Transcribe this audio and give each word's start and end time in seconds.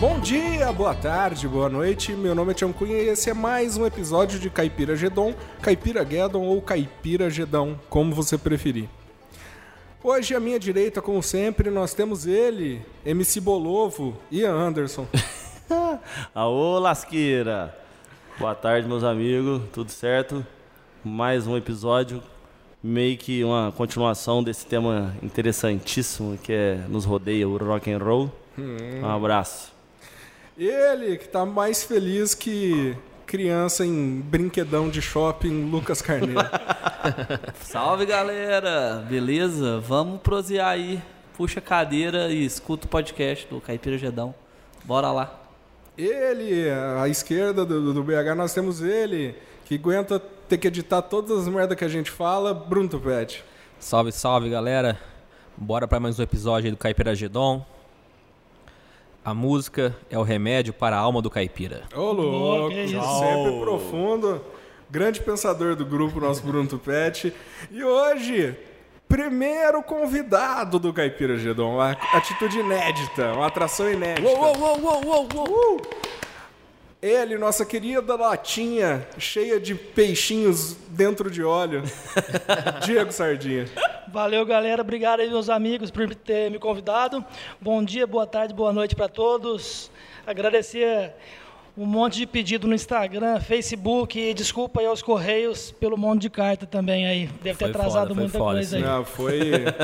Bom 0.00 0.18
dia, 0.18 0.72
boa 0.72 0.94
tarde, 0.94 1.46
boa 1.46 1.68
noite. 1.68 2.14
Meu 2.14 2.34
nome 2.34 2.52
é 2.52 2.54
Tião 2.54 2.72
Cunha 2.72 2.96
e 2.96 3.10
esse 3.10 3.28
é 3.28 3.34
mais 3.34 3.76
um 3.76 3.84
episódio 3.84 4.40
de 4.40 4.48
Caipira 4.48 4.96
Gedon, 4.96 5.34
Caipira 5.60 6.02
Guedon 6.02 6.40
ou 6.40 6.62
Caipira 6.62 7.28
Gedão, 7.28 7.78
como 7.90 8.14
você 8.14 8.38
preferir. 8.38 8.88
Hoje, 10.02 10.34
à 10.34 10.40
minha 10.40 10.58
direita, 10.58 11.02
como 11.02 11.22
sempre, 11.22 11.68
nós 11.68 11.92
temos 11.92 12.26
ele, 12.26 12.80
MC 13.04 13.42
Bolovo, 13.42 14.16
Ian 14.32 14.54
Anderson. 14.54 15.06
Aô, 16.34 16.78
lasqueira! 16.78 17.76
Boa 18.38 18.54
tarde, 18.54 18.88
meus 18.88 19.04
amigos, 19.04 19.60
tudo 19.70 19.90
certo? 19.90 20.46
Mais 21.04 21.46
um 21.46 21.58
episódio, 21.58 22.22
meio 22.82 23.18
que 23.18 23.44
uma 23.44 23.70
continuação 23.76 24.42
desse 24.42 24.64
tema 24.64 25.14
interessantíssimo 25.22 26.38
que 26.38 26.54
é 26.54 26.74
nos 26.88 27.04
rodeia 27.04 27.46
o 27.46 27.58
rock 27.58 27.92
and 27.92 27.98
roll. 27.98 28.32
Um 28.56 29.06
abraço. 29.06 29.78
Ele 30.60 31.16
que 31.16 31.26
tá 31.26 31.46
mais 31.46 31.82
feliz 31.82 32.34
que 32.34 32.94
criança 33.24 33.82
em 33.82 34.20
brinquedão 34.20 34.90
de 34.90 35.00
shopping, 35.00 35.70
Lucas 35.70 36.02
Carneiro. 36.02 36.38
Salve 37.64 38.04
galera, 38.04 39.02
beleza? 39.08 39.80
Vamos 39.80 40.20
prosear 40.20 40.68
aí. 40.68 41.00
Puxa 41.34 41.60
a 41.60 41.62
cadeira 41.62 42.30
e 42.30 42.44
escuta 42.44 42.84
o 42.84 42.90
podcast 42.90 43.46
do 43.48 43.58
Caipira 43.58 43.96
Gedão. 43.96 44.34
Bora 44.84 45.10
lá. 45.10 45.40
Ele, 45.96 46.68
à 47.00 47.08
esquerda 47.08 47.64
do, 47.64 47.94
do 47.94 48.04
BH, 48.04 48.34
nós 48.36 48.52
temos 48.52 48.82
ele, 48.82 49.34
que 49.64 49.76
aguenta 49.76 50.20
ter 50.46 50.58
que 50.58 50.68
editar 50.68 51.00
todas 51.00 51.38
as 51.38 51.48
merdas 51.48 51.78
que 51.78 51.86
a 51.86 51.88
gente 51.88 52.10
fala, 52.10 52.52
Bruno 52.52 52.86
Tupete. 52.86 53.42
Salve, 53.78 54.12
salve, 54.12 54.50
galera. 54.50 55.00
Bora 55.56 55.88
para 55.88 55.98
mais 55.98 56.20
um 56.20 56.22
episódio 56.22 56.66
aí 56.66 56.70
do 56.70 56.76
Caipira 56.76 57.14
Gedon. 57.14 57.64
A 59.22 59.34
música 59.34 59.94
é 60.08 60.18
o 60.18 60.22
remédio 60.22 60.72
para 60.72 60.96
a 60.96 60.98
alma 60.98 61.20
do 61.20 61.28
caipira. 61.28 61.82
Ô, 61.94 62.10
louco, 62.12 62.74
sempre 62.74 63.60
profundo. 63.60 64.40
Grande 64.88 65.20
pensador 65.20 65.76
do 65.76 65.84
grupo, 65.84 66.18
nosso 66.18 66.42
Bruno 66.42 66.66
Tupete. 66.66 67.32
E 67.70 67.84
hoje, 67.84 68.56
primeiro 69.06 69.82
convidado 69.82 70.78
do 70.78 70.92
Caipira 70.92 71.36
Gedon. 71.36 71.74
Uma 71.74 71.90
atitude 71.90 72.58
inédita, 72.58 73.32
uma 73.34 73.46
atração 73.46 73.90
inédita. 73.90 74.26
Uou, 74.26 74.56
uou, 74.58 74.80
uou, 74.80 75.04
uou, 75.04 75.28
uou. 75.48 75.80
Ele, 77.02 77.38
nossa 77.38 77.64
querida 77.64 78.14
latinha, 78.14 79.06
cheia 79.16 79.58
de 79.58 79.74
peixinhos 79.74 80.74
dentro 80.90 81.30
de 81.30 81.42
óleo. 81.42 81.82
Diego 82.84 83.10
Sardinha. 83.10 83.64
Valeu, 84.08 84.44
galera. 84.44 84.82
Obrigado 84.82 85.20
aí, 85.20 85.30
meus 85.30 85.48
amigos, 85.48 85.90
por 85.90 86.14
ter 86.14 86.50
me 86.50 86.58
convidado. 86.58 87.24
Bom 87.58 87.82
dia, 87.82 88.06
boa 88.06 88.26
tarde, 88.26 88.52
boa 88.52 88.70
noite 88.70 88.94
para 88.94 89.08
todos. 89.08 89.90
Agradecer 90.26 91.14
um 91.76 91.86
monte 91.86 92.16
de 92.18 92.26
pedido 92.26 92.66
no 92.68 92.74
Instagram, 92.74 93.40
Facebook 93.40 94.18
e 94.18 94.34
desculpa 94.34 94.80
aí 94.80 94.86
aos 94.86 95.02
Correios 95.02 95.70
pelo 95.72 95.96
monte 95.96 96.22
de 96.22 96.30
carta 96.30 96.66
também 96.66 97.06
aí. 97.06 97.26
Deve 97.42 97.58
ter 97.58 97.64
Foi 97.66 97.70
atrasado 97.70 98.08
foda, 98.08 98.20
muita 98.20 98.38
foda, 98.38 98.54
coisa 98.54 98.70
sim. 98.70 98.76
aí. 98.76 98.82
Não, 98.82 99.04
foi. 99.04 99.40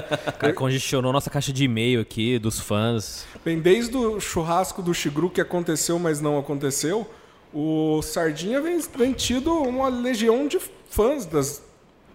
Cara 0.38 0.52
congestionou 0.52 1.12
nossa 1.12 1.30
caixa 1.30 1.52
de 1.52 1.64
e-mail 1.64 2.00
aqui, 2.00 2.38
dos 2.38 2.60
fãs. 2.60 3.26
Bem, 3.44 3.60
desde 3.60 3.96
o 3.96 4.20
churrasco 4.20 4.82
do 4.82 4.92
Chigru 4.92 5.30
que 5.30 5.40
aconteceu, 5.40 5.98
mas 5.98 6.20
não 6.20 6.38
aconteceu, 6.38 7.08
o 7.54 8.02
Sardinha 8.02 8.60
vem, 8.60 8.78
vem 8.96 9.12
tido 9.12 9.52
uma 9.52 9.88
legião 9.88 10.46
de 10.46 10.58
fãs 10.90 11.24
das 11.24 11.62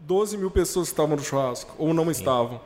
12 0.02 0.38
mil 0.38 0.52
pessoas 0.52 0.90
que 0.90 0.94
estavam 0.94 1.16
no 1.16 1.24
churrasco, 1.24 1.74
ou 1.78 1.94
não 1.94 2.10
estavam. 2.12 2.60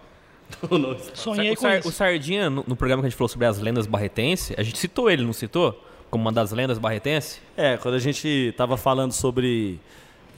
Sonhei 1.13 1.51
o, 1.51 1.55
com 1.55 1.61
Sar- 1.61 1.79
isso. 1.79 1.89
o 1.89 1.91
Sardinha, 1.91 2.49
no, 2.49 2.63
no 2.67 2.75
programa 2.75 3.01
que 3.01 3.07
a 3.07 3.09
gente 3.09 3.17
falou 3.17 3.29
sobre 3.29 3.47
as 3.47 3.59
lendas 3.59 3.87
barretenses, 3.87 4.55
a 4.57 4.63
gente 4.63 4.77
citou 4.77 5.09
ele, 5.09 5.23
não 5.23 5.33
citou? 5.33 5.79
Como 6.09 6.23
uma 6.23 6.31
das 6.31 6.51
lendas 6.51 6.77
barretenses? 6.77 7.39
É, 7.57 7.77
quando 7.77 7.95
a 7.95 7.99
gente 7.99 8.53
tava 8.57 8.77
falando 8.77 9.11
sobre 9.11 9.79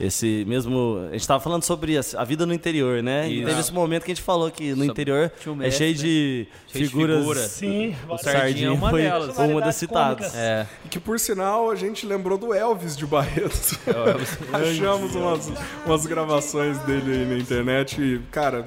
esse 0.00 0.44
mesmo. 0.46 1.08
A 1.08 1.12
gente 1.12 1.26
tava 1.26 1.40
falando 1.40 1.64
sobre 1.64 1.98
a, 1.98 2.24
vida 2.24 2.46
no 2.46 2.54
interior, 2.54 3.02
né? 3.02 3.28
E 3.28 3.38
Isso. 3.38 3.46
teve 3.48 3.60
esse 3.60 3.72
momento 3.72 4.04
que 4.04 4.12
a 4.12 4.14
gente 4.14 4.22
falou 4.24 4.48
que 4.50 4.70
no 4.70 4.76
Sobre- 4.76 4.86
interior 4.86 5.32
um 5.46 5.52
é 5.52 5.54
mestre, 5.56 5.78
cheio 5.78 5.96
né? 5.96 6.02
de 6.02 6.46
Cheio 6.68 6.84
de 6.84 6.90
figuras. 6.90 7.18
figura. 7.18 7.40
Sim, 7.40 7.96
várias- 8.06 8.20
Sardinha 8.22 8.68
é 8.68 8.70
uma 8.70 8.90
foi 8.90 9.02
delas. 9.02 9.36
uma 9.38 9.60
das 9.60 9.74
citadas. 9.76 10.34
É. 10.36 10.66
E 10.84 10.88
que, 10.88 11.00
por 11.00 11.18
sinal, 11.18 11.68
a 11.70 11.74
gente 11.74 12.06
lembrou 12.06 12.38
do 12.38 12.54
Elvis 12.54 12.96
de 12.96 13.06
Barreto. 13.06 13.50
Achamos 14.52 15.14
umas, 15.16 15.52
umas 15.84 16.06
gravações 16.06 16.78
dele 16.80 17.12
aí 17.12 17.26
na 17.26 17.36
internet 17.36 18.00
e, 18.00 18.20
cara, 18.30 18.64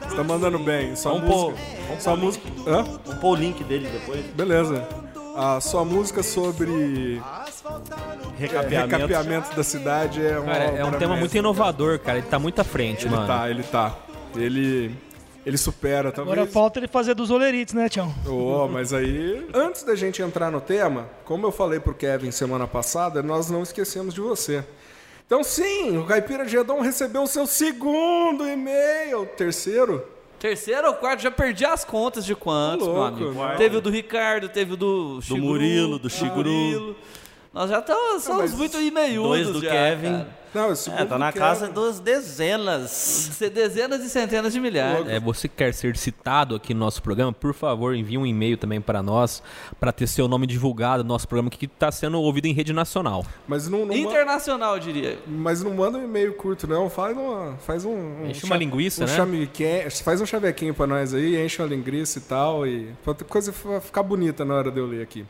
você 0.00 0.16
tá 0.16 0.24
mandando 0.24 0.58
bem. 0.58 0.96
Sua 0.96 1.12
Vamos 1.12 1.28
música. 1.28 2.00
Sua 2.00 2.16
música. 2.16 2.48
Hã? 2.66 2.82
Vamos 2.82 3.20
pôr 3.20 3.30
o 3.30 3.34
link 3.36 3.62
dele 3.64 3.88
depois. 3.88 4.24
Beleza. 4.34 4.86
A 5.34 5.60
sua 5.60 5.84
música 5.84 6.22
sobre 6.22 7.18
é, 7.18 8.38
Recapeamento. 8.38 8.96
recapeamento 8.96 9.56
da 9.56 9.64
cidade 9.64 10.24
é 10.24 10.38
uma. 10.38 10.52
Cara, 10.52 10.64
é 10.64 10.84
um 10.84 10.90
tema 10.92 11.10
muito 11.12 11.22
mestra. 11.22 11.38
inovador, 11.38 11.98
cara. 11.98 12.18
Ele 12.18 12.26
tá 12.26 12.38
muito 12.38 12.60
à 12.60 12.64
frente, 12.64 13.06
Ele 13.06 13.14
mano. 13.14 13.26
tá, 13.26 13.48
ele 13.50 13.62
tá. 13.62 13.96
Ele. 14.36 14.94
Ele 15.44 15.56
supera, 15.58 16.12
talvez. 16.12 16.36
Agora 16.38 16.48
falta 16.50 16.78
ele 16.78 16.86
fazer 16.86 17.14
dos 17.14 17.30
olerites, 17.30 17.74
né, 17.74 17.88
Tião? 17.88 18.14
Oh, 18.28 18.68
mas 18.68 18.92
aí, 18.92 19.44
antes 19.52 19.82
da 19.82 19.96
gente 19.96 20.22
entrar 20.22 20.52
no 20.52 20.60
tema, 20.60 21.06
como 21.24 21.44
eu 21.46 21.50
falei 21.50 21.80
pro 21.80 21.92
Kevin 21.94 22.30
semana 22.30 22.66
passada, 22.68 23.22
nós 23.24 23.50
não 23.50 23.60
esquecemos 23.62 24.14
de 24.14 24.20
você. 24.20 24.64
Então, 25.26 25.42
sim, 25.42 25.96
o 25.98 26.04
Caipira 26.04 26.46
Gedon 26.46 26.80
recebeu 26.80 27.22
o 27.22 27.26
seu 27.26 27.44
segundo 27.46 28.46
e-mail, 28.48 29.26
terceiro. 29.36 30.04
Terceiro 30.42 30.88
ou 30.88 30.94
quarto, 30.94 31.22
já 31.22 31.30
perdi 31.30 31.64
as 31.64 31.84
contas 31.84 32.24
de 32.24 32.34
quantos, 32.34 32.88
meu 32.88 33.00
amigo. 33.00 33.32
Teve 33.56 33.76
o 33.76 33.80
do 33.80 33.90
Ricardo, 33.90 34.48
teve 34.48 34.72
o 34.72 34.76
do 34.76 35.22
Chigru, 35.22 35.40
Murilo, 35.40 36.00
do 36.00 36.10
Chigru. 36.10 36.96
Nós 37.52 37.68
já 37.68 37.80
estamos, 37.80 38.22
somos 38.22 38.42
mas 38.42 38.54
muito 38.54 38.80
e-mailhudos 38.80 39.28
dois 39.44 39.48
do 39.48 39.60
já, 39.62 39.70
Kevin. 39.70 40.12
cara. 40.12 40.42
Não, 40.54 40.70
É, 40.70 41.04
tá 41.06 41.18
na 41.18 41.32
casa 41.32 41.68
das 41.68 41.98
dezenas. 41.98 42.90
Ser 42.90 43.48
Dezenas 43.48 44.02
e 44.04 44.10
centenas 44.10 44.52
de 44.52 44.60
milhares. 44.60 45.08
É, 45.08 45.18
você 45.18 45.48
que 45.48 45.56
quer 45.56 45.72
ser 45.72 45.96
citado 45.96 46.54
aqui 46.54 46.74
no 46.74 46.80
nosso 46.80 47.02
programa, 47.02 47.32
por 47.32 47.54
favor, 47.54 47.94
envie 47.94 48.18
um 48.18 48.26
e-mail 48.26 48.58
também 48.58 48.78
para 48.78 49.02
nós, 49.02 49.42
para 49.80 49.92
ter 49.92 50.06
seu 50.06 50.28
nome 50.28 50.46
divulgado 50.46 51.02
no 51.02 51.08
nosso 51.08 51.26
programa, 51.26 51.48
que 51.48 51.64
está 51.64 51.90
sendo 51.90 52.20
ouvido 52.20 52.46
em 52.46 52.52
rede 52.52 52.70
nacional. 52.72 53.24
Mas 53.48 53.66
não, 53.66 53.86
não, 53.86 53.94
Internacional, 53.94 54.74
eu 54.74 54.80
diria. 54.80 55.18
mas 55.26 55.62
não 55.62 55.72
manda 55.74 55.96
um 55.96 56.04
e-mail 56.04 56.34
curto, 56.34 56.66
não. 56.66 56.90
Faz, 56.90 57.16
uma, 57.16 57.56
faz 57.66 57.84
um. 57.86 57.90
um 57.90 58.26
Enche 58.28 58.44
uma 58.44 58.56
linguiça, 58.56 59.04
um 59.04 59.06
né? 59.06 59.88
faz 60.04 60.20
um 60.20 60.26
chavequinho 60.26 60.74
pra 60.74 60.86
nós 60.86 61.14
aí, 61.14 61.42
enche 61.42 61.62
uma 61.62 61.68
linguiça 61.68 62.18
e 62.18 62.22
tal. 62.22 62.66
E 62.66 62.88
pra 63.02 63.12
outra 63.12 63.26
coisa 63.26 63.52
fi- 63.54 63.80
ficar 63.80 64.02
bonita 64.02 64.44
na 64.44 64.54
hora 64.54 64.70
de 64.70 64.78
eu 64.78 64.86
ler 64.86 65.02
aqui. 65.02 65.24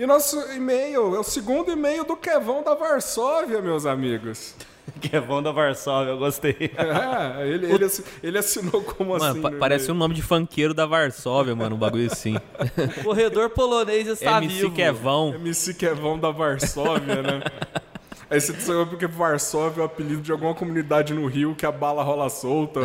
E 0.00 0.06
nosso 0.06 0.40
e-mail 0.52 1.14
é 1.14 1.18
o 1.18 1.22
segundo 1.22 1.70
e-mail 1.70 2.04
do 2.04 2.16
Kevão 2.16 2.62
da 2.62 2.74
Varsóvia, 2.74 3.60
meus 3.60 3.84
amigos. 3.84 4.54
Kevão 4.98 5.42
da 5.42 5.52
Varsóvia, 5.52 6.12
eu 6.12 6.18
gostei. 6.18 6.56
É, 6.74 7.46
ele, 7.46 7.70
ele, 7.70 7.86
ele 8.22 8.38
assinou 8.38 8.82
como 8.82 9.10
Mano, 9.10 9.24
assim? 9.26 9.42
pa- 9.42 9.50
no 9.50 9.58
parece 9.58 9.84
um 9.84 9.88
e-mail? 9.88 9.98
nome 9.98 10.14
de 10.14 10.22
funkeiro 10.22 10.72
da 10.72 10.86
Varsóvia, 10.86 11.54
mano, 11.54 11.76
um 11.76 11.78
bagulho 11.78 12.10
assim. 12.10 12.34
Corredor 13.04 13.50
polonês 13.50 14.06
está 14.06 14.38
MC 14.38 14.54
vivo. 14.62 14.74
Kevão. 14.74 15.34
MC 15.34 15.74
Kevão 15.74 16.18
da 16.18 16.30
Varsóvia, 16.30 17.20
né? 17.22 17.42
Aí 18.30 18.40
você 18.40 18.54
sabe 18.58 18.88
porque 18.88 19.06
Varsóvia 19.06 19.80
é 19.80 19.82
o 19.82 19.86
apelido 19.86 20.22
de 20.22 20.32
alguma 20.32 20.54
comunidade 20.54 21.12
no 21.12 21.26
Rio 21.26 21.54
que 21.54 21.66
a 21.66 21.72
bala 21.72 22.02
rola 22.02 22.30
solta. 22.30 22.80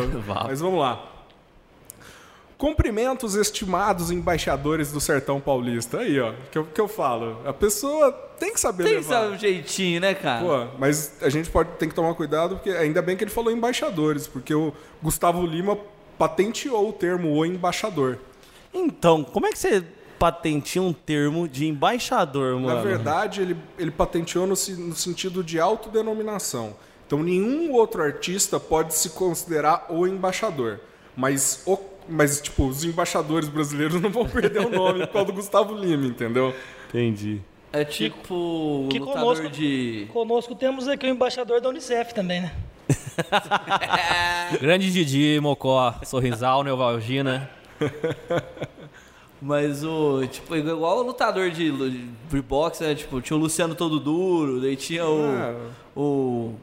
Mas 0.46 0.60
vamos 0.60 0.82
lá. 0.82 1.15
Cumprimentos 2.58 3.36
estimados 3.36 4.12
embaixadores 4.12 4.92
do 4.92 5.02
sertão 5.02 5.42
paulista. 5.42 6.00
Aí, 6.00 6.20
ó, 6.20 6.34
que 6.52 6.58
eu, 6.58 6.66
que 6.66 6.80
eu 6.80 6.88
falo. 6.88 7.42
A 7.46 7.52
pessoa 7.52 8.12
tem 8.40 8.54
que 8.54 8.60
saber 8.60 8.84
Tem 8.84 8.94
que 8.94 9.00
levar. 9.00 9.22
saber 9.24 9.36
o 9.36 9.38
jeitinho, 9.38 10.00
né, 10.00 10.14
cara? 10.14 10.46
Pô, 10.46 10.78
mas 10.80 11.22
a 11.22 11.30
gente 11.30 11.50
pode 11.50 11.72
tem 11.72 11.90
que 11.90 11.96
tomar 11.96 12.14
cuidado, 12.16 12.56
porque 12.56 12.70
ainda 12.70 13.02
bem 13.02 13.18
que 13.18 13.24
ele 13.24 13.32
falou 13.32 13.52
embaixadores, 13.52 14.26
porque 14.28 14.54
o 14.54 14.74
Gustavo 15.04 15.46
Lima 15.46 15.78
patenteou 16.18 16.90
o 16.90 16.94
termo 16.94 17.34
o 17.34 17.46
embaixador. 17.46 18.20
Então, 18.74 19.24
como 19.24 19.46
é 19.48 19.52
que 19.52 19.60
você 19.60 19.84
patenteia 20.18 20.82
um 20.82 20.94
termo 20.94 21.48
de 21.48 21.66
embaixador, 21.68 22.56
mano? 22.56 22.68
Na 22.68 22.82
verdade, 22.82 23.42
ele, 23.42 23.58
ele 23.78 23.92
patenteou 23.92 24.46
no, 24.48 24.54
no 24.54 24.96
sentido 24.96 25.44
de 25.44 25.60
autodenominação. 25.60 26.76
Então, 27.06 27.22
nenhum 27.22 27.72
outro 27.74 28.02
artista 28.02 28.60
pode 28.60 28.94
se 28.96 29.10
considerar 29.12 29.88
o 29.90 30.08
embaixador. 30.08 30.80
Mas, 31.16 31.62
o, 31.66 31.78
mas 32.08 32.42
tipo, 32.42 32.68
os 32.68 32.84
embaixadores 32.84 33.50
brasileiros 33.50 34.00
não 34.02 34.10
vão 34.10 34.28
perder 34.28 34.66
o 34.66 34.70
nome 34.70 35.00
por 35.02 35.14
causa 35.14 35.28
do 35.28 35.34
Gustavo 35.34 35.76
Lima, 35.76 36.06
entendeu? 36.08 36.54
Entendi. 36.90 37.42
É 37.74 37.84
tipo 37.84 38.88
que 38.90 39.00
lutador 39.00 39.22
conosco- 39.36 39.50
de... 39.50 40.08
Conosco 40.14 40.56
temos 40.56 40.88
aqui 40.88 41.06
o 41.08 41.10
embaixador 41.10 41.60
da 41.60 41.68
Unicef 41.70 42.14
também, 42.14 42.42
né? 42.42 42.54
Grande 44.62 44.92
Didi, 44.92 45.40
Mocó, 45.42 45.94
Sorrisal, 46.04 46.64
Neuvalgina. 46.64 47.50
Mas 49.42 49.84
o, 49.84 50.26
tipo, 50.26 50.56
igual 50.56 51.00
o 51.00 51.04
lutador 51.04 51.52
de, 51.52 51.70
lu- 51.70 51.90
de 51.92 52.42
boxe, 52.42 52.84
né? 52.84 52.96
Tipo, 52.96 53.22
tinha 53.22 53.36
o 53.38 53.40
Luciano 53.40 53.76
Todo 53.76 54.00
Duro, 54.00 54.62
daí 54.62 54.76
tinha 54.76 55.06
o... 55.06 55.22
Ah. 55.26 55.56
O... 55.96 56.54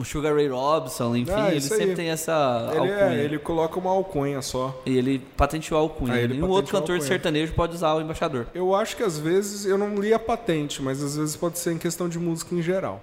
o 0.00 0.04
Sugar 0.04 0.34
Ray 0.34 0.48
Robson, 0.48 1.14
enfim, 1.16 1.30
Ah, 1.34 1.50
ele 1.50 1.60
sempre 1.60 1.84
aí. 1.90 1.94
tem 1.94 2.08
essa 2.10 2.68
Ele, 2.70 2.78
alcunha. 2.78 2.94
é, 3.12 3.24
ele 3.24 3.38
coloca 3.38 3.78
uma 3.78 3.90
alcunha 3.90 4.42
só. 4.42 4.80
E 4.86 4.96
ele 4.96 5.18
patenteou 5.36 5.78
a 5.78 5.82
alcunha. 5.82 6.14
Ah, 6.14 6.20
ele 6.20 6.34
Nenhum 6.34 6.48
outro 6.48 6.72
cantor 6.72 6.86
de 6.86 6.92
alcunha. 6.94 7.08
sertanejo 7.08 7.52
pode 7.54 7.74
usar 7.74 7.94
o 7.94 8.00
embaixador. 8.00 8.46
Eu 8.54 8.74
acho 8.74 8.96
que 8.96 9.02
às 9.02 9.18
vezes, 9.18 9.64
eu 9.66 9.76
não 9.78 9.94
li 9.96 10.12
a 10.14 10.18
patente, 10.18 10.82
mas 10.82 11.02
às 11.02 11.16
vezes 11.16 11.36
pode 11.36 11.58
ser 11.58 11.72
em 11.72 11.78
questão 11.78 12.08
de 12.08 12.18
música 12.18 12.54
em 12.54 12.62
geral. 12.62 13.02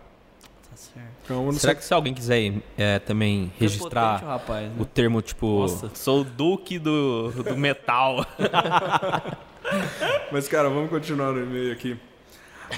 Tá 0.70 0.76
certo. 0.76 1.08
Então, 1.24 1.38
eu 1.46 1.52
não 1.52 1.60
Será 1.60 1.74
sei 1.74 1.80
que 1.80 1.86
se 1.86 1.94
alguém 1.94 2.14
quiser 2.14 2.54
é, 2.78 3.00
também 3.00 3.52
registrar 3.60 4.24
o 4.24 4.28
rapaz, 4.28 4.68
né? 4.70 4.76
o 4.80 4.86
termo 4.86 5.22
tipo, 5.22 5.62
Nossa. 5.62 5.92
sou 5.94 6.22
o 6.22 6.24
duque 6.24 6.80
do, 6.80 7.32
do 7.32 7.58
metal. 7.58 8.26
Mas, 10.32 10.48
cara, 10.48 10.70
vamos 10.70 10.90
continuar 10.90 11.32
no 11.34 11.44
e-mail 11.44 11.72
aqui. 11.74 11.98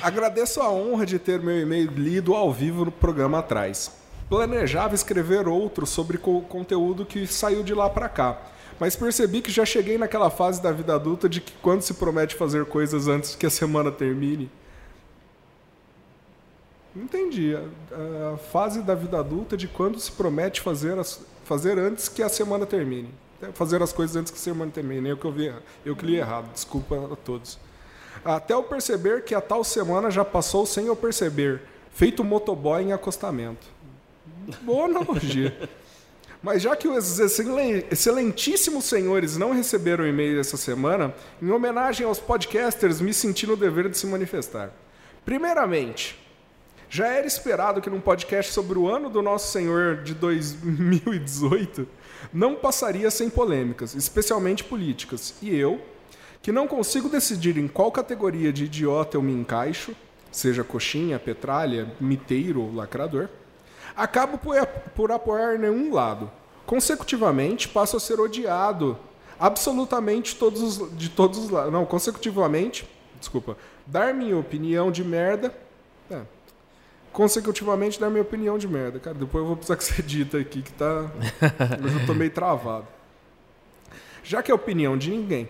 Agradeço 0.01 0.62
a 0.62 0.71
honra 0.71 1.06
de 1.06 1.18
ter 1.18 1.39
meu 1.39 1.60
e-mail 1.60 1.89
lido 1.92 2.36
ao 2.36 2.51
vivo 2.54 2.86
no 2.86 2.92
programa 2.92 3.39
atrás. 3.39 3.92
Planejava 4.29 4.93
escrever 4.93 5.47
outro 5.47 5.85
sobre 5.87 6.17
co- 6.17 6.41
conteúdo 6.41 7.05
que 7.05 7.25
saiu 7.25 7.63
de 7.63 7.73
lá 7.73 7.89
pra 7.89 8.07
cá. 8.07 8.39
Mas 8.79 8.95
percebi 8.95 9.41
que 9.41 9.51
já 9.51 9.65
cheguei 9.65 9.97
naquela 9.97 10.29
fase 10.29 10.61
da 10.61 10.71
vida 10.71 10.93
adulta 10.95 11.27
de 11.27 11.41
que 11.41 11.51
quando 11.61 11.81
se 11.81 11.95
promete 11.95 12.35
fazer 12.35 12.65
coisas 12.65 13.07
antes 13.07 13.35
que 13.35 13.45
a 13.45 13.49
semana 13.49 13.91
termine. 13.91 14.49
Entendi. 16.95 17.55
A, 17.55 18.33
a 18.33 18.37
fase 18.37 18.81
da 18.81 18.95
vida 18.95 19.19
adulta 19.19 19.55
de 19.57 19.67
quando 19.67 19.99
se 19.99 20.11
promete 20.11 20.61
fazer, 20.61 20.97
as, 20.97 21.21
fazer 21.45 21.77
antes 21.77 22.07
que 22.07 22.21
a 22.23 22.29
semana 22.29 22.65
termine. 22.65 23.09
É, 23.41 23.47
Fazer 23.53 23.81
as 23.81 23.93
coisas 23.93 24.15
antes 24.15 24.31
que 24.31 24.37
a 24.37 24.41
semana 24.41 24.71
termine. 24.71 25.09
Eu 25.09 25.17
que, 25.17 25.25
eu 25.25 25.31
vi, 25.31 25.53
eu 25.85 25.95
que 25.95 26.05
li 26.05 26.15
errado. 26.17 26.51
Desculpa 26.53 26.95
a 27.11 27.15
todos. 27.15 27.57
Até 28.23 28.53
eu 28.53 28.63
perceber 28.63 29.23
que 29.23 29.33
a 29.33 29.41
tal 29.41 29.63
semana 29.63 30.09
já 30.11 30.25
passou 30.25 30.65
sem 30.65 30.87
eu 30.87 30.95
perceber. 30.95 31.61
Feito 31.91 32.23
motoboy 32.23 32.81
em 32.83 32.91
acostamento. 32.93 33.67
Boa 34.61 34.85
analogia. 34.85 35.57
Mas 36.41 36.61
já 36.61 36.73
que 36.75 36.87
os 36.87 37.19
excelen- 37.19 37.83
excelentíssimos 37.91 38.85
senhores 38.85 39.35
não 39.35 39.51
receberam 39.51 40.07
e-mail 40.07 40.39
essa 40.39 40.55
semana, 40.55 41.13
em 41.41 41.51
homenagem 41.51 42.05
aos 42.07 42.17
podcasters, 42.19 43.01
me 43.01 43.13
senti 43.13 43.45
no 43.45 43.57
dever 43.57 43.89
de 43.89 43.97
se 43.97 44.07
manifestar. 44.07 44.71
Primeiramente, 45.25 46.17
já 46.89 47.07
era 47.07 47.27
esperado 47.27 47.81
que 47.81 47.89
num 47.89 47.99
podcast 47.99 48.53
sobre 48.53 48.79
o 48.79 48.87
ano 48.87 49.09
do 49.09 49.21
Nosso 49.21 49.51
Senhor 49.51 49.97
de 49.97 50.13
2018 50.13 51.85
não 52.33 52.55
passaria 52.55 53.11
sem 53.11 53.29
polêmicas, 53.29 53.93
especialmente 53.93 54.63
políticas. 54.63 55.35
E 55.41 55.53
eu, 55.53 55.81
que 56.41 56.51
não 56.51 56.67
consigo 56.67 57.09
decidir 57.09 57.57
em 57.57 57.67
qual 57.67 57.91
categoria 57.91 58.51
de 58.53 58.63
idiota 58.63 59.17
eu 59.17 59.21
me 59.21 59.33
encaixo, 59.33 59.93
seja 60.31 60.63
coxinha, 60.63 61.19
petralha, 61.19 61.91
miteiro 61.99 62.61
ou 62.61 62.73
lacrador, 62.73 63.27
acabo 63.99 64.37
por, 64.37 64.65
por 64.95 65.11
apoiar 65.11 65.59
nenhum 65.59 65.93
lado. 65.93 66.31
Consecutivamente, 66.65 67.67
passo 67.67 67.97
a 67.97 67.99
ser 67.99 68.19
odiado 68.19 68.97
absolutamente 69.39 70.35
todos 70.35 70.61
os, 70.61 70.97
de 70.97 71.09
todos 71.09 71.39
os 71.39 71.49
lados. 71.49 71.71
Não, 71.71 71.85
consecutivamente, 71.85 72.87
desculpa, 73.19 73.57
dar 73.85 74.13
minha 74.13 74.37
opinião 74.37 74.91
de 74.91 75.03
merda. 75.03 75.53
É, 76.09 76.21
consecutivamente 77.11 77.99
dar 77.99 78.09
minha 78.09 78.21
opinião 78.21 78.57
de 78.57 78.67
merda. 78.67 78.99
Cara, 78.99 79.17
depois 79.17 79.41
eu 79.41 79.47
vou 79.47 79.57
precisar 79.57 79.75
que 79.75 79.83
você 79.83 80.01
edita 80.01 80.37
aqui, 80.37 80.61
que 80.61 80.71
tá. 80.73 81.11
Mas 81.81 81.93
eu 81.93 82.05
tô 82.05 82.13
meio 82.13 82.31
travado. 82.31 82.87
Já 84.23 84.41
que 84.43 84.51
é 84.51 84.53
opinião 84.53 84.97
de 84.97 85.09
ninguém, 85.09 85.49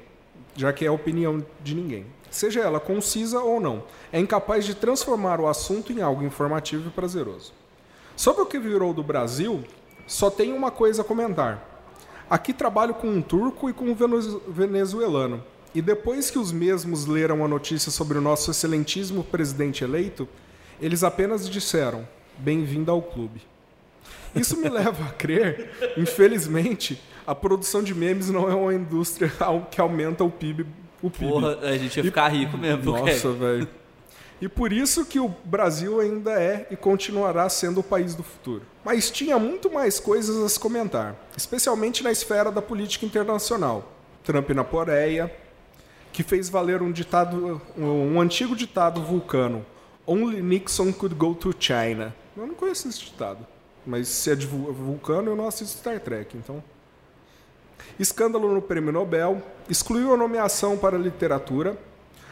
já 0.56 0.72
que 0.72 0.86
é 0.86 0.92
opinião 0.92 1.46
de 1.62 1.76
ninguém, 1.76 2.06
seja 2.32 2.62
ela 2.62 2.80
concisa 2.80 3.42
ou 3.42 3.60
não, 3.60 3.84
é 4.12 4.20
incapaz 4.20 4.66
de 4.66 4.74
transformar 4.74 5.40
o 5.40 5.48
assunto 5.48 5.92
em 5.92 6.02
algo 6.02 6.24
informativo 6.24 6.88
e 6.88 6.92
prazeroso. 6.92 7.59
Sobre 8.20 8.42
o 8.42 8.46
que 8.46 8.60
virou 8.60 8.94
do 8.94 9.02
Brasil, 9.02 9.64
só 10.06 10.30
tenho 10.30 10.54
uma 10.54 10.70
coisa 10.70 11.04
a 11.04 11.06
comentar. 11.06 11.88
Aqui 12.30 12.52
trabalho 12.52 12.94
com 12.94 13.08
um 13.08 13.22
turco 13.22 13.70
e 13.70 13.74
com 13.74 13.86
um 13.86 13.96
venezu- 13.96 14.42
venezuelano. 14.46 15.42
E 15.74 15.82
depois 15.82 16.30
que 16.30 16.38
os 16.38 16.52
mesmos 16.52 17.06
leram 17.06 17.46
a 17.46 17.48
notícia 17.48 17.90
sobre 17.90 18.18
o 18.18 18.22
nosso 18.22 18.52
excelentíssimo 18.52 19.24
presidente 19.24 19.86
eleito, 19.86 20.28
eles 20.82 21.02
apenas 21.02 21.50
disseram: 21.50 22.06
bem-vindo 22.38 22.92
ao 22.92 23.02
clube. 23.02 23.42
Isso 24.36 24.58
me 24.58 24.68
leva 24.68 25.06
a 25.06 25.14
crer, 25.14 25.94
infelizmente, 25.98 27.02
a 27.26 27.34
produção 27.34 27.82
de 27.82 27.96
memes 27.96 28.30
não 28.30 28.50
é 28.52 28.54
uma 28.54 28.74
indústria 28.74 29.32
que 29.72 29.80
aumenta 29.80 30.26
o 30.26 30.30
PIB. 30.30 30.66
O 31.02 31.10
PIB. 31.10 31.32
Porra, 31.32 31.58
a 31.62 31.78
gente 31.78 31.96
ia 31.96 32.04
ficar 32.04 32.28
rico 32.28 32.58
mesmo. 32.58 32.92
Nossa, 32.92 33.32
velho. 33.32 33.79
E 34.42 34.48
por 34.48 34.72
isso 34.72 35.06
que 35.06 35.20
o 35.20 35.28
Brasil 35.44 36.00
ainda 36.00 36.32
é 36.42 36.66
e 36.72 36.76
continuará 36.78 37.50
sendo 37.50 37.82
o 37.82 37.84
país 37.84 38.16
do 38.16 38.24
futuro. 38.24 38.64
Mas 38.86 39.12
tinha 39.12 39.38
muito 39.38 39.70
mais 39.70 40.00
coisas 40.00 40.38
a 40.38 40.48
se 40.48 40.58
comentar, 40.60 41.16
especialmente 41.36 42.02
na 42.04 42.12
esfera 42.12 42.50
da 42.52 42.62
política 42.62 43.06
internacional. 43.06 43.92
Trump 44.24 44.50
na 44.52 44.64
Coreia, 44.64 45.34
que 46.14 46.24
fez 46.24 46.48
valer 46.50 46.82
um 46.82 46.92
ditado, 46.92 47.62
um 47.78 48.20
antigo 48.22 48.56
ditado 48.56 49.02
vulcano: 49.04 49.66
Only 50.08 50.42
Nixon 50.42 50.94
could 50.94 51.16
go 51.16 51.36
to 51.36 51.54
China. 51.60 52.16
Eu 52.38 52.48
não 52.48 52.56
conheço 52.56 52.88
esse 52.88 53.00
ditado, 53.00 53.46
mas 53.86 54.08
se 54.08 54.32
é 54.32 54.36
de 54.36 54.48
vul- 54.48 54.72
vulcano 54.72 55.32
eu 55.32 55.36
não 55.36 55.48
assisto 55.48 55.78
Star 55.80 56.00
Trek, 56.00 56.38
então. 56.38 56.64
Escândalo 58.00 58.54
no 58.54 58.62
Prêmio 58.62 58.92
Nobel, 58.94 59.42
excluiu 59.70 60.14
a 60.14 60.18
nomeação 60.18 60.78
para 60.78 60.98
literatura, 60.98 61.78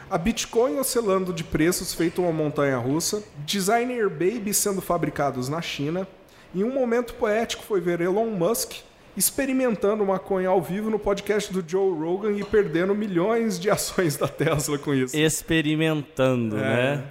a 0.10 0.18
Bitcoin 0.18 0.80
oscilando 0.80 1.34
de 1.34 1.44
preços 1.44 1.94
feito 1.94 2.22
uma 2.22 2.32
montanha 2.32 2.78
russa, 2.78 3.24
designer 3.46 4.10
baby 4.10 4.54
sendo 4.54 4.82
fabricados 4.82 5.50
na 5.50 5.62
China, 5.62 6.08
e 6.54 6.64
um 6.64 6.74
momento 6.74 7.14
poético 7.16 7.64
foi 7.64 7.82
ver 7.82 8.00
Elon 8.02 8.28
Musk 8.32 8.74
experimentando 9.18 10.06
maconha 10.06 10.50
ao 10.50 10.62
vivo 10.62 10.90
no 10.92 11.00
podcast 11.00 11.52
do 11.52 11.64
Joe 11.68 11.92
Rogan 11.98 12.34
e 12.34 12.44
perdendo 12.44 12.94
milhões 12.94 13.60
de 13.60 13.70
ações 13.70 14.16
da 14.16 14.28
Tesla 14.28 14.78
com 14.78 14.94
isso. 14.94 15.18
Experimentando, 15.18 16.58
É. 16.58 16.62
né? 16.62 17.04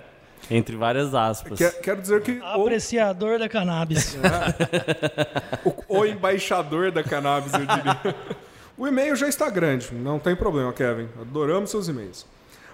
Entre 0.48 0.76
várias 0.76 1.12
aspas. 1.12 1.58
Quer- 1.58 1.80
quero 1.80 2.00
dizer 2.00 2.22
que 2.22 2.38
o, 2.38 2.44
Apreciador 2.62 3.36
da 3.40 3.48
cannabis. 3.48 4.16
o, 5.88 5.98
o 5.98 6.06
embaixador 6.06 6.92
da 6.92 7.02
cannabis, 7.02 7.52
eu 7.52 7.60
diria. 7.66 8.14
O 8.78 8.86
e-mail 8.86 9.16
já 9.16 9.26
está 9.26 9.48
grande, 9.48 9.88
não 9.94 10.18
tem 10.18 10.36
problema, 10.36 10.70
Kevin. 10.70 11.08
Adoramos 11.18 11.70
seus 11.70 11.88
e-mails. 11.88 12.26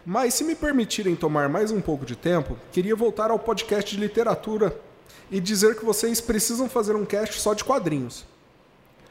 Mas 0.04 0.34
se 0.34 0.44
me 0.44 0.54
permitirem 0.54 1.14
tomar 1.14 1.48
mais 1.48 1.70
um 1.70 1.80
pouco 1.80 2.04
de 2.04 2.16
tempo, 2.16 2.56
queria 2.72 2.96
voltar 2.96 3.30
ao 3.30 3.38
podcast 3.38 3.94
de 3.94 4.00
literatura 4.00 4.76
e 5.30 5.40
dizer 5.40 5.76
que 5.76 5.84
vocês 5.84 6.20
precisam 6.20 6.68
fazer 6.68 6.96
um 6.96 7.04
cast 7.04 7.40
só 7.40 7.54
de 7.54 7.64
quadrinhos. 7.64 8.24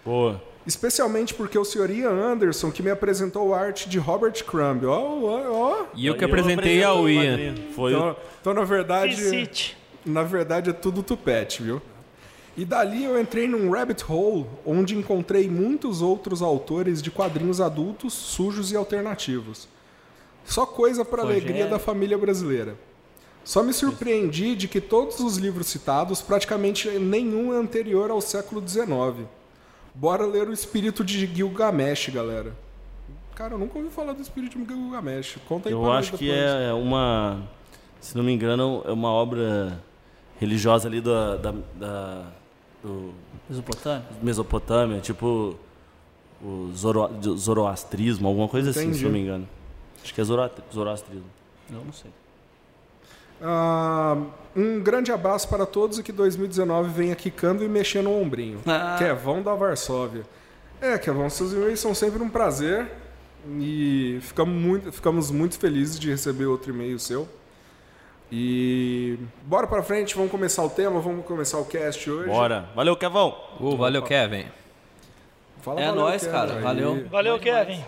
Boa. 0.06 0.42
Especialmente 0.68 1.34
porque 1.34 1.58
o 1.58 1.66
senhor 1.66 1.90
Ian 1.90 2.12
Anderson 2.12 2.72
que 2.72 2.84
me 2.84 2.92
apresentou 2.92 3.54
a 3.54 3.60
arte 3.60 3.90
de 3.90 3.98
Robert 3.98 4.44
Crumb. 4.46 4.86
Ó, 4.86 5.20
ó, 5.24 5.52
ó. 5.52 5.86
E 5.96 6.06
eu 6.06 6.16
que 6.16 6.24
Eu 6.24 6.28
apresentei 6.28 6.84
ao 6.84 7.02
o 7.02 7.10
Ian. 7.10 7.56
Foi 7.76 7.94
Então, 7.94 8.16
então, 8.42 8.54
na 8.54 8.64
verdade, 8.64 9.16
Visite. 9.16 9.78
na 10.06 10.24
verdade 10.24 10.70
é 10.70 10.74
tudo 10.74 11.02
tupete, 11.02 11.64
viu? 11.64 11.82
E 12.56 12.66
dali 12.66 13.06
eu 13.06 13.20
entrei 13.20 13.48
num 13.48 13.72
rabbit 13.72 14.04
hole 14.08 14.46
onde 14.66 14.96
encontrei 14.96 15.50
muitos 15.50 16.02
outros 16.02 16.42
autores 16.42 17.02
de 17.02 17.10
quadrinhos 17.10 17.62
adultos, 17.62 18.14
sujos 18.14 18.72
e 18.72 18.76
alternativos. 18.76 19.68
Só 20.46 20.66
coisa 20.66 21.04
para 21.06 21.22
alegria 21.22 21.52
Rogério. 21.52 21.72
da 21.72 21.80
família 21.80 22.18
brasileira. 22.18 22.76
Só 23.44 23.64
me 23.64 23.74
surpreendi 23.74 24.56
de 24.56 24.68
que 24.68 24.80
todos 24.80 25.20
os 25.20 25.38
livros 25.38 25.68
citados, 25.68 26.22
praticamente 26.22 26.88
nenhum 27.00 27.54
é 27.54 27.58
anterior 27.58 28.12
ao 28.12 28.22
século 28.22 28.62
XIX. 28.68 29.28
Bora 29.96 30.26
ler 30.26 30.48
o 30.48 30.54
Espírito 30.54 31.04
de 31.04 31.26
Gilgamesh, 31.26 32.10
galera. 32.10 32.54
Cara, 33.36 33.56
eu 33.56 33.58
nunca 33.58 33.78
ouvi 33.80 33.90
falar 33.90 34.14
do 34.14 34.22
Espírito 34.22 34.60
de 34.60 34.66
Gilgamesh. 34.74 35.38
Conta 35.48 35.70
aí 35.70 35.74
Eu 35.74 35.92
acho 35.92 36.12
que 36.18 36.26
depois. 36.28 36.40
é 36.44 36.74
uma, 36.74 37.42
se 38.00 38.16
não 38.16 38.24
me 38.24 38.32
engano, 38.32 38.84
é 38.86 38.92
uma 38.92 39.10
obra 39.10 39.82
religiosa 40.40 40.88
ali 40.88 41.02
da, 41.02 41.36
da, 41.38 41.54
da- 41.76 42.26
do 42.84 43.14
Mesopotâmia? 43.50 44.06
Mesopotâmia, 44.22 45.00
tipo 45.00 45.56
o 46.44 46.72
zoro, 46.76 47.10
zoroastrismo, 47.38 48.28
alguma 48.28 48.48
coisa 48.48 48.70
assim, 48.72 48.82
Entendi. 48.82 48.98
se 49.00 49.04
não 49.06 49.12
me 49.12 49.20
engano. 49.20 49.48
Acho 50.04 50.14
que 50.14 50.22
é 50.22 50.24
zoro, 50.24 50.50
zoroastrismo. 50.74 51.30
Eu 51.72 51.84
não 51.86 51.94
sei. 51.94 52.12
Ah, 53.42 54.18
um 54.56 54.80
grande 54.82 55.12
abraço 55.12 55.48
para 55.48 55.66
todos 55.66 55.98
e 55.98 56.04
que 56.04 56.12
2019 56.12 56.90
venha 56.90 57.16
quicando 57.16 57.64
e 57.64 57.68
mexendo 57.68 58.10
o 58.10 58.22
ombrinho. 58.22 58.60
Ah. 58.68 58.96
Kevão 59.00 59.42
da 59.42 59.56
Varsóvia. 59.56 60.24
É, 60.80 60.98
Kevão, 60.98 61.30
seus 61.30 61.54
e-mails 61.54 61.80
são 61.80 61.94
sempre 61.94 62.22
um 62.22 62.30
prazer 62.30 62.88
e 63.60 64.20
ficamos 64.22 64.54
muito, 64.54 64.92
ficamos 64.92 65.32
muito 65.32 65.58
felizes 65.58 66.00
de 66.00 66.10
receber 66.10 66.46
outro 66.46 66.72
e-mail 66.72 67.00
seu. 67.00 67.28
E 68.32 69.20
bora 69.44 69.68
pra 69.68 69.84
frente, 69.84 70.16
vamos 70.16 70.32
começar 70.32 70.64
o 70.64 70.70
tema, 70.70 71.00
vamos 71.00 71.26
começar 71.26 71.58
o 71.58 71.66
cast 71.66 72.10
hoje. 72.10 72.30
Bora. 72.30 72.70
Valeu, 72.76 72.96
Kevão. 72.96 73.36
Uh, 73.60 73.76
valeu, 73.76 74.02
Kevin. 74.04 74.46
Fala 75.62 75.82
É 75.82 75.86
valeu, 75.88 76.02
nóis, 76.04 76.22
Kevin, 76.22 76.34
cara. 76.36 76.54
aí. 76.56 76.62
Valeu. 76.62 77.08
Valeu, 77.10 77.40
Kevin. 77.40 77.84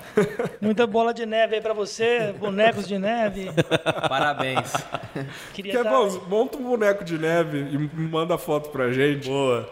Muita 0.62 0.86
bola 0.86 1.14
de 1.14 1.26
neve 1.26 1.56
aí 1.56 1.62
pra 1.62 1.74
você, 1.74 2.34
bonecos 2.40 2.88
de 2.88 2.98
neve. 3.00 3.52
Parabéns. 4.08 4.72
Queria 5.54 5.74
Kevin, 5.74 5.90
dar, 5.90 6.30
monta 6.30 6.58
um 6.58 6.64
boneco 6.64 7.04
de 7.04 7.18
neve 7.18 7.60
e 7.60 7.78
manda 7.78 8.38
foto 8.38 8.70
pra 8.70 8.92
gente. 8.92 9.28
Boa. 9.30 9.70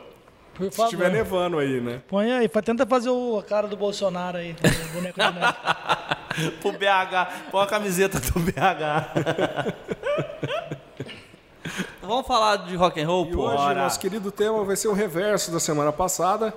por 0.56 0.72
Se 0.72 0.82
estiver 0.82 1.06
favor. 1.06 1.18
nevando 1.18 1.60
aí, 1.60 1.80
né? 1.80 2.02
Põe 2.08 2.32
aí, 2.32 2.50
tenta 2.50 2.86
fazer 2.86 3.10
o, 3.10 3.38
a 3.40 3.44
cara 3.44 3.68
do 3.68 3.78
Bolsonaro 3.78 4.38
aí, 4.38 4.56
o 4.90 4.94
boneco 4.96 5.20
de 5.20 5.40
neve. 5.40 6.52
Pro 6.62 6.72
BH, 6.72 7.50
põe 7.52 7.64
a 7.64 7.68
camiseta 7.68 8.20
do 8.20 8.40
BH. 8.40 9.92
Vamos 12.02 12.28
falar 12.28 12.58
de 12.58 12.76
rock 12.76 13.00
and 13.02 13.08
roll, 13.08 13.28
E 13.28 13.32
pô? 13.32 13.48
hoje, 13.48 13.74
nosso 13.76 14.00
querido 14.00 14.32
tema 14.32 14.64
vai 14.64 14.76
ser 14.76 14.88
o 14.88 14.94
reverso 14.94 15.52
da 15.52 15.60
semana 15.60 15.92
passada. 15.94 16.54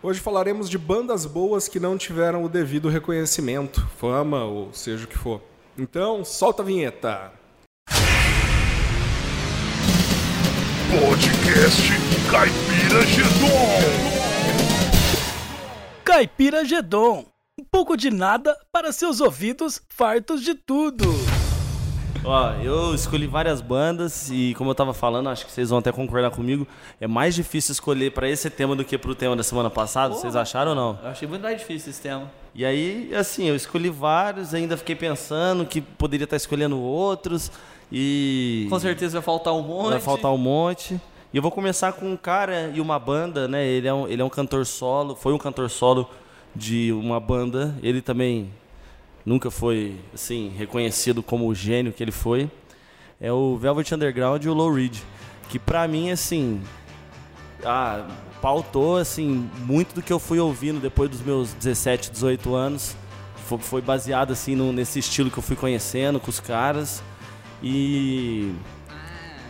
Hoje 0.00 0.20
falaremos 0.20 0.70
de 0.70 0.78
bandas 0.78 1.26
boas 1.26 1.66
que 1.66 1.80
não 1.80 1.98
tiveram 1.98 2.44
o 2.44 2.48
devido 2.48 2.88
reconhecimento, 2.88 3.84
fama 3.96 4.44
ou 4.44 4.72
seja 4.72 5.04
o 5.04 5.08
que 5.08 5.18
for. 5.18 5.42
Então, 5.76 6.24
solta 6.24 6.62
a 6.62 6.64
vinheta. 6.64 7.32
Podcast 11.00 11.82
Caipira 12.30 13.02
Gedon. 13.06 14.28
Caipira 16.04 16.64
Gedon. 16.64 17.26
Um 17.60 17.64
pouco 17.64 17.96
de 17.96 18.08
nada 18.08 18.56
para 18.70 18.92
seus 18.92 19.20
ouvidos 19.20 19.82
fartos 19.88 20.42
de 20.42 20.54
tudo. 20.54 21.06
Ó, 22.30 22.52
eu 22.62 22.94
escolhi 22.94 23.26
várias 23.26 23.62
bandas 23.62 24.28
e 24.30 24.52
como 24.58 24.68
eu 24.68 24.74
tava 24.74 24.92
falando, 24.92 25.30
acho 25.30 25.46
que 25.46 25.50
vocês 25.50 25.70
vão 25.70 25.78
até 25.78 25.90
concordar 25.90 26.30
comigo, 26.30 26.68
é 27.00 27.06
mais 27.06 27.34
difícil 27.34 27.72
escolher 27.72 28.12
pra 28.12 28.28
esse 28.28 28.50
tema 28.50 28.76
do 28.76 28.84
que 28.84 28.98
pro 28.98 29.14
tema 29.14 29.34
da 29.34 29.42
semana 29.42 29.70
passada, 29.70 30.12
vocês 30.12 30.36
acharam 30.36 30.72
ou 30.72 30.76
não? 30.76 30.98
Eu 31.02 31.08
achei 31.08 31.26
muito 31.26 31.40
mais 31.40 31.56
difícil 31.56 31.88
esse 31.88 32.02
tema. 32.02 32.30
E 32.54 32.66
aí, 32.66 33.14
assim, 33.14 33.46
eu 33.46 33.56
escolhi 33.56 33.88
vários, 33.88 34.52
ainda 34.52 34.76
fiquei 34.76 34.94
pensando 34.94 35.64
que 35.64 35.80
poderia 35.80 36.24
estar 36.24 36.36
escolhendo 36.36 36.78
outros 36.78 37.50
e 37.90 38.66
Com 38.68 38.78
certeza 38.78 39.20
vai 39.20 39.22
faltar 39.22 39.54
um 39.54 39.62
monte. 39.62 39.90
vai 39.92 40.00
faltar 40.00 40.30
um 40.30 40.36
monte. 40.36 41.00
E 41.32 41.36
eu 41.38 41.42
vou 41.42 41.50
começar 41.50 41.94
com 41.94 42.12
um 42.12 42.16
cara 42.16 42.70
e 42.74 42.78
uma 42.78 42.98
banda, 42.98 43.48
né? 43.48 43.66
Ele 43.66 43.88
é 43.88 43.94
um, 43.94 44.06
ele 44.06 44.20
é 44.20 44.24
um 44.24 44.28
cantor 44.28 44.66
solo, 44.66 45.16
foi 45.16 45.32
um 45.32 45.38
cantor 45.38 45.70
solo 45.70 46.06
de 46.54 46.92
uma 46.92 47.18
banda. 47.18 47.74
Ele 47.82 48.02
também 48.02 48.50
nunca 49.28 49.50
foi, 49.50 49.94
assim, 50.14 50.52
reconhecido 50.56 51.22
como 51.22 51.46
o 51.46 51.54
gênio 51.54 51.92
que 51.92 52.02
ele 52.02 52.10
foi. 52.10 52.50
É 53.20 53.30
o 53.30 53.56
Velvet 53.58 53.94
Underground 53.94 54.42
e 54.42 54.48
o 54.48 54.54
Low 54.54 54.72
Reed. 54.72 54.96
Que 55.50 55.58
pra 55.58 55.86
mim, 55.86 56.10
assim, 56.10 56.62
pautou, 58.40 58.96
assim, 58.96 59.48
muito 59.66 59.94
do 59.94 60.02
que 60.02 60.12
eu 60.12 60.18
fui 60.18 60.38
ouvindo 60.38 60.80
depois 60.80 61.10
dos 61.10 61.20
meus 61.20 61.52
17, 61.52 62.10
18 62.10 62.54
anos. 62.54 62.96
Foi, 63.46 63.58
foi 63.58 63.82
baseado, 63.82 64.32
assim, 64.32 64.54
no- 64.56 64.72
nesse 64.72 64.98
estilo 64.98 65.30
que 65.30 65.38
eu 65.38 65.42
fui 65.42 65.56
conhecendo 65.56 66.18
com 66.20 66.30
os 66.30 66.40
caras. 66.40 67.02
E 67.62 68.52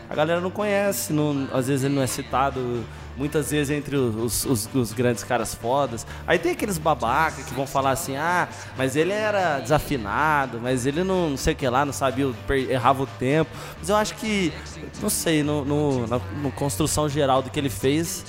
a 0.09 0.15
galera 0.15 0.41
não 0.41 0.50
conhece, 0.50 1.12
não- 1.12 1.49
às 1.53 1.69
vezes 1.69 1.85
ele 1.85 1.95
não 1.95 2.03
é 2.03 2.07
citado, 2.07 2.85
muitas 3.17 3.50
vezes 3.50 3.71
entre 3.77 3.97
os, 3.97 4.45
os- 4.47 4.69
os 4.73 4.93
grandes 4.93 5.25
caras 5.25 5.55
fodas. 5.55 6.07
Aí 6.27 6.38
tem 6.38 6.53
aqueles 6.53 6.79
babaca 6.79 7.43
que 7.43 7.53
vão 7.53 7.67
falar 7.67 7.91
assim, 7.91 8.17
ah, 8.17 8.49
mas 8.77 8.95
ele 8.97 9.12
era 9.12 9.59
desafinado, 9.59 10.61
mas 10.62 10.87
ele 10.87 11.03
não, 11.05 11.31
não 11.31 11.37
sei 11.37 11.53
o 11.53 11.57
que 11.57 11.69
lá, 11.69 11.85
não 11.85 11.93
sabia, 11.93 12.33
errava 12.71 13.03
o 13.03 13.07
tempo. 13.07 13.50
Mas 13.79 13.88
eu 13.88 13.97
acho 13.97 14.15
que, 14.15 14.53
não 15.03 15.11
sei, 15.11 15.43
no, 15.43 15.65
no- 15.65 16.07
na 16.07 16.19
no 16.43 16.50
construção 16.53 17.09
geral 17.09 17.43
do 17.43 17.50
que 17.50 17.59
ele 17.59 17.69
fez, 17.71 18.25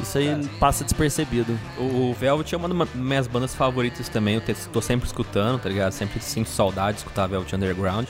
isso 0.00 0.16
aí 0.16 0.46
passa 0.60 0.84
despercebido. 0.84 1.58
O, 1.76 2.10
o 2.10 2.14
Velvet 2.14 2.54
é 2.54 2.56
uma 2.56 2.68
das 2.68 2.94
minhas 2.94 3.26
bandas 3.26 3.52
favoritas 3.54 4.08
também. 4.08 4.36
Eu 4.36 4.42
tô 4.72 4.80
sempre 4.80 5.06
escutando, 5.08 5.60
tá 5.60 5.68
ligado? 5.68 5.90
Sempre 5.90 6.20
sinto 6.20 6.48
saudade 6.48 6.92
de 6.92 6.98
escutar 7.00 7.26
Velvet 7.26 7.52
Underground. 7.56 8.06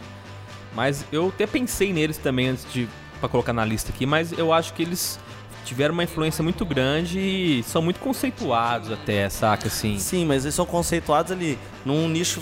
Mas 0.74 1.04
eu 1.10 1.28
até 1.28 1.46
pensei 1.46 1.92
neles 1.92 2.18
também 2.18 2.50
antes 2.50 2.70
de 2.70 2.86
pra 3.20 3.28
colocar 3.28 3.52
na 3.52 3.64
lista 3.64 3.90
aqui, 3.90 4.06
mas 4.06 4.32
eu 4.36 4.52
acho 4.52 4.72
que 4.74 4.82
eles 4.82 5.18
tiveram 5.64 5.92
uma 5.94 6.04
influência 6.04 6.42
muito 6.42 6.64
grande 6.64 7.18
e 7.18 7.62
são 7.64 7.82
muito 7.82 8.00
conceituados 8.00 8.90
até, 8.90 9.28
saca 9.28 9.66
assim. 9.68 9.98
Sim, 9.98 10.24
mas 10.24 10.44
eles 10.44 10.54
são 10.54 10.64
conceituados 10.64 11.30
ali 11.32 11.58
num 11.84 12.08
nicho 12.08 12.40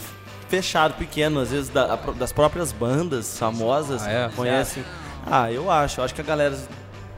fechado, 0.48 0.94
pequeno, 0.94 1.40
às 1.40 1.50
vezes 1.50 1.68
da- 1.68 1.96
das 1.96 2.32
próprias 2.32 2.70
bandas 2.70 3.36
famosas 3.38 4.02
Ah, 4.06 4.10
é? 4.10 4.28
Conhecem. 4.34 4.84
Ah, 5.28 5.50
eu 5.50 5.68
acho. 5.70 6.00
Eu 6.00 6.04
acho 6.04 6.14
que 6.14 6.20
a 6.20 6.24
galera. 6.24 6.56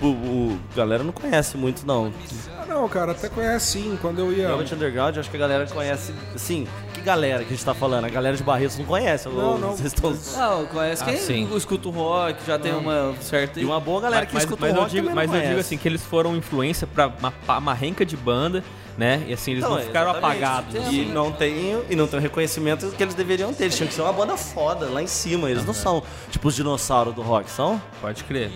O, 0.00 0.06
o- 0.06 0.58
a 0.72 0.76
galera 0.76 1.02
não 1.04 1.12
conhece 1.12 1.58
muito, 1.58 1.84
não. 1.86 2.10
Ah, 2.58 2.64
não, 2.66 2.88
cara, 2.88 3.12
até 3.12 3.28
conhece 3.28 3.72
sim. 3.72 3.98
Quando 4.00 4.20
eu 4.20 4.32
ia. 4.32 4.46
Velvet 4.46 4.72
Underground, 4.74 5.14
eu 5.16 5.20
acho 5.20 5.28
que 5.30 5.36
a 5.36 5.40
galera 5.40 5.66
conhece. 5.66 6.14
Assim, 6.34 6.66
que 6.87 6.87
galera 7.08 7.38
que 7.44 7.52
a 7.54 7.56
gente 7.56 7.64
tá 7.64 7.72
falando? 7.74 8.04
A 8.04 8.08
galera 8.10 8.36
de 8.36 8.42
Barretos 8.42 8.76
não 8.76 8.84
conhece. 8.84 9.28
Não, 9.28 9.52
ou 9.52 9.58
não. 9.58 9.70
Vocês 9.70 9.92
estão. 9.94 10.14
Não, 10.36 10.66
conhece 10.66 11.02
Ah, 11.02 11.06
quem 11.06 11.16
sim. 11.16 11.48
escuta 11.56 11.88
o 11.88 11.90
rock, 11.90 12.44
já 12.46 12.58
tem 12.58 12.74
uma 12.74 13.14
certa... 13.20 13.58
E 13.58 13.64
uma 13.64 13.80
boa 13.80 14.00
galera 14.02 14.26
que 14.26 14.34
mas 14.34 14.42
escuta 14.44 14.66
mas 14.66 14.72
o 14.72 14.76
eu 14.76 14.80
rock 14.82 14.90
digo, 14.90 15.08
também 15.08 15.14
mas 15.26 15.30
não 15.30 15.36
eu 15.38 15.48
digo 15.48 15.60
assim 15.60 15.78
que 15.78 15.88
eles 15.88 16.04
foram 16.04 16.36
influência 16.36 16.86
pra 16.86 17.06
uma, 17.08 17.32
uma 17.58 17.72
renca 17.74 18.04
de 18.04 18.14
banda, 18.16 18.62
né? 18.98 19.24
E 19.26 19.32
assim 19.32 19.52
eles 19.52 19.64
Então, 19.64 19.76
não 19.76 19.82
ficaram 19.82 20.10
exatamente. 20.10 20.44
apagados. 20.44 20.92
E 20.92 21.04
não 21.06 21.32
tem 21.32 21.82
e 21.88 21.96
não 21.96 22.06
tem 22.06 22.18
o 22.18 22.22
reconhecimento 22.22 22.90
que 22.90 23.02
eles 23.02 23.14
deveriam 23.14 23.54
ter. 23.54 23.64
Eles 23.64 23.76
tinham 23.76 23.88
que 23.88 23.94
ser 23.94 24.02
uma 24.02 24.12
banda 24.12 24.36
foda 24.36 24.86
lá 24.86 25.02
em 25.02 25.06
cima. 25.06 25.50
Eles 25.50 25.64
não 25.64 25.72
são 25.74 26.02
tipo 26.30 26.48
os 26.48 26.54
dinossauros 26.54 27.14
do 27.14 27.22
rock, 27.22 27.50
são? 27.50 27.80
Pode 28.02 28.22
crer. 28.24 28.50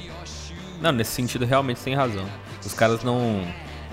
Não, 0.80 0.92
nesse 0.92 1.12
sentido 1.12 1.46
realmente 1.46 1.80
tem 1.80 1.94
razão. 1.94 2.26
Os 2.64 2.74
caras 2.74 3.02
não. 3.02 3.42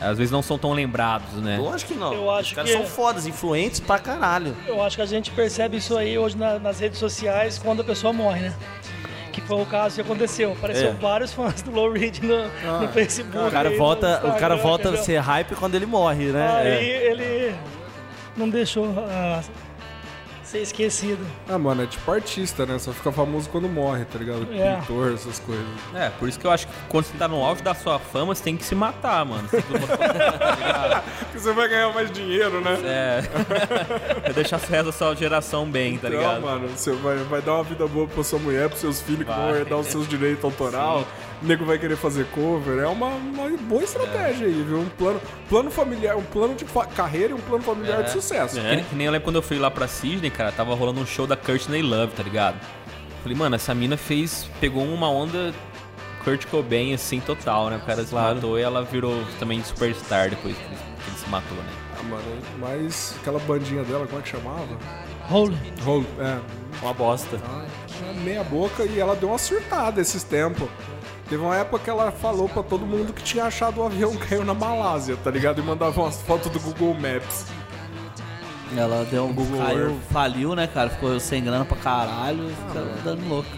Às 0.02 0.18
vezes 0.18 0.32
não 0.32 0.42
são 0.42 0.58
tão 0.58 0.72
lembrados, 0.74 1.34
né? 1.42 1.58
Lógico 1.58 1.94
que 1.94 2.00
não. 2.00 2.14
Eu 2.14 2.32
acho 2.32 2.50
Os 2.50 2.54
caras 2.56 2.72
que- 2.72 2.78
são 2.78 2.86
fodas, 2.86 3.26
influentes 3.28 3.80
pra 3.80 4.00
caralho. 4.00 4.56
Eu 4.66 4.82
acho 4.82 4.96
que 4.96 5.02
a 5.02 5.06
gente 5.06 5.30
percebe 5.32 5.78
isso 5.78 5.98
aí 5.98 6.18
hoje 6.18 6.38
na- 6.38 6.58
nas 6.60 6.80
redes 6.80 6.98
sociais 7.00 7.58
quando 7.58 7.82
a 7.82 7.84
pessoa 7.84 8.14
morre, 8.14 8.42
né? 8.42 8.54
Que 9.34 9.42
foi 9.42 9.62
o 9.62 9.66
caso 9.66 9.96
que 9.96 10.02
aconteceu. 10.02 10.54
Apareceu 10.54 10.90
É. 10.90 10.94
vários 10.94 11.34
fãs 11.34 11.62
do 11.62 11.72
Low 11.72 11.92
Reed 11.92 12.20
no, 12.24 12.82
no 12.82 12.88
Facebook. 12.90 13.38
O 13.48 13.52
cara 13.52 13.70
volta, 13.78 14.22
o 14.26 14.40
cara 14.40 14.56
volta 14.56 14.90
a 14.90 14.98
ser 14.98 15.18
hype 15.18 15.56
quando 15.56 15.76
ele 15.76 15.86
morre, 15.86 16.26
né? 16.32 16.50
Aí 16.58 16.68
É. 16.92 17.12
ele 17.12 17.56
não 18.38 18.50
deixou 18.50 18.88
ah, 18.98 19.42
ser 20.50 20.62
esquecido. 20.62 21.26
Ah, 21.48 21.58
mano, 21.58 21.84
é 21.84 21.86
tipo 21.86 22.12
artista, 22.12 22.66
né? 22.66 22.80
Só 22.80 22.92
fica 22.92 23.12
famoso 23.12 23.50
quando 23.50 23.68
morre, 23.70 24.06
tá 24.06 24.18
ligado? 24.18 24.48
É. 24.52 24.76
Pintor, 24.78 25.14
essas 25.14 25.40
coisas. 25.40 25.66
É, 25.94 26.10
por 26.10 26.28
isso 26.28 26.40
que 26.40 26.46
eu 26.48 26.52
acho 26.52 26.66
que 26.68 26.74
quando 26.90 27.06
você 27.06 27.18
tá 27.18 27.28
no 27.28 27.44
auge 27.44 27.62
da 27.62 27.74
sua 27.76 28.00
fama, 28.00 28.34
você 28.34 28.44
tem 28.44 28.58
que 28.58 28.64
se 28.66 28.74
matar, 28.76 29.24
mano. 29.26 29.48
Você 29.48 29.62
que 29.62 29.68
Porque 31.26 31.40
você 31.40 31.54
vai 31.54 31.68
ganhar 31.68 31.94
mais 31.94 32.12
dinheiro, 32.12 32.62
né? 32.62 32.78
é. 32.84 33.22
Vai 34.24 34.34
deixar 34.34 34.58
essa 34.58 34.84
da 34.84 34.92
sua 34.92 35.16
geração 35.16 35.66
bem, 35.70 35.98
tá 35.98 36.08
Então, 36.08 36.20
ligado? 36.20 36.42
mano, 36.42 36.68
você 36.70 36.92
vai, 36.94 37.18
vai 37.18 37.42
dar 37.42 37.56
uma 37.56 37.64
vida 37.64 37.88
boa 37.88 38.08
pra 38.08 38.24
sua 38.24 38.40
mulher, 38.40 38.68
pros 38.70 38.82
seus 38.82 39.02
filhos 39.02 39.26
que 39.28 39.32
vão 39.34 39.50
Vai. 39.52 39.60
herdar 39.60 39.80
os 39.80 39.88
seus 39.88 40.08
direitos 40.08 40.44
autoral. 40.44 41.06
O 41.42 41.46
nego 41.46 41.64
vai 41.66 41.78
querer 41.80 41.96
fazer 41.96 42.26
cover. 42.28 42.80
É 42.80 42.88
uma, 42.88 43.08
uma 43.08 43.50
boa 43.62 43.84
estratégia 43.84 44.46
aí, 44.48 44.62
viu? 44.68 44.80
Um 44.80 44.90
plano, 44.90 45.22
plano 45.48 45.72
familiar, 45.72 46.16
um 46.18 46.22
plano 46.24 46.54
de 46.54 46.66
fa- 46.66 46.86
carreira 46.86 47.32
e 47.32 47.34
um 47.34 47.40
plano 47.40 47.64
familiar 47.64 48.04
de 48.04 48.12
sucesso. 48.12 48.60
Que, 48.60 48.84
que 48.84 48.96
nem 48.96 49.06
eu 49.08 49.12
lembro 49.12 49.24
quando 49.26 49.38
eu 49.38 49.42
fui 49.42 49.58
lá 49.58 49.72
pra 49.72 49.88
Sydney, 49.88 50.30
cara, 50.40 50.54
tava 50.54 50.74
rolando 50.74 51.02
um 51.02 51.06
show 51.06 51.28
da 51.28 51.36
Courtney 51.36 51.82
Love, 51.82 52.14
tá 52.14 52.24
ligado? 52.24 52.56
Falei, 53.22 53.38
mano, 53.38 53.58
essa 53.58 53.76
mina 53.76 53.98
fez. 53.98 54.50
pegou 54.62 54.86
uma 54.86 55.10
onda 55.10 55.54
Kurt 56.24 56.46
Cobain, 56.46 56.94
assim, 56.94 57.20
total, 57.20 57.70
né? 57.70 57.76
O 57.76 57.86
cara 57.86 58.06
se 58.06 58.16
matou 58.16 58.58
e 58.58 58.62
ela 58.62 58.82
virou 58.82 59.22
também 59.38 59.62
superstar 59.62 60.30
depois 60.30 60.56
que 60.56 60.64
ele, 60.64 60.78
que 61.04 61.10
ele 61.10 61.18
se 61.18 61.30
matou, 61.30 61.58
né? 61.58 61.70
Ah, 62.00 62.04
mano, 62.04 62.24
mas 62.58 63.18
aquela 63.20 63.38
bandinha 63.40 63.84
dela, 63.84 64.08
como 64.08 64.20
é 64.20 64.22
que 64.22 64.30
chamava? 64.30 64.78
Holy. 65.30 65.58
Roll, 65.84 66.06
é, 66.18 66.40
Uma 66.82 66.94
bosta. 66.94 67.38
Ah, 67.44 67.66
meia 68.24 68.42
boca 68.42 68.86
e 68.86 68.98
ela 68.98 69.18
deu 69.18 69.28
uma 69.28 69.38
surtada 69.38 70.00
esses 70.00 70.24
tempos. 70.24 70.70
Teve 71.28 71.44
uma 71.44 71.58
época 71.58 71.84
que 71.84 71.90
ela 71.90 72.12
falou 72.12 72.48
pra 72.48 72.64
todo 72.64 72.86
mundo 72.86 73.12
que 73.12 73.22
tinha 73.22 73.44
achado 73.44 73.82
o 73.82 73.86
avião 73.86 74.16
que 74.16 74.26
caiu 74.30 74.46
na 74.46 74.54
Malásia, 74.54 75.18
tá 75.18 75.30
ligado? 75.30 75.60
E 75.60 75.64
mandava 75.66 76.00
umas 76.00 76.22
fotos 76.22 76.50
do 76.50 76.62
Google 76.62 76.94
Maps. 76.94 77.46
Ela 78.78 79.06
deu 79.10 79.26
um 79.26 79.34
Google 79.34 79.60
caiu, 79.60 79.80
Earth. 79.90 79.96
faliu, 80.12 80.56
né, 80.56 80.68
cara? 80.68 80.90
Ficou 80.90 81.20
sem 81.20 81.44
grana 81.44 81.66
pra 81.66 81.78
caralho, 81.78 82.50
ficou 82.50 82.86
dando 83.04 83.28
louco. 83.28 83.50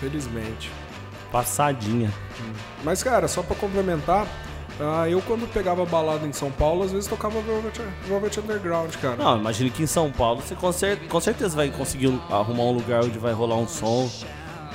Felizmente. 0.00 0.70
Passadinha. 1.32 2.12
Mas, 2.84 3.02
cara, 3.02 3.26
só 3.28 3.42
pra 3.42 3.56
complementar, 3.56 4.26
ah, 4.80 5.08
eu 5.08 5.20
quando 5.22 5.50
pegava 5.52 5.84
balada 5.86 6.26
em 6.26 6.32
São 6.32 6.50
Paulo, 6.50 6.82
às 6.84 6.92
vezes 6.92 7.08
tocava 7.08 7.40
Velvet, 7.40 7.80
Velvet 8.06 8.40
Underground, 8.40 8.94
cara. 8.96 9.16
Não, 9.16 9.38
imagino 9.38 9.70
que 9.70 9.82
em 9.82 9.86
São 9.86 10.10
Paulo 10.10 10.40
você 10.42 10.54
com, 10.54 10.70
cer- 10.72 11.08
com 11.08 11.20
certeza 11.20 11.56
vai 11.56 11.70
conseguir 11.70 12.08
um- 12.08 12.20
arrumar 12.30 12.64
um 12.64 12.72
lugar 12.72 13.04
onde 13.04 13.18
vai 13.18 13.32
rolar 13.32 13.56
um 13.56 13.66
som. 13.68 14.08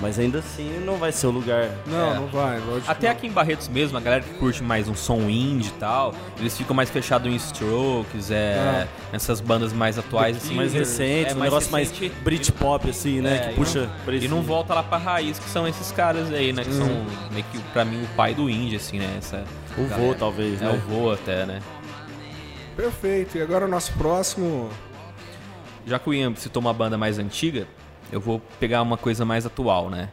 Mas 0.01 0.17
ainda 0.17 0.39
assim 0.39 0.81
não 0.84 0.96
vai 0.98 1.12
ser 1.12 1.27
o 1.27 1.29
lugar. 1.31 1.70
Não, 1.86 2.12
É. 2.12 2.15
não 2.15 2.25
vai, 2.27 2.60
lógico. 2.60 2.89
Até 2.89 3.08
aqui 3.10 3.27
em 3.27 3.31
Barretos 3.31 3.67
mesmo, 3.67 3.98
a 3.98 4.01
galera 4.01 4.24
que 4.24 4.34
curte 4.34 4.63
mais 4.63 4.88
um 4.89 4.96
som 4.96 5.29
indie 5.29 5.70
e 5.70 5.74
tal, 5.74 6.15
eles 6.39 6.58
ficam 6.58 6.75
mais 6.75 6.89
fechados 6.89 7.31
em 7.31 7.36
Strokes, 7.36 8.31
é, 8.31 8.88
nessas 9.13 9.39
bandas 9.39 9.72
mais 9.72 10.00
atuais, 10.00 10.38
assim. 10.38 10.55
mais 10.55 10.74
recente, 10.74 11.31
é, 11.31 11.36
um 11.36 11.39
negócio 11.39 11.72
mais 11.72 11.91
recente. 11.91 12.12
Britpop, 12.24 12.89
assim, 12.89 13.22
né? 13.22 13.36
É, 13.36 13.39
que 13.39 13.51
e 13.51 13.53
puxa 13.53 13.89
não- 14.08 14.13
E 14.15 14.27
não 14.27 14.41
volta 14.41 14.74
lá 14.74 14.81
pra 14.81 14.98
raiz, 14.98 15.38
que 15.38 15.48
são 15.50 15.67
esses 15.67 15.91
caras 15.91 16.34
aí, 16.34 16.51
né? 16.51 16.63
Que 16.63 16.74
são 16.74 16.88
meio 17.31 17.46
que, 17.51 17.60
pra 17.72 17.86
mim, 17.86 18.03
o 18.03 18.08
pai 18.15 18.34
do 18.34 18.50
indie, 18.50 18.77
assim, 18.77 18.98
né? 18.98 19.15
Essa 19.20 19.46
O 19.77 19.84
galera. 19.84 19.98
vô, 20.08 20.15
talvez, 20.15 20.60
É, 20.62 20.65
né? 20.65 20.72
o 20.72 20.89
vô 20.89 21.12
até, 21.12 21.46
né? 21.46 21.60
Perfeito. 22.75 23.38
E 23.38 23.41
agora 23.41 23.65
o 23.65 23.67
nosso 23.70 23.93
próximo. 23.93 24.70
Já 25.86 26.00
que 26.00 26.10
o 26.10 26.13
Ian 26.13 26.34
citou 26.36 26.60
uma 26.62 26.74
banda 26.74 26.98
mais 26.98 27.20
antiga, 27.20 27.67
eu 28.11 28.19
vou 28.19 28.41
pegar 28.59 28.81
uma 28.81 28.97
coisa 28.97 29.23
mais 29.25 29.45
atual, 29.45 29.89
né? 29.89 30.09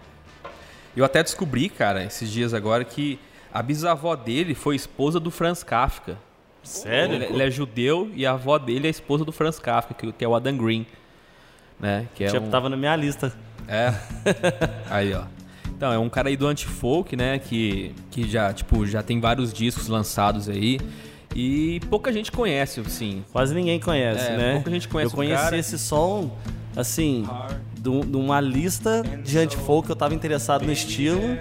Eu 0.96 1.04
até 1.04 1.22
descobri, 1.22 1.68
cara, 1.68 2.04
esses 2.04 2.30
dias 2.30 2.52
agora, 2.54 2.84
que 2.84 3.18
a 3.52 3.62
bisavó 3.62 4.14
dele 4.16 4.54
foi 4.54 4.76
esposa 4.76 5.18
do 5.20 5.30
Franz 5.30 5.62
Kafka. 5.62 6.16
Sério? 6.62 7.14
Ele, 7.16 7.24
ele 7.26 7.42
é 7.42 7.50
judeu 7.50 8.10
e 8.14 8.26
a 8.26 8.32
avó 8.32 8.58
dele 8.58 8.86
é 8.86 8.90
esposa 8.90 9.24
do 9.24 9.32
Franz 9.32 9.58
Kafka, 9.58 9.94
que, 9.94 10.12
que 10.12 10.24
é 10.24 10.28
o 10.28 10.34
Adam 10.34 10.56
Green. 10.56 10.86
Né? 11.78 12.06
Que 12.14 12.24
é 12.24 12.28
Já 12.28 12.40
um... 12.40 12.50
tava 12.50 12.68
na 12.68 12.76
minha 12.76 12.94
lista. 12.96 13.32
É. 13.66 13.94
Aí, 14.90 15.14
ó. 15.14 15.24
Então, 15.68 15.92
é 15.92 15.98
um 15.98 16.08
cara 16.08 16.28
aí 16.28 16.36
do 16.36 16.44
anti-folk, 16.44 17.14
né? 17.14 17.38
Que, 17.38 17.94
que 18.10 18.28
já, 18.28 18.52
tipo, 18.52 18.84
já 18.84 19.00
tem 19.00 19.20
vários 19.20 19.52
discos 19.52 19.86
lançados 19.86 20.48
aí. 20.48 20.80
E 21.36 21.78
pouca 21.88 22.12
gente 22.12 22.32
conhece, 22.32 22.80
assim. 22.80 23.24
Quase 23.30 23.54
ninguém 23.54 23.78
conhece, 23.78 24.26
É, 24.26 24.36
né? 24.36 24.54
pouca 24.54 24.72
gente 24.72 24.88
conhece 24.88 25.12
Eu 25.12 25.16
conheci 25.16 25.54
esse 25.54 25.78
som, 25.78 26.36
assim, 26.74 27.22
um- 27.22 27.67
de 27.80 28.16
uma 28.16 28.40
lista 28.40 29.02
de 29.24 29.38
anti-folk, 29.38 29.88
eu 29.88 29.96
tava 29.96 30.14
interessado 30.14 30.64
no 30.64 30.72
estilo. 30.72 31.38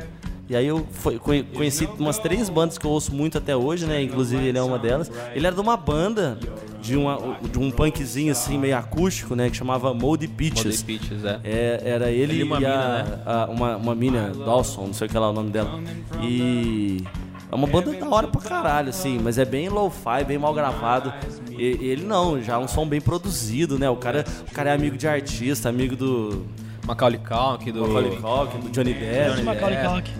E 0.49 0.55
aí 0.55 0.65
eu 0.65 0.87
foi- 0.91 1.19
conhe- 1.19 1.43
conheci 1.43 1.89
umas 1.99 2.17
três 2.19 2.47
bandas 2.47 2.77
que 2.77 2.85
eu 2.85 2.91
ouço 2.91 3.13
muito 3.13 3.37
até 3.37 3.53
hoje, 3.53 3.85
né? 3.85 4.01
Inclusive 4.01 4.45
ele 4.45 4.57
é 4.57 4.61
uma 4.61 4.79
delas. 4.79 5.11
Ele 5.35 5.45
era 5.45 5.53
de 5.53 5.61
uma 5.61 5.75
banda, 5.75 6.39
de, 6.81 6.95
uma, 6.95 7.17
de 7.51 7.59
um 7.59 7.69
punkzinho 7.69 8.31
assim, 8.31 8.57
meio 8.57 8.77
acústico, 8.77 9.35
né? 9.35 9.49
Que 9.49 9.57
chamava 9.57 9.93
Moldy 9.93 10.25
Beaches. 10.25 10.81
Moldy 10.81 10.83
Peaches, 10.99 11.25
é. 11.25 11.39
É, 11.43 11.81
era 11.83 12.09
ele 12.11 12.31
Ele 12.33 12.39
e 12.39 12.43
uma 12.43 12.61
e 12.61 12.65
a, 12.65 12.69
mina, 12.69 13.03
né? 13.03 13.19
a- 13.25 13.47
uma, 13.51 13.75
uma 13.75 13.93
mina, 13.95 14.31
Dawson, 14.33 14.85
não 14.87 14.93
sei 14.93 15.07
o 15.07 15.09
que 15.09 15.17
lá 15.17 15.27
é 15.27 15.29
o 15.31 15.33
nome 15.33 15.49
dela. 15.49 15.81
E 16.23 17.03
é 17.51 17.55
uma 17.55 17.67
banda 17.67 17.91
da 17.91 18.07
hora 18.09 18.27
pra 18.29 18.39
caralho, 18.39 18.87
assim, 18.89 19.19
mas 19.21 19.37
é 19.37 19.43
bem 19.43 19.67
lo-fi, 19.67 20.23
bem 20.25 20.37
mal 20.37 20.53
gravado. 20.53 21.13
E, 21.57 21.77
ele 21.89 22.05
não, 22.05 22.41
já 22.41 22.53
é 22.53 22.57
um 22.57 22.67
som 22.67 22.87
bem 22.87 23.01
produzido, 23.01 23.77
né? 23.79 23.89
O 23.89 23.95
cara, 23.95 24.23
o 24.49 24.53
cara 24.53 24.69
é 24.69 24.73
amigo 24.73 24.97
de 24.97 25.07
artista, 25.07 25.67
amigo 25.69 25.95
do 25.95 26.45
Macaulay 26.85 27.19
Culkin, 27.19 27.71
do... 27.71 27.81
Macaulay 27.81 28.15
Culkin, 28.17 28.59
do 28.59 28.69
Johnny 28.69 28.93
Depp. 28.93 29.41
Macaulay 29.43 29.75
É. 29.77 29.83
Culkin. 29.87 30.11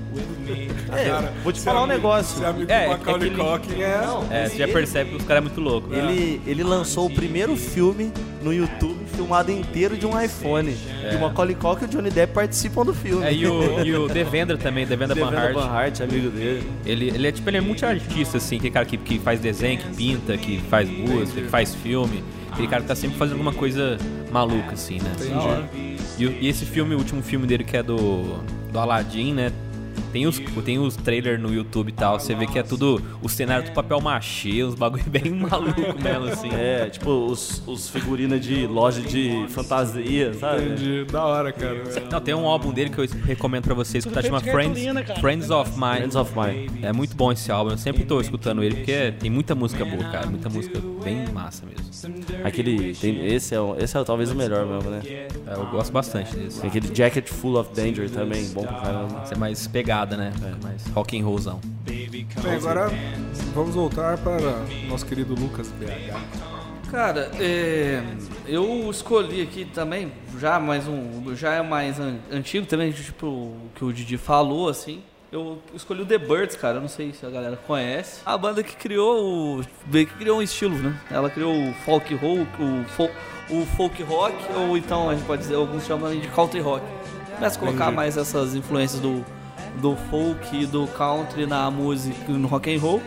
É, 0.92 1.32
vou 1.44 1.54
te 1.54 1.62
falar 1.62 1.84
um 1.84 1.88
negócio. 1.88 2.38
Ser 2.40 2.46
amigo 2.46 2.72
É, 2.72 2.80
do 2.80 2.84
é 2.86 2.88
Macaulay 2.98 3.30
que 3.30 3.36
ele- 3.36 3.50
Culkin 3.50 3.82
é. 3.82 4.04
É, 4.32 4.50
você 4.50 4.58
já 4.58 4.68
percebe 4.68 5.10
que 5.12 5.16
os 5.18 5.24
caras 5.24 5.42
é 5.44 5.48
muito 5.48 5.62
louco. 5.62 5.94
Ele, 5.94 6.42
ele 6.46 6.64
lançou 6.64 7.06
o 7.08 7.10
primeiro 7.14 7.56
filme 7.56 8.12
no 8.42 8.54
YouTube 8.54 8.98
filmado 9.18 9.52
inteiro 9.52 9.98
de 9.98 10.06
um 10.06 10.20
iPhone. 10.20 10.70
E 11.12 11.16
o 11.16 11.20
Macaulay 11.20 11.56
Culkin 11.56 11.86
e 11.86 11.88
o 11.88 11.90
Johnny 11.90 12.12
Depp 12.12 12.34
participam 12.34 12.86
do 12.86 12.94
filme. 12.94 13.26
É, 13.26 13.34
e 13.34 13.48
o, 13.48 13.82
e 13.84 13.96
o 13.96 14.08
Devendra 14.08 14.58
também, 14.58 14.86
Devendra 14.86 15.16
Van 15.16 15.32
Devendra 15.32 15.48
Hart. 15.48 15.54
Van 15.56 15.76
Hart, 15.76 16.02
amigo 16.02 16.30
dele. 16.30 16.70
Ele, 16.86 17.08
ele 17.10 17.28
é 17.28 17.32
tipo, 17.32 17.50
ele 17.50 17.58
é 17.58 17.62
muito 17.62 17.86
artista, 17.86 18.38
assim, 18.38 18.58
aquele 18.58 18.72
cara 18.72 18.86
que, 18.86 18.98
que 18.98 19.20
faz 19.20 19.40
desenho, 19.40 19.80
que 19.80 19.96
pinta, 19.96 20.38
que 20.38 20.60
faz 20.70 20.90
música, 20.90 21.42
que 21.42 21.48
faz 21.48 21.74
filme. 21.76 22.24
Aquele 22.52 22.68
cara 22.68 22.82
que 22.82 22.88
tá 22.88 22.96
sempre 22.96 23.18
fazendo 23.18 23.34
alguma 23.34 23.54
coisa 23.54 23.98
maluca, 24.32 24.74
assim, 24.74 25.00
né? 25.00 25.12
E, 26.18 26.26
e 26.26 26.48
esse 26.48 26.66
filme, 26.66 26.96
o 26.96 26.98
último 26.98 27.22
filme 27.22 27.46
dele 27.46 27.64
que 27.64 27.78
é 27.78 27.84
do, 27.84 28.40
do 28.72 28.80
Aladdin, 28.80 29.34
né? 29.34 29.52
Tem 30.18 30.26
os, 30.26 30.40
tem 30.66 30.80
os 30.80 30.96
trailers 30.96 31.40
no 31.40 31.54
YouTube 31.54 31.90
e 31.90 31.92
tal, 31.92 32.20
você 32.20 32.34
vê 32.34 32.48
que 32.48 32.58
é 32.58 32.64
tudo 32.64 33.00
o 33.22 33.30
cenário 33.30 33.66
do 33.66 33.72
papel 33.72 34.02
machê, 34.02 34.64
uns 34.64 34.74
bagulho 34.74 35.04
bem 35.06 35.30
maluco 35.30 35.80
mesmo, 36.02 36.26
assim. 36.26 36.50
É, 36.52 36.90
tipo, 36.90 37.12
os, 37.12 37.62
os 37.68 37.88
figurinos 37.88 38.42
de 38.42 38.66
loja 38.66 39.00
de 39.00 39.46
fantasia, 39.50 40.34
sabe? 40.34 40.64
Entendi. 40.64 41.06
Da 41.06 41.24
hora, 41.24 41.54
cara. 41.54 41.84
Não, 42.12 42.20
tem 42.20 42.34
um 42.34 42.48
álbum 42.48 42.74
dele 42.74 42.90
que 42.90 42.98
eu 42.98 43.08
recomendo 43.26 43.66
pra 43.66 43.76
vocês 43.76 44.04
tá 44.06 44.10
feito 44.10 44.26
chama 44.26 44.40
Friends. 44.40 45.20
Friends 45.20 45.52
of 45.52 45.72
Mine. 45.74 45.98
Friends 45.98 46.16
of 46.16 46.34
Mine. 46.36 46.80
É 46.82 46.92
muito 46.92 47.16
bom 47.16 47.32
esse 47.32 47.52
álbum, 47.52 47.70
eu 47.70 47.78
sempre 47.78 48.04
tô 48.04 48.20
escutando 48.20 48.64
ele 48.64 48.78
porque 48.78 49.14
tem 49.20 49.30
muita 49.30 49.54
música 49.54 49.86
boa, 49.86 50.04
cara, 50.06 50.26
muita 50.26 50.50
música 50.50 50.82
bem 51.04 51.28
massa 51.32 51.64
mesmo. 51.64 51.88
Aquele. 52.44 52.96
Tem, 52.96 53.26
esse, 53.28 53.56
é, 53.56 53.60
esse 53.80 53.98
é 53.98 54.04
talvez 54.04 54.32
o 54.32 54.36
melhor 54.36 54.66
mesmo, 54.66 54.90
né? 54.90 55.02
É, 55.06 55.28
eu 55.54 55.66
gosto 55.68 55.92
bastante 55.92 56.36
desse. 56.36 56.62
Tem 56.62 56.70
aquele 56.70 56.94
Jacket 56.94 57.28
Full 57.28 57.60
of 57.60 57.74
Danger 57.74 58.10
também, 58.10 58.48
bom 58.50 58.64
pra 58.64 58.82
caramba. 58.82 59.22
Esse 59.24 59.34
é 59.34 59.38
mais 59.38 59.68
pegada, 60.08 60.18
né? 60.18 60.34
Mais 60.64 60.86
rock 60.88 61.20
and 61.20 61.26
rollzão. 61.26 61.60
Bem, 61.84 62.10
agora 62.56 62.90
vamos 63.54 63.76
voltar 63.76 64.18
para 64.18 64.38
nosso 64.88 65.06
querido 65.06 65.36
Lucas 65.36 65.68
BH. 65.72 66.18
Cara, 66.92 67.30
é, 67.40 68.02
eu 68.48 68.90
escolhi 68.90 69.42
aqui 69.42 69.66
também, 69.66 70.10
já 70.40 70.58
mais 70.58 70.88
um, 70.88 71.36
já 71.36 71.56
é 71.56 71.62
mais 71.62 72.00
an- 72.00 72.16
antigo 72.32 72.66
também, 72.66 72.92
tipo 72.94 73.28
o 73.28 73.70
que 73.76 73.84
o 73.84 73.92
Didi 73.92 74.18
falou, 74.18 74.70
assim. 74.70 75.02
Eu 75.30 75.62
escolhi 75.76 76.04
o 76.04 76.06
The 76.06 76.18
Birds, 76.18 76.56
cara, 76.56 76.78
eu 76.78 76.82
não 76.82 76.88
sei 76.88 77.12
se 77.12 77.26
a 77.26 77.30
galera 77.30 77.58
conhece. 77.68 78.22
A 78.26 78.38
banda 78.38 78.64
que 78.64 78.74
criou 78.78 79.60
o, 79.60 79.64
que 79.92 80.06
criou 80.06 80.40
um 80.40 80.42
estilo, 80.42 80.78
né? 80.78 80.98
Ela 81.12 81.30
criou 81.30 81.54
o 81.54 81.74
folk 81.84 82.16
rock, 82.16 82.48
o, 82.64 82.86
fo- 82.86 83.10
o 83.50 83.66
folk 83.76 84.02
rock, 84.04 84.34
ou 84.56 84.78
então 84.78 85.10
a 85.10 85.16
gente 85.16 85.26
pode 85.26 85.42
dizer, 85.42 85.56
alguns 85.56 85.86
chamam 85.86 86.18
de 86.18 86.26
country 86.30 86.62
rock. 86.62 86.86
Começa 87.36 87.58
a 87.58 87.60
colocar 87.60 87.92
mais 87.92 88.16
essas 88.16 88.56
influências 88.56 89.02
do, 89.02 89.26
do 89.82 89.96
folk 90.10 90.56
e 90.56 90.66
do 90.66 90.88
country 90.88 91.46
na 91.46 91.70
música, 91.72 92.32
no 92.32 92.48
rock 92.48 92.74
and 92.74 92.80
roll. 92.80 93.02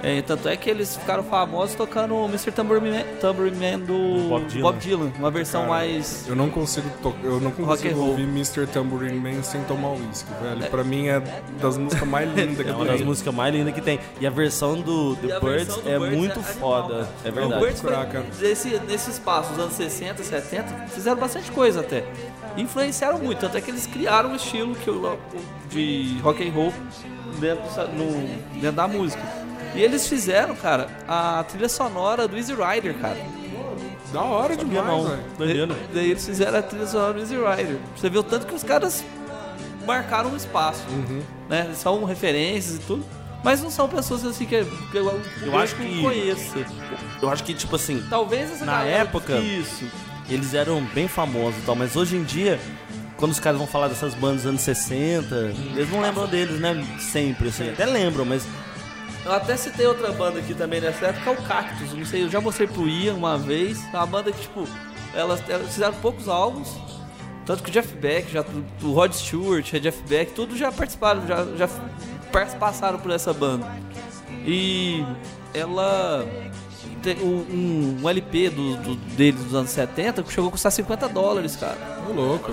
É, 0.00 0.22
tanto 0.22 0.48
é 0.48 0.56
que 0.56 0.70
eles 0.70 0.96
ficaram 0.96 1.24
famosos 1.24 1.74
tocando 1.74 2.14
o 2.14 2.26
Mr. 2.26 2.52
Tambourine 2.52 2.90
Man, 2.98 3.02
Tambourine 3.20 3.56
Man 3.56 3.78
do 3.80 4.28
Bob 4.28 4.44
Dylan. 4.46 4.62
Bob 4.62 4.78
Dylan, 4.78 5.12
uma 5.18 5.30
versão 5.30 5.66
mais. 5.66 6.24
Eu 6.28 6.36
não 6.36 6.48
consigo 6.50 6.88
eu 7.24 7.40
não 7.40 7.50
consigo 7.50 8.00
ouvir 8.00 8.22
Mr. 8.22 8.66
Tambourine 8.68 9.18
Man 9.18 9.42
sem 9.42 9.60
tomar 9.64 9.94
uísque, 9.94 10.30
velho. 10.40 10.70
Pra 10.70 10.84
mim 10.84 11.08
é 11.08 11.20
das 11.60 11.76
músicas 11.76 12.06
mais 12.08 12.28
lindas 12.34 12.64
que 12.64 12.70
É 12.70 12.74
uma 12.74 12.84
das 12.84 12.96
tem. 12.98 13.04
músicas 13.06 13.34
mais 13.34 13.52
lindas 13.52 13.74
que 13.74 13.80
tem. 13.80 13.98
E 14.20 14.26
a 14.26 14.30
versão 14.30 14.80
do 14.80 15.16
The 15.16 15.40
Birds 15.40 15.74
do 15.76 15.88
é 15.88 15.98
Birds 15.98 16.16
muito 16.16 16.38
é 16.38 16.42
foda. 16.44 16.94
animal. 16.94 17.12
É 17.24 17.28
O 17.28 17.32
verdade. 17.32 17.60
Birds 17.64 17.80
foi 17.80 17.90
fraca. 17.90 18.24
desse, 18.38 18.68
nesse 18.86 19.10
espaço, 19.10 19.50
dos 19.50 19.58
anos 19.58 19.74
60, 19.74 20.22
70, 20.22 20.86
fizeram 20.94 21.16
bastante 21.16 21.50
coisa 21.50 21.80
até. 21.80 22.04
Influenciaram 22.56 23.18
muito, 23.18 23.44
até 23.44 23.60
que 23.60 23.70
eles 23.70 23.86
criaram 23.86 24.30
um 24.30 24.36
estilo 24.36 24.74
que 24.76 24.86
eu, 24.88 25.18
de 25.70 26.18
rock 26.22 26.48
and 26.48 26.52
roll 26.52 26.72
dentro, 27.40 27.64
no, 27.94 28.60
dentro 28.60 28.72
da 28.76 28.86
música. 28.88 29.22
E 29.74 29.80
eles 29.82 30.06
fizeram, 30.08 30.54
cara, 30.56 30.88
a 31.06 31.44
trilha 31.48 31.68
sonora 31.68 32.26
do 32.26 32.36
Easy 32.36 32.52
Rider, 32.54 32.94
cara. 32.98 33.16
Da 34.12 34.22
hora 34.22 34.56
demais, 34.56 34.86
Não, 34.86 35.04
velho. 35.04 35.22
doideira. 35.36 35.74
E- 35.74 35.94
Daí 35.94 36.10
eles 36.10 36.24
fizeram 36.26 36.58
a 36.58 36.62
trilha 36.62 36.86
sonora 36.86 37.12
do 37.12 37.20
Easy 37.20 37.34
Rider. 37.36 37.76
Você 37.96 38.08
vê 38.08 38.18
o 38.18 38.22
tanto 38.22 38.46
que 38.46 38.54
os 38.54 38.62
caras 38.64 39.04
marcaram 39.86 40.30
um 40.30 40.36
espaço. 40.36 40.82
Né? 41.48 41.64
Eles 41.66 41.78
são 41.78 42.02
referências 42.04 42.76
e 42.76 42.78
tudo. 42.80 43.04
Mas 43.44 43.62
não 43.62 43.70
são 43.70 43.88
pessoas 43.88 44.24
assim 44.24 44.44
que, 44.46 44.64
que 44.64 44.96
eu, 44.96 45.20
Eu 45.42 45.56
acho 45.58 45.76
que- 45.76 46.02
conheço. 46.02 46.54
Eu 47.22 47.30
acho 47.30 47.44
que, 47.44 47.54
tipo 47.54 47.76
assim, 47.76 48.02
Talvez 48.10 48.50
essa 48.50 48.64
Na 48.64 48.82
época- 48.82 49.36
Isso. 49.38 49.84
eles 50.28 50.54
eram 50.54 50.82
bem 50.92 51.06
famosos 51.06 51.58
e 51.62 51.62
tal, 51.66 51.76
mas 51.76 51.94
hoje 51.94 52.16
em 52.16 52.24
dia, 52.24 52.58
quando 53.16 53.30
os 53.30 53.38
caras 53.38 53.58
vão 53.58 53.66
falar 53.66 53.86
dessas 53.88 54.12
bandas 54.14 54.38
dos 54.42 54.46
anos 54.46 54.60
60, 54.62 55.52
eles 55.76 55.88
não 55.90 56.00
lembram 56.00 56.26
deles, 56.26 56.58
né? 56.58 56.84
Sempre, 56.98 57.48
assim. 57.48 57.68
Até 57.70 57.86
lembram, 57.86 58.24
mas 58.24 58.44
Eu 59.24 59.32
até 59.32 59.56
citei 59.56 59.86
outra 59.86 60.12
banda 60.12 60.38
aqui 60.38 60.54
também 60.54 60.80
nessa 60.80 61.06
época, 61.06 61.30
o 61.32 61.36
Cactus. 61.46 61.92
Não 61.92 62.04
sei, 62.04 62.24
eu 62.24 62.30
já 62.30 62.40
mostrei 62.40 62.66
pro 62.66 62.88
Ian 62.88 63.14
uma 63.14 63.36
vez. 63.36 63.82
É 63.92 63.96
uma 63.96 64.06
banda 64.06 64.32
que, 64.32 64.40
tipo, 64.40 64.66
elas, 65.14 65.42
elas 65.48 65.72
fizeram 65.72 65.94
poucos 65.94 66.28
álbuns. 66.28 66.74
Tanto 67.44 67.62
que 67.62 67.70
o 67.70 67.72
Jeff 67.72 67.94
Beck, 67.96 68.30
já, 68.30 68.44
o 68.82 68.92
Rod 68.92 69.12
Stewart, 69.12 69.74
a 69.74 69.78
Jeff 69.78 70.02
Beck, 70.02 70.32
tudo 70.32 70.56
já 70.56 70.70
participaram, 70.70 71.26
já, 71.26 71.44
já 71.56 71.68
passaram 72.58 72.98
por 72.98 73.10
essa 73.10 73.32
banda. 73.32 73.66
E 74.46 75.04
ela 75.54 76.26
tem 77.02 77.16
um, 77.22 77.98
um 78.02 78.08
LP 78.08 78.50
do, 78.50 78.76
do, 78.76 78.94
deles 78.94 79.42
dos 79.42 79.54
anos 79.54 79.70
70 79.70 80.22
que 80.22 80.32
chegou 80.32 80.48
a 80.48 80.52
custar 80.52 80.72
50 80.72 81.08
dólares, 81.08 81.56
cara. 81.56 81.78
Louco. 82.14 82.52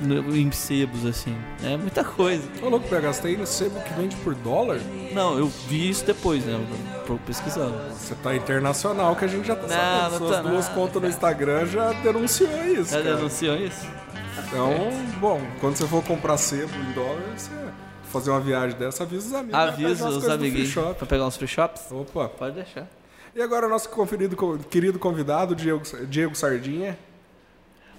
No- 0.00 0.36
Em 0.36 0.50
sebos, 0.52 1.04
assim. 1.06 1.36
É 1.64 1.76
muita 1.76 2.04
coisa. 2.04 2.42
Ô 2.62 2.68
louco, 2.68 2.88
PH, 2.88 3.12
você 3.14 3.22
tem 3.22 3.46
sebo 3.46 3.80
que 3.80 3.92
vende 3.94 4.16
por 4.16 4.34
dólar? 4.34 4.78
Não, 5.12 5.38
eu 5.38 5.46
vi 5.68 5.88
isso 5.90 6.04
depois, 6.04 6.44
né? 6.44 6.58
pro- 7.06 7.18
Pesquisando. 7.18 7.74
Você 7.94 8.14
tá 8.16 8.34
internacional 8.36 9.16
que 9.16 9.24
a 9.24 9.28
gente 9.28 9.46
já 9.46 9.56
tá 9.56 9.62
Não, 9.62 9.68
sabendo. 9.68 10.10
não 10.10 10.18
Suas 10.18 10.36
tá 10.36 10.42
duas 10.50 10.68
não. 10.68 10.74
contas 10.74 11.02
no 11.02 11.08
Instagram 11.08 11.66
já 11.66 11.92
denunciou 11.94 12.64
isso, 12.66 12.92
Já 12.92 13.02
cara. 13.02 13.16
denunciou 13.16 13.56
isso? 13.56 13.86
Então, 14.46 14.74
bom, 15.20 15.40
quando 15.60 15.76
você 15.76 15.86
for 15.86 16.02
comprar 16.04 16.36
sebo 16.36 16.72
em 16.76 16.92
dólar, 16.92 17.22
você 17.36 17.50
fazer 18.12 18.30
uma 18.30 18.40
viagem 18.40 18.78
dessa, 18.78 19.02
avisa 19.02 19.26
os 19.26 19.34
amigos. 19.34 19.54
Avisa 19.58 20.08
os 20.08 20.28
amiguinhos 20.28 20.72
pra 20.72 21.06
pegar 21.06 21.26
uns 21.26 21.36
free 21.36 21.48
shops? 21.48 21.82
Opa. 21.90 22.28
Pode 22.28 22.54
deixar. 22.54 22.86
E 23.34 23.42
agora 23.42 23.68
nosso 23.68 23.88
conferido, 23.90 24.36
querido 24.70 24.98
convidado, 24.98 25.54
Diego, 25.54 25.82
Diego 26.08 26.34
Sardinha. 26.34 26.98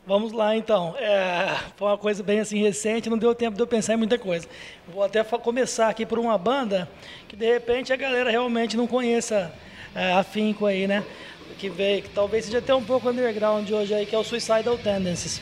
Vamos 0.09 0.31
lá 0.31 0.57
então. 0.57 0.95
É, 0.97 1.55
foi 1.77 1.87
uma 1.87 1.97
coisa 1.97 2.23
bem 2.23 2.39
assim 2.39 2.59
recente, 2.59 3.11
não 3.11 3.17
deu 3.19 3.35
tempo 3.35 3.55
de 3.55 3.61
eu 3.61 3.67
pensar 3.67 3.93
em 3.93 3.97
muita 3.97 4.17
coisa. 4.17 4.47
Vou 4.91 5.03
até 5.03 5.23
começar 5.23 5.87
aqui 5.87 6.03
por 6.03 6.17
uma 6.17 6.35
banda 6.35 6.89
que 7.27 7.35
de 7.35 7.45
repente 7.45 7.93
a 7.93 7.95
galera 7.95 8.31
realmente 8.31 8.75
não 8.75 8.87
conheça 8.87 9.53
é, 9.93 10.13
afinco 10.13 10.65
aí, 10.65 10.87
né? 10.87 11.03
Que 11.59 11.69
veio, 11.69 12.01
que 12.01 12.09
talvez 12.09 12.45
seja 12.45 12.57
até 12.57 12.73
um 12.73 12.83
pouco 12.83 13.07
underground 13.07 13.69
hoje 13.69 13.93
aí, 13.93 14.03
que 14.07 14.15
é 14.15 14.17
o 14.17 14.23
Suicidal 14.23 14.79
Tendencies. 14.79 15.39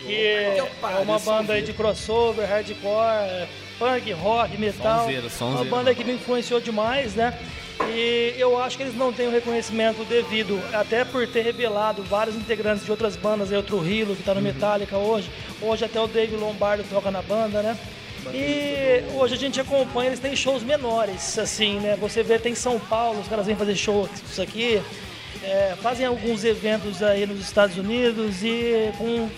Que 0.00 0.16
é 0.16 0.66
uma 1.00 1.20
banda 1.20 1.52
aí 1.52 1.62
de 1.62 1.72
crossover, 1.72 2.44
hardcore, 2.44 3.20
é, 3.22 3.48
punk, 3.78 4.12
rock, 4.14 4.58
metal. 4.58 5.02
Sonzeira, 5.02 5.30
sonzeira. 5.30 5.62
Uma 5.62 5.76
banda 5.76 5.94
que 5.94 6.02
me 6.02 6.14
influenciou 6.14 6.60
demais, 6.60 7.14
né? 7.14 7.38
E 7.86 8.34
eu 8.36 8.58
acho 8.60 8.76
que 8.76 8.82
eles 8.82 8.96
não 8.96 9.12
têm 9.12 9.28
o 9.28 9.30
reconhecimento 9.30 10.04
devido, 10.04 10.60
até 10.72 11.04
por 11.04 11.26
ter 11.26 11.42
revelado 11.42 12.02
vários 12.02 12.36
integrantes 12.36 12.84
de 12.84 12.90
outras 12.90 13.16
bandas, 13.16 13.52
aí 13.52 13.58
o 13.58 13.62
Trujillo, 13.62 14.14
que 14.14 14.22
está 14.22 14.34
no 14.34 14.40
Metallica 14.40 14.96
hoje. 14.96 15.30
Hoje 15.62 15.84
até 15.84 16.00
o 16.00 16.06
Dave 16.06 16.36
Lombardo 16.36 16.84
toca 16.90 17.10
na 17.10 17.22
banda, 17.22 17.62
né? 17.62 17.78
E 18.34 19.04
hoje 19.14 19.34
a 19.34 19.38
gente 19.38 19.60
acompanha, 19.60 20.08
eles 20.08 20.20
têm 20.20 20.34
shows 20.36 20.62
menores, 20.62 21.38
assim, 21.38 21.78
né? 21.80 21.96
Você 22.00 22.22
vê, 22.22 22.38
tem 22.38 22.54
São 22.54 22.78
Paulo, 22.78 23.20
os 23.20 23.28
caras 23.28 23.46
vêm 23.46 23.56
fazer 23.56 23.76
show 23.76 24.08
isso 24.28 24.42
aqui, 24.42 24.82
é, 25.42 25.74
fazem 25.80 26.04
alguns 26.04 26.44
eventos 26.44 27.02
aí 27.02 27.26
nos 27.26 27.40
Estados 27.40 27.76
Unidos 27.76 28.42
e 28.42 28.90
com 28.98 29.28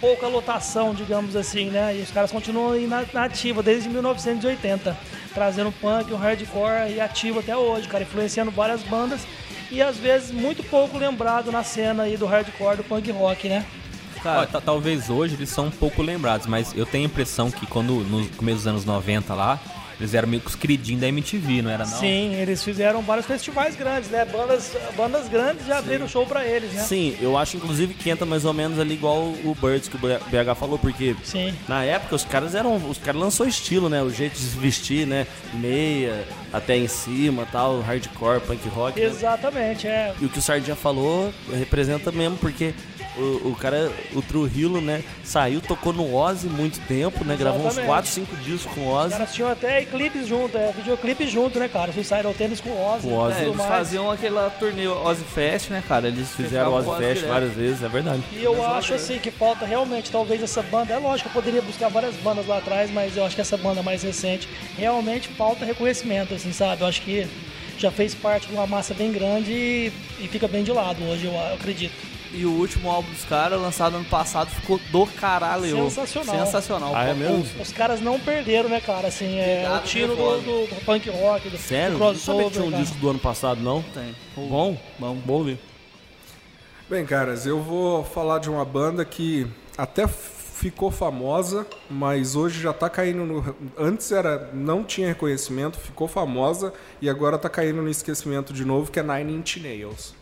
pouca 0.00 0.26
lotação, 0.26 0.94
digamos 0.94 1.36
assim, 1.36 1.66
né? 1.66 1.96
E 1.96 2.02
os 2.02 2.10
caras 2.10 2.30
continuam 2.30 2.78
na, 2.86 3.04
na 3.12 3.24
ativa 3.24 3.62
desde 3.62 3.88
1980, 3.88 4.96
trazendo 5.32 5.72
punk, 5.72 6.12
o 6.12 6.16
hardcore 6.16 6.92
e 6.94 7.00
ativo 7.00 7.40
até 7.40 7.56
hoje, 7.56 7.88
cara, 7.88 8.04
influenciando 8.04 8.50
várias 8.50 8.82
bandas 8.82 9.26
e 9.70 9.82
às 9.82 9.96
vezes 9.96 10.30
muito 10.30 10.62
pouco 10.62 10.96
lembrado 10.96 11.52
na 11.52 11.62
cena 11.62 12.04
aí 12.04 12.16
do 12.16 12.26
hardcore, 12.26 12.76
do 12.76 12.84
punk 12.84 13.10
rock, 13.10 13.48
né? 13.48 13.64
Cara, 14.22 14.46
talvez 14.46 15.08
hoje 15.10 15.34
eles 15.34 15.48
são 15.48 15.66
um 15.66 15.70
pouco 15.70 16.02
lembrados, 16.02 16.46
mas 16.46 16.74
eu 16.76 16.84
tenho 16.84 17.04
a 17.04 17.06
impressão 17.06 17.50
que 17.50 17.66
quando 17.66 17.92
no 18.04 18.26
começo 18.30 18.58
dos 18.58 18.66
anos 18.66 18.84
90 18.84 19.32
lá, 19.34 19.60
eles 20.00 20.14
eram 20.14 20.28
meio 20.28 20.40
que 20.42 20.48
os 20.48 20.54
queridinhos 20.54 21.00
da 21.00 21.08
MTV, 21.08 21.62
não 21.62 21.70
era 21.70 21.84
não? 21.84 21.98
Sim, 21.98 22.34
eles 22.34 22.62
fizeram 22.62 23.02
vários 23.02 23.26
festivais 23.26 23.74
grandes, 23.76 24.10
né? 24.10 24.24
Bandas, 24.24 24.72
bandas 24.96 25.28
grandes 25.28 25.66
já 25.66 25.78
abriram 25.78 26.08
show 26.08 26.24
pra 26.26 26.44
eles, 26.46 26.72
né? 26.72 26.82
Sim, 26.82 27.16
eu 27.20 27.36
acho 27.36 27.56
inclusive 27.56 27.94
que 27.94 28.08
entra 28.10 28.24
mais 28.24 28.44
ou 28.44 28.52
menos 28.52 28.78
ali 28.78 28.94
igual 28.94 29.18
o 29.44 29.56
Birds 29.60 29.88
que 29.88 29.96
o 29.96 29.98
BH 29.98 30.54
falou, 30.58 30.78
porque 30.78 31.14
Sim. 31.24 31.54
na 31.68 31.84
época 31.84 32.14
os 32.14 32.24
caras 32.24 32.54
eram. 32.54 32.76
Os 32.88 32.98
caras 32.98 33.20
lançou 33.20 33.46
estilo, 33.46 33.88
né? 33.88 34.02
O 34.02 34.10
jeito 34.10 34.34
de 34.34 34.40
se 34.40 34.56
vestir, 34.58 35.06
né? 35.06 35.26
Meia, 35.54 36.24
até 36.52 36.76
em 36.76 36.88
cima 36.88 37.46
tal, 37.50 37.80
hardcore, 37.80 38.40
punk 38.40 38.68
rock. 38.68 39.00
né? 39.00 39.06
Exatamente, 39.06 39.86
é. 39.86 40.14
E 40.20 40.24
o 40.24 40.28
que 40.28 40.38
o 40.38 40.42
Sardinha 40.42 40.76
falou 40.76 41.32
representa 41.52 42.12
mesmo, 42.12 42.36
porque 42.38 42.72
o, 43.18 43.50
o 43.50 43.56
cara, 43.56 43.90
o 44.14 44.22
Trujillo, 44.22 44.80
né, 44.80 45.02
saiu, 45.24 45.60
tocou 45.60 45.92
no 45.92 46.14
Ozzy 46.14 46.48
muito 46.48 46.80
tempo, 46.86 47.24
né? 47.24 47.36
Gravou 47.36 47.60
uns 47.60 47.78
Exatamente. 47.78 47.86
4, 47.86 48.10
5 48.10 48.36
discos 48.36 48.72
com 48.74 48.80
o 48.82 48.88
Os 48.90 49.04
Ozzy. 49.04 49.10
caras 49.10 49.34
tinham 49.34 49.50
até 49.50 49.84
clipes 49.84 50.26
junto, 50.26 50.56
é, 50.56 50.72
videoclipe 50.72 51.26
junto, 51.26 51.58
né, 51.58 51.68
cara? 51.68 51.92
Suicidal 51.92 52.32
Tênis 52.34 52.60
com 52.60 52.70
o 52.70 52.94
Ozzy. 52.94 53.02
Com 53.08 53.14
o 53.14 53.18
Ozzy. 53.18 53.38
e 53.38 53.40
é, 53.40 53.44
eles 53.46 53.56
mais. 53.56 53.70
faziam 53.70 54.10
aquela 54.10 54.50
turnê 54.50 54.86
Ozzy 54.86 55.24
Fest, 55.24 55.70
né, 55.70 55.82
cara? 55.86 56.08
Eles 56.08 56.28
Fizeram 56.30 56.70
o 56.70 56.74
Ozzy 56.76 56.90
Fest 56.98 57.14
direto. 57.14 57.32
várias 57.32 57.52
vezes, 57.52 57.82
é 57.82 57.88
verdade. 57.88 58.22
E 58.32 58.42
eu 58.42 58.64
acho 58.66 58.94
assim 58.94 59.18
que 59.18 59.30
falta 59.30 59.66
realmente, 59.66 60.10
talvez 60.10 60.42
essa 60.42 60.62
banda. 60.62 60.94
É 60.94 60.98
lógico, 60.98 61.28
eu 61.28 61.32
poderia 61.32 61.62
buscar 61.62 61.88
várias 61.88 62.14
bandas 62.16 62.46
lá 62.46 62.58
atrás, 62.58 62.90
mas 62.90 63.16
eu 63.16 63.24
acho 63.24 63.34
que 63.34 63.40
essa 63.40 63.56
banda 63.56 63.82
mais 63.82 64.02
recente 64.02 64.48
realmente 64.76 65.28
falta 65.28 65.64
reconhecimento, 65.64 66.34
assim, 66.34 66.52
sabe? 66.52 66.82
Eu 66.82 66.86
acho 66.88 67.02
que 67.02 67.26
já 67.78 67.90
fez 67.90 68.14
parte 68.14 68.48
de 68.48 68.54
uma 68.54 68.66
massa 68.66 68.92
bem 68.94 69.12
grande 69.12 69.52
e, 69.52 69.92
e 70.20 70.28
fica 70.28 70.48
bem 70.48 70.64
de 70.64 70.72
lado 70.72 71.02
hoje, 71.04 71.26
eu, 71.26 71.32
eu 71.32 71.54
acredito. 71.54 71.92
E 72.32 72.44
o 72.44 72.50
último 72.52 72.90
álbum 72.90 73.10
dos 73.10 73.24
caras, 73.24 73.60
lançado 73.60 73.96
ano 73.96 74.04
passado, 74.04 74.50
ficou 74.50 74.78
do 74.92 75.06
caralho. 75.06 75.64
Sensacional. 75.84 76.44
Sensacional. 76.46 76.92
Ah, 76.94 77.04
é 77.06 77.14
mesmo? 77.14 77.46
Os 77.62 77.72
caras 77.72 78.00
não 78.02 78.20
perderam, 78.20 78.68
né, 78.68 78.80
cara? 78.80 79.08
Assim, 79.08 79.38
é 79.38 79.66
o 79.74 79.82
tiro 79.86 80.14
do, 80.14 80.40
do- 80.40 80.66
do 80.74 80.84
punk 80.84 81.08
rock, 81.08 81.48
do, 81.48 81.56
Sério? 81.56 81.96
do 81.96 82.04
Não 82.04 82.14
sabia 82.14 82.44
que 82.44 82.50
crossover. 82.50 82.50
tinha 82.52 82.64
um 82.66 82.70
cara. 82.70 82.82
disco 82.82 82.98
do 82.98 83.08
ano 83.10 83.18
passado, 83.18 83.60
não? 83.62 83.82
Tem. 83.82 84.14
Bom? 84.36 84.76
Bom. 84.98 85.14
Bom 85.16 85.32
ouvir. 85.34 85.58
Bem, 86.88 87.04
caras, 87.06 87.46
eu 87.46 87.60
vou 87.62 88.04
falar 88.04 88.38
de 88.40 88.48
uma 88.50 88.64
banda 88.64 89.04
que 89.04 89.46
até 89.76 90.06
ficou 90.08 90.90
famosa, 90.90 91.66
mas 91.88 92.34
hoje 92.34 92.60
já 92.60 92.72
tá 92.72 92.90
caindo 92.90 93.24
no. 93.24 93.56
Antes 93.78 94.10
era 94.12 94.50
não 94.52 94.82
tinha 94.84 95.06
reconhecimento, 95.08 95.78
ficou 95.78 96.08
famosa 96.08 96.72
e 97.00 97.08
agora 97.08 97.38
tá 97.38 97.48
caindo 97.48 97.80
no 97.82 97.88
esquecimento 97.88 98.52
de 98.52 98.64
novo, 98.64 98.90
que 98.90 98.98
é 98.98 99.02
Nine 99.02 99.34
Inch 99.34 99.56
Nails. 99.60 100.14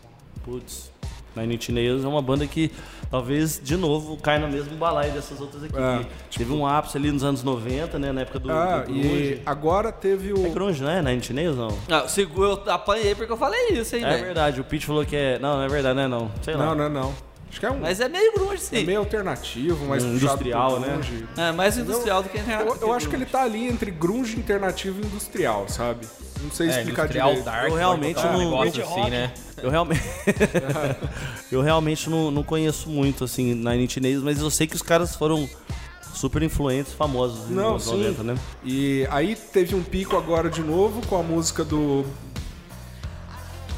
Putz. 0.45 0.90
Nine 1.37 1.55
Inch 1.55 1.68
Nails 1.70 2.05
é 2.05 2.09
uma 2.09 2.22
banda 2.22 2.46
que 2.46 2.70
talvez, 3.11 3.61
de 3.62 3.77
novo, 3.77 4.16
cai 4.16 4.38
no 4.38 4.49
mesmo 4.49 4.77
balaio 4.77 5.12
dessas 5.12 5.40
outras 5.40 5.62
aqui. 5.64 5.77
É, 5.77 6.07
que 6.31 6.38
Teve 6.38 6.53
um 6.53 6.66
ápice 6.66 6.96
ali 6.96 7.11
nos 7.12 7.22
anos 7.22 7.42
90, 7.42 7.99
né? 7.99 8.12
Na 8.12 8.22
época 8.22 8.38
do, 8.38 8.51
ah, 8.51 8.79
do 8.81 8.90
e 8.92 9.01
grunge. 9.01 9.42
agora 9.46 9.92
teve 9.92 10.31
É 10.31 10.35
o. 10.35 10.51
grunge, 10.51 10.83
não 10.83 10.90
é? 10.90 11.03
Nine 11.03 11.18
Inch 11.18 11.31
Nails, 11.31 11.57
não? 11.57 11.68
Ah, 11.90 12.07
eu 12.16 12.62
apanhei 12.72 13.14
porque 13.14 13.33
eu 13.33 13.37
falei 13.37 13.68
isso, 13.70 13.94
hein, 13.96 14.05
É 14.05 14.16
verdade, 14.18 14.61
o 14.61 14.64
Pete 14.64 14.87
falou 14.87 15.05
que 15.05 15.14
é... 15.16 15.38
Não, 15.38 15.57
não 15.57 15.62
é 15.62 15.68
verdade, 15.68 15.94
não 15.96 16.03
é 16.03 16.09
não. 16.09 16.31
Sei 16.42 16.55
lá. 16.55 16.66
Não, 16.66 16.75
não, 16.75 16.88
não. 16.88 17.14
Acho 17.48 17.61
que 17.61 17.66
é 17.66 17.70
um. 17.70 17.78
Mas 17.80 18.00
é 18.00 18.09
meio 18.09 18.32
grunge, 18.35 18.61
sim. 18.61 18.76
é 18.78 18.85
meio 18.85 18.98
alternativo, 18.98 19.87
mais 19.87 20.02
Um 20.04 20.14
industrial, 20.16 20.78
né? 20.80 20.88
grunge. 20.92 21.26
É, 21.37 21.52
mais 21.52 21.78
industrial 21.78 22.22
do 22.22 22.28
que 22.28 22.38
Eu, 22.38 22.76
eu 22.82 22.92
acho 22.92 23.09
que 23.09 23.14
ele 23.16 23.24
tá 23.26 23.42
ali 23.42 23.66
entre 23.66 23.90
grunge 23.90 24.37
alternativo 24.37 25.00
e 25.00 25.06
industrial, 25.06 25.66
sabe? 25.68 26.06
Não 26.42 26.50
sei 26.50 26.66
É, 26.68 26.70
explicar 26.80 27.02
industrial 27.04 27.28
direito. 27.30 27.44
dark, 27.46 27.68
Eu 27.70 27.74
realmente 27.76 28.20
um 28.20 28.32
não- 28.32 28.38
negócio 28.40 28.85
Hard 28.85 28.98
assim, 28.98 29.11
né? 29.11 29.32
Eu 29.62 29.70
realmente... 29.70 30.02
eu 31.50 31.62
realmente 31.62 32.11
não, 32.11 32.30
não 32.30 32.42
conheço 32.42 32.90
muito, 32.90 33.24
assim, 33.24 33.54
Inch 33.80 33.96
Nails, 34.00 34.22
mas 34.22 34.38
eu 34.40 34.50
sei 34.50 34.66
que 34.66 34.76
os 34.76 34.82
caras 34.82 35.16
foram 35.16 35.48
super 36.14 36.42
influentes, 36.42 36.92
famosos 36.92 37.48
Não, 37.48 37.78
sim. 37.78 37.92
90, 38.02 38.22
né? 38.22 38.35
E 38.64 39.06
aí 39.11 39.35
teve 39.35 39.74
um 39.74 39.82
pico 39.82 40.14
agora 40.16 40.50
de 40.50 40.62
novo 40.62 41.06
com 41.06 41.16
a 41.18 41.22
música 41.22 41.64
do. 41.64 42.04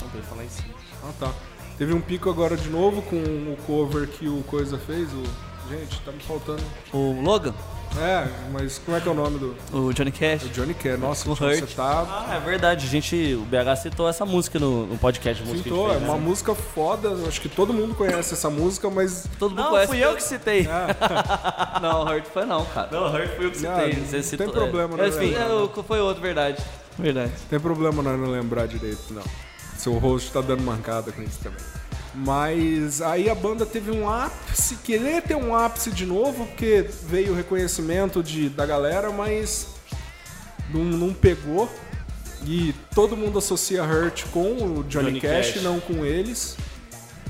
Não 0.02 0.09
que 0.11 0.22
falar 0.22 0.44
em 0.44 0.48
cima. 0.48 0.74
Ah 1.04 1.12
tá. 1.20 1.33
Teve 1.79 1.93
um 1.95 2.01
pico 2.01 2.29
agora 2.29 2.57
de 2.57 2.69
novo 2.69 3.03
com 3.03 3.17
o 3.17 3.57
cover 3.67 4.09
que 4.09 4.29
o 4.29 4.43
Coisa 4.49 4.77
fez. 4.79 5.09
O... 5.12 5.23
Gente, 5.71 6.01
tá 6.01 6.11
me 6.11 6.21
faltando. 6.21 6.62
O 6.95 7.21
Logan, 7.23 7.53
É, 8.01 8.27
mas 8.51 8.79
como 8.79 8.97
é 8.97 9.01
que 9.01 9.07
é 9.09 9.11
o 9.11 9.14
nome 9.14 9.38
do. 9.38 9.55
o 9.73 9.93
Johnny 9.93 10.11
Cash. 10.11 10.45
O 10.45 10.49
Johnny 10.49 10.73
Kerr. 10.75 10.99
Nossa, 10.99 11.25
Com 11.27 11.35
você 11.35 11.61
Hurt. 11.62 11.75
tá. 11.75 12.07
Ah, 12.27 12.37
é 12.37 12.41
verdade, 12.41 12.87
a 12.87 12.88
gente... 12.88 13.35
O 13.35 13.45
BH 13.45 13.77
citou 13.83 14.09
essa 14.09 14.25
música 14.25 14.59
no, 14.59 14.87
no 14.87 14.97
podcast 14.99 15.43
de 15.43 15.49
música 15.49 15.69
Pintou, 15.69 15.88
é 15.91 15.97
fez, 15.97 16.05
uma 16.09 16.14
né? 16.14 16.21
música 16.21 16.55
foda. 16.55 17.11
Acho 17.29 17.41
que 17.41 17.51
todo 17.51 17.73
mundo 17.75 17.95
conhece 17.95 18.33
essa 18.33 18.49
música, 18.49 18.88
mas. 18.88 19.29
Todo 19.38 19.51
mundo 19.51 19.61
Não, 19.62 19.71
conhece. 19.73 19.88
fui 19.88 20.03
eu 20.03 20.17
que 20.17 20.23
citei. 20.23 20.67
Não, 21.83 22.03
Hurt 22.05 22.25
foi 22.33 22.45
não, 22.47 22.64
cara. 22.64 22.88
Não, 22.91 23.12
Hurt 23.14 23.29
foi 23.37 23.45
eu 23.47 23.51
que 23.53 23.61
Não, 23.61 23.75
citei. 23.77 23.93
não 23.95 24.05
Você 24.07 24.11
tem 24.12 24.23
citou, 24.23 24.49
problema, 24.53 24.97
né, 24.97 25.09
Enfim, 25.09 25.19
velho? 25.33 25.37
é, 25.38 25.55
o- 25.79 25.83
foi 25.83 26.01
outro, 26.01 26.23
verdade. 26.23 26.62
Verdade. 26.99 27.33
Tem 27.51 27.61
problema 27.61 28.03
nós 28.03 28.19
não 28.19 28.31
lembrar 28.31 28.67
direito, 28.67 29.03
não. 29.12 29.23
Seu 29.88 29.96
host 29.96 30.31
tá 30.31 30.42
dando 30.42 30.62
mancada 30.62 31.11
com 31.11 31.22
isso 31.22 31.38
também. 31.42 31.59
Mas 32.14 33.01
aí 33.01 33.31
a 33.31 33.35
banda 33.35 33.64
teve 33.64 33.90
um 33.90 34.07
ápice, 34.07 34.77
querer 34.77 35.22
ter 35.22 35.35
um 35.35 35.57
ápice 35.57 35.90
de 35.90 36.05
novo, 36.05 36.44
porque 36.44 36.85
veio 37.05 37.33
o 37.33 37.35
reconhecimento 37.35 38.22
de, 38.22 38.51
da 38.51 38.66
galera, 38.66 39.11
mas 39.11 39.68
não, 40.70 40.85
não 40.85 41.14
pegou. 41.14 41.70
E 42.44 42.74
todo 42.94 43.16
mundo 43.16 43.38
associa 43.38 43.83
Hurt 43.83 44.24
com 44.27 44.53
o 44.53 44.85
Johnny, 44.85 45.07
Johnny 45.07 45.20
Cash, 45.22 45.53
Cash. 45.53 45.62
não 45.62 45.81
com 45.81 46.05
eles. 46.05 46.59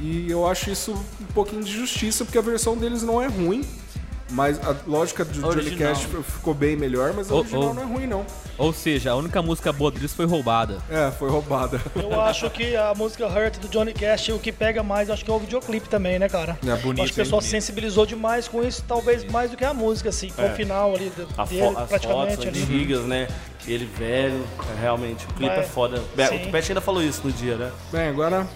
E 0.01 0.29
eu 0.29 0.45
acho 0.45 0.69
isso 0.69 0.93
um 1.21 1.33
pouquinho 1.33 1.63
de 1.63 1.73
justiça, 1.73 2.25
porque 2.25 2.39
a 2.39 2.43
versão 2.43 2.77
deles 2.77 3.05
não 3.05 3.23
é 3.23 3.29
ruim. 3.29 3.65
Mas 4.31 4.61
a 4.63 4.77
lógica 4.87 5.25
do 5.25 5.33
Johnny 5.41 5.47
Original. 5.69 5.95
Cash 5.95 6.07
ficou 6.25 6.53
bem 6.53 6.77
melhor, 6.77 7.15
mas 7.15 7.31
a 7.31 7.35
Ô, 7.35 7.39
original 7.39 7.71
ô. 7.71 7.75
não 7.75 7.83
é 7.83 7.87
ruim, 7.87 8.07
não. 8.07 8.27
Ou 8.59 8.73
seja, 8.73 9.13
a 9.13 9.17
única 9.17 9.41
música 9.41 9.73
boa 9.73 9.91
deles 9.91 10.13
foi 10.13 10.27
roubada. 10.27 10.79
É, 10.91 11.11
foi 11.11 11.31
roubada. 11.31 11.81
Eu 11.97 12.21
acho 12.21 12.51
que 12.51 12.77
a 12.77 12.93
música 12.95 13.27
Hurt 13.27 13.57
do 13.59 13.69
Johnny 13.69 13.95
Cash, 13.95 14.29
o 14.31 14.39
que 14.39 14.53
pega 14.53 14.83
mais, 14.83 15.09
acho 15.09 15.25
que 15.25 15.31
é 15.31 15.35
o 15.35 15.39
videoclipe 15.39 15.89
também, 15.89 16.19
né, 16.19 16.29
cara? 16.29 16.59
É 16.67 16.77
bonito, 16.77 17.05
acho 17.05 17.13
que 17.15 17.21
o 17.21 17.25
pessoal 17.25 17.41
se 17.41 17.49
sensibilizou 17.49 18.05
demais 18.05 18.47
com 18.49 18.63
isso, 18.63 18.85
talvez 18.87 19.25
mais 19.25 19.51
do 19.51 19.57
que 19.57 19.65
a 19.65 19.73
música, 19.73 20.11
assim, 20.11 20.29
com 20.31 20.45
o 20.45 20.51
final 20.51 20.95
ali 20.95 21.11
de- 21.11 21.27
A 21.37 21.45
dele, 21.45 21.63
fo 21.73 21.79
as 21.79 21.89
praticamente 21.89 22.37
fotos 22.37 22.47
ali. 22.49 22.63
antigas, 22.63 23.05
né? 23.05 23.29
Ele 23.67 23.85
velho, 23.87 24.45
é, 24.77 24.81
realmente, 24.81 25.25
o 25.27 25.35
clipe 25.35 25.55
é, 25.55 25.61
É, 25.61 25.63
foda. 25.63 25.99
Sim. 25.99 26.37
O 26.37 26.39
Tupete 26.45 26.73
ainda 26.73 26.81
falou 26.81 27.03
isso 27.03 27.23
no 27.25 27.33
dia, 27.33 27.57
né? 27.57 27.71
Bem, 27.93 28.09
agora 28.09 28.47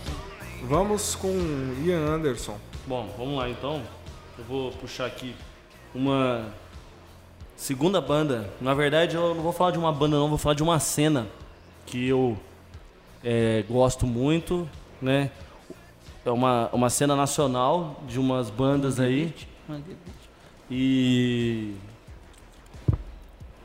vamos 0.65 1.15
com 1.15 1.29
Ian 1.85 2.01
Anderson. 2.07 2.57
Bom, 2.87 3.09
vamos 3.17 3.39
lá 3.39 3.49
então. 3.49 3.83
Eu 4.39 4.45
vou 4.45 4.71
puxar 4.73 5.07
aqui 5.07 5.35
uma 5.95 6.47
segunda 7.57 8.01
banda. 8.01 8.51
Na 8.61 8.75
verdade, 8.75 9.17
eu 9.17 9.35
não 9.35 9.43
vou 9.43 9.53
falar 9.53 9.71
de 9.71 9.79
uma 9.79 9.93
banda, 9.93 10.17
não, 10.17 10.29
vou 10.29 10.39
falar 10.39 10.55
de 10.55 10.63
uma 10.63 10.79
cena 10.79 11.27
que 11.87 12.09
eu 12.09 12.37
é, 13.23 13.65
gosto 13.69 14.07
muito, 14.07 14.69
né? 15.01 15.31
É 16.25 16.31
uma, 16.31 16.69
uma 16.73 16.89
cena 16.89 17.17
nacional 17.17 18.01
de 18.07 18.19
umas 18.19 18.49
bandas 18.49 19.01
aí. 19.01 19.35
E 20.71 21.75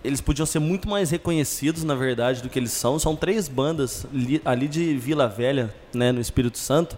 eles 0.04 0.22
podiam 0.22 0.46
ser 0.46 0.60
muito 0.60 0.88
mais 0.90 1.12
reconhecidos, 1.12 1.84
na 1.84 1.94
verdade, 1.96 2.42
do 2.42 2.50
que 2.50 2.58
eles 2.58 2.72
são. 2.72 2.98
São 2.98 3.16
três 3.16 3.48
bandas 3.48 4.06
li- 4.12 4.42
ali 4.44 4.68
de 4.68 4.98
Vila 4.98 5.28
Velha, 5.28 5.74
né, 5.94 6.12
no 6.12 6.20
Espírito 6.20 6.58
Santo. 6.58 6.98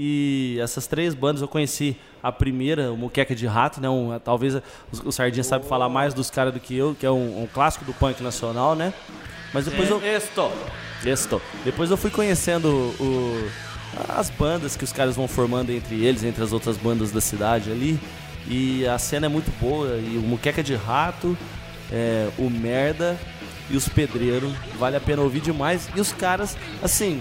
E 0.00 0.56
essas 0.60 0.86
três 0.86 1.12
bandas 1.12 1.42
eu 1.42 1.48
conheci 1.48 1.96
a 2.22 2.30
primeira, 2.30 2.92
o 2.92 2.96
Muqueca 2.96 3.34
de 3.34 3.46
Rato, 3.48 3.80
né? 3.80 3.88
Um, 3.88 4.16
talvez 4.20 4.54
o, 5.04 5.10
Sardinha 5.10 5.42
sabe 5.42 5.66
falar 5.66 5.88
mais 5.88 6.14
dos 6.14 6.30
caras 6.30 6.54
do 6.54 6.60
que 6.60 6.76
eu, 6.76 6.94
que 6.94 7.04
é 7.04 7.10
um, 7.10 7.42
um 7.42 7.48
clássico 7.52 7.84
do 7.84 7.92
punk 7.92 8.22
nacional, 8.22 8.76
né? 8.76 8.94
Mas 9.52 9.64
depois 9.64 9.90
eu. 9.90 10.00
Esto. 10.00 10.52
Esto. 11.04 11.42
Depois 11.64 11.90
eu 11.90 11.96
fui 11.96 12.10
conhecendo 12.10 12.68
o- 12.68 13.50
as 14.08 14.30
bandas 14.30 14.76
que 14.76 14.84
os 14.84 14.92
caras 14.92 15.16
vão 15.16 15.26
formando 15.26 15.70
entre 15.72 16.04
eles, 16.04 16.22
entre 16.22 16.44
as 16.44 16.52
outras 16.52 16.76
bandas 16.76 17.10
da 17.10 17.20
cidade 17.20 17.68
ali. 17.72 17.98
E 18.46 18.86
a 18.86 18.98
cena 18.98 19.26
é 19.26 19.28
muito 19.28 19.50
boa. 19.60 19.88
E 19.96 20.16
o 20.16 20.20
Muqueca 20.20 20.62
de 20.62 20.76
Rato, 20.76 21.36
é, 21.90 22.28
o 22.38 22.48
Merda 22.48 23.18
e 23.68 23.76
os 23.76 23.88
pedreiros. 23.88 24.52
Vale 24.78 24.96
a 24.96 25.00
pena 25.00 25.22
ouvir 25.22 25.40
demais. 25.40 25.88
E 25.96 26.00
os 26.00 26.12
caras, 26.12 26.56
assim. 26.80 27.20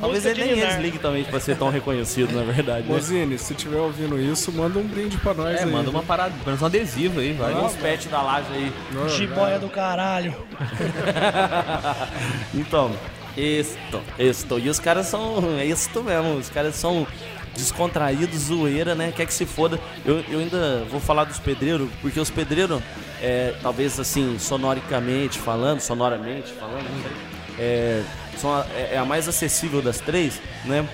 Talvez 0.00 0.24
ele 0.24 0.44
nem 0.44 0.58
eles 0.58 0.76
liguem 0.76 0.98
também 0.98 1.24
pra 1.24 1.38
ser 1.38 1.56
tão 1.56 1.68
reconhecido, 1.68 2.32
na 2.34 2.42
verdade. 2.42 2.86
Né? 2.88 2.94
Mozine, 2.94 3.38
se 3.38 3.52
estiver 3.52 3.78
ouvindo 3.78 4.18
isso, 4.18 4.50
manda 4.50 4.78
um 4.78 4.82
brinde 4.86 5.18
pra 5.18 5.34
nós 5.34 5.60
É, 5.60 5.64
aí. 5.64 5.70
manda 5.70 5.90
uma 5.90 6.02
parada, 6.02 6.30
pelo 6.30 6.46
menos 6.46 6.62
um 6.62 6.66
adesivo 6.66 7.20
aí, 7.20 7.32
vai. 7.34 7.54
Uns 7.54 7.76
pets 7.76 8.10
da 8.10 8.22
laje 8.22 8.46
aí. 8.52 8.72
Jiboia 9.10 9.58
do 9.58 9.68
caralho. 9.68 10.34
Então, 12.54 12.90
isto, 13.36 14.00
isto. 14.18 14.58
E 14.58 14.68
os 14.68 14.78
caras 14.78 15.06
são. 15.06 15.58
É 15.58 15.64
isto 15.64 16.02
mesmo. 16.02 16.34
Os 16.36 16.48
caras 16.50 16.74
são 16.74 17.06
descontraídos, 17.54 18.38
zoeira, 18.44 18.94
né? 18.94 19.12
Quer 19.14 19.26
que 19.26 19.34
se 19.34 19.46
foda. 19.46 19.78
Eu, 20.04 20.24
eu 20.28 20.40
ainda 20.40 20.84
vou 20.90 21.00
falar 21.00 21.24
dos 21.24 21.38
pedreiros, 21.38 21.88
porque 22.00 22.18
os 22.18 22.30
pedreiros, 22.30 22.80
é, 23.20 23.54
talvez 23.62 23.98
assim, 24.00 24.38
sonoricamente 24.38 25.38
falando, 25.38 25.80
sonoramente 25.80 26.52
falando, 26.52 26.84
não 26.90 27.02
sei, 27.02 27.12
é, 27.58 28.02
são 28.40 28.54
a, 28.54 28.66
é 28.74 28.98
a 28.98 29.04
mais 29.04 29.28
acessível 29.28 29.82
das 29.82 29.98
três, 29.98 30.40
né? 30.64 30.86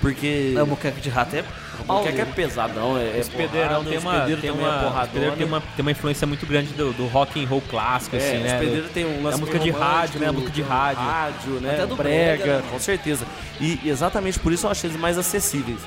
Porque. 0.00 0.54
É, 0.56 0.62
o 0.62 0.66
moqueca 0.66 1.00
de 1.00 1.08
rato 1.08 1.36
é 1.36 1.44
o 1.86 2.02
que 2.02 2.08
é, 2.08 2.12
que 2.12 2.20
é 2.20 2.24
pesadão, 2.24 2.98
é, 2.98 3.18
é 3.18 3.22
tem 3.22 3.98
uma, 3.98 4.26
tem 4.26 4.50
é 4.50 4.52
uma, 4.52 5.06
pedreiros 5.06 5.38
tem 5.38 5.46
uma, 5.46 5.60
tem 5.60 5.82
uma 5.82 5.90
influência 5.90 6.26
muito 6.26 6.44
grande 6.46 6.72
do, 6.72 6.92
do 6.92 7.06
rock 7.06 7.42
and 7.42 7.46
roll 7.46 7.62
clássico, 7.62 8.16
É, 8.16 8.18
assim, 8.18 8.38
né? 8.38 8.58
pedreiros 8.58 8.90
tem 8.90 9.06
um 9.06 9.22
da 9.22 9.30
lance 9.30 9.40
música 9.40 9.58
meio 9.58 9.72
de 9.72 9.78
rádio, 9.78 10.20
né? 10.20 10.28
A 10.28 10.32
música 10.32 10.52
de 10.52 10.62
rádio. 10.62 11.02
rádio, 11.02 11.52
né? 11.60 11.74
Até 11.74 11.86
do 11.86 11.96
brega, 11.96 12.42
brega, 12.42 12.56
né? 12.58 12.64
com 12.70 12.78
certeza. 12.78 13.26
E 13.60 13.80
exatamente 13.84 14.38
por 14.38 14.52
isso 14.52 14.66
eu 14.66 14.70
achei 14.70 14.90
eles 14.90 15.00
mais 15.00 15.16
acessíveis 15.16 15.80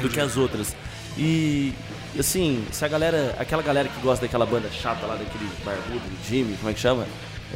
do 0.00 0.08
que 0.08 0.20
as 0.20 0.36
outras. 0.36 0.74
E 1.16 1.72
assim, 2.18 2.64
se 2.70 2.84
a 2.84 2.88
galera, 2.88 3.34
aquela 3.38 3.62
galera 3.62 3.88
que 3.88 4.00
gosta 4.00 4.26
daquela 4.26 4.46
banda 4.46 4.68
chata 4.70 5.06
lá 5.06 5.14
daquele 5.14 5.48
barbudo, 5.64 6.02
Jimmy, 6.28 6.56
como 6.56 6.70
é 6.70 6.74
que 6.74 6.80
chama? 6.80 7.06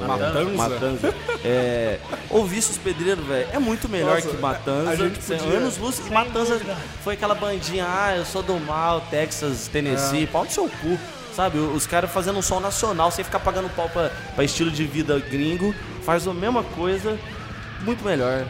Matanza? 0.06 0.44
Matanza. 0.56 1.14
É, 1.44 1.98
ouvisse 2.30 2.70
os 2.72 2.78
pedreiros, 2.78 3.24
velho, 3.26 3.48
é 3.52 3.58
muito 3.58 3.88
melhor 3.88 4.16
Nossa, 4.16 4.28
que 4.28 4.36
Matanza. 4.36 4.90
a 4.90 4.96
gente 4.96 5.22
Sem 5.22 5.38
podia- 5.38 5.58
Anos 5.58 5.78
luz. 5.78 6.00
E 6.06 6.10
Matanza 6.10 6.60
foi 7.02 7.14
aquela 7.14 7.34
bandinha, 7.34 7.86
ah, 7.88 8.16
eu 8.16 8.24
sou 8.24 8.42
do 8.42 8.58
mal, 8.60 9.00
Texas, 9.10 9.68
Tennessee, 9.68 10.24
É. 10.24 10.26
pau 10.26 10.44
no 10.44 10.50
seu 10.50 10.68
cu. 10.68 10.98
Sabe, 11.34 11.58
os 11.58 11.86
caras 11.86 12.10
fazendo 12.10 12.38
um 12.38 12.42
som 12.42 12.58
nacional, 12.58 13.10
sem 13.12 13.24
ficar 13.24 13.38
pagando 13.38 13.68
pau 13.76 13.88
pra, 13.88 14.10
pra 14.34 14.42
estilo 14.42 14.70
de 14.72 14.84
vida 14.84 15.18
gringo, 15.20 15.72
faz 16.04 16.26
a 16.26 16.34
mesma 16.34 16.64
coisa, 16.64 17.16
muito 17.82 18.04
melhor. 18.04 18.44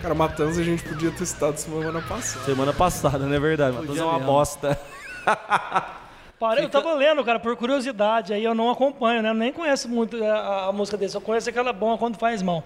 Cara, 0.00 0.14
Matanza 0.14 0.60
a 0.60 0.64
gente 0.64 0.82
podia 0.84 1.10
ter 1.10 1.26
citado 1.26 1.58
semana 1.60 2.00
passada. 2.00 2.44
Semana 2.46 2.72
passada, 2.72 3.18
não 3.18 3.34
é 3.34 3.38
verdade? 3.40 3.76
Matanza 3.76 4.00
é 4.00 4.04
uma 4.04 4.18
bosta. 4.20 4.78
Parei, 6.38 6.64
Eu 6.64 6.68
tava 6.68 6.94
lendo, 6.94 7.24
cara, 7.24 7.40
por 7.40 7.56
curiosidade, 7.56 8.32
aí 8.32 8.44
eu 8.44 8.54
não 8.54 8.70
acompanho, 8.70 9.22
né? 9.22 9.30
Eu 9.30 9.34
nem 9.34 9.52
conheço 9.52 9.88
muito 9.88 10.22
a, 10.24 10.66
a 10.68 10.72
música 10.72 10.96
desse, 10.96 11.16
eu 11.16 11.20
conheço 11.20 11.50
aquela 11.50 11.72
boa 11.72 11.98
quando 11.98 12.16
faz 12.16 12.42
mal. 12.42 12.62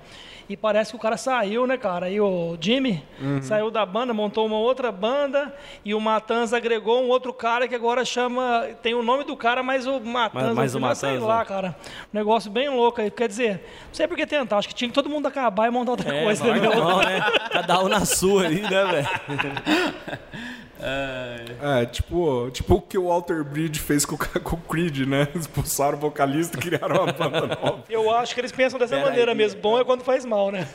E 0.48 0.56
parece 0.56 0.90
que 0.90 0.96
o 0.96 1.00
cara 1.00 1.16
saiu, 1.16 1.66
né, 1.66 1.78
cara? 1.78 2.10
E 2.10 2.20
o 2.20 2.58
Jimmy 2.60 3.02
saiu 3.40 3.70
da 3.70 3.86
banda, 3.86 4.12
montou 4.12 4.44
uma 4.44 4.58
outra 4.58 4.92
banda 4.92 5.54
e 5.84 5.94
o 5.94 6.00
Matanza 6.00 6.56
agregou 6.58 7.00
um 7.02 7.08
outro 7.08 7.32
cara 7.32 7.66
que 7.66 7.74
agora 7.74 8.04
chama. 8.04 8.68
Tem 8.82 8.92
o 8.92 9.02
nome 9.02 9.24
do 9.24 9.34
cara, 9.36 9.62
mas 9.62 9.86
o 9.86 10.00
Matanza. 10.00 10.46
Mas- 10.48 10.56
mas 10.56 10.74
o 10.74 10.78
final, 10.78 10.94
Sei 10.94 11.08
Matanza. 11.12 11.26
lá, 11.26 11.44
cara. 11.44 11.76
Um 12.12 12.18
negócio 12.18 12.50
bem 12.50 12.68
louco 12.68 13.00
aí. 13.00 13.10
Quer 13.10 13.28
dizer, 13.28 13.52
não 13.86 13.94
sei 13.94 14.06
por 14.06 14.16
que 14.16 14.26
tentar, 14.26 14.58
acho 14.58 14.68
que 14.68 14.74
tinha 14.74 14.88
que 14.88 14.94
todo 14.94 15.08
mundo 15.08 15.26
acabar 15.28 15.68
e 15.68 15.70
montar 15.70 15.92
outra 15.92 16.14
É, 16.14 16.24
coisa, 16.24 16.44
mão, 16.44 16.98
né? 17.02 17.20
Cada 17.50 17.80
um 17.82 17.88
na 17.88 18.04
sua 18.04 18.44
ali, 18.44 18.60
né, 18.60 18.68
velho? 18.84 19.08
É, 20.84 21.86
tipo, 21.86 22.50
tipo 22.50 22.74
o 22.74 22.82
que 22.82 22.98
o 22.98 23.06
Walter 23.08 23.44
Bridge 23.44 23.78
fez 23.78 24.04
com, 24.04 24.16
com 24.16 24.56
o 24.56 24.58
Creed, 24.58 25.06
né? 25.06 25.28
Expulsaram 25.34 25.96
o 25.96 26.00
vocalista 26.00 26.58
e 26.58 26.60
criaram 26.60 27.04
uma 27.04 27.12
banda 27.12 27.46
nova. 27.62 27.84
Eu 27.88 28.10
acho 28.14 28.34
que 28.34 28.40
eles 28.40 28.52
pensam 28.52 28.78
dessa 28.78 28.96
Pera 28.96 29.08
maneira 29.08 29.30
aí. 29.32 29.36
mesmo. 29.36 29.60
Bom 29.60 29.78
é 29.78 29.84
quando 29.84 30.02
faz 30.02 30.24
mal, 30.24 30.50
né? 30.50 30.66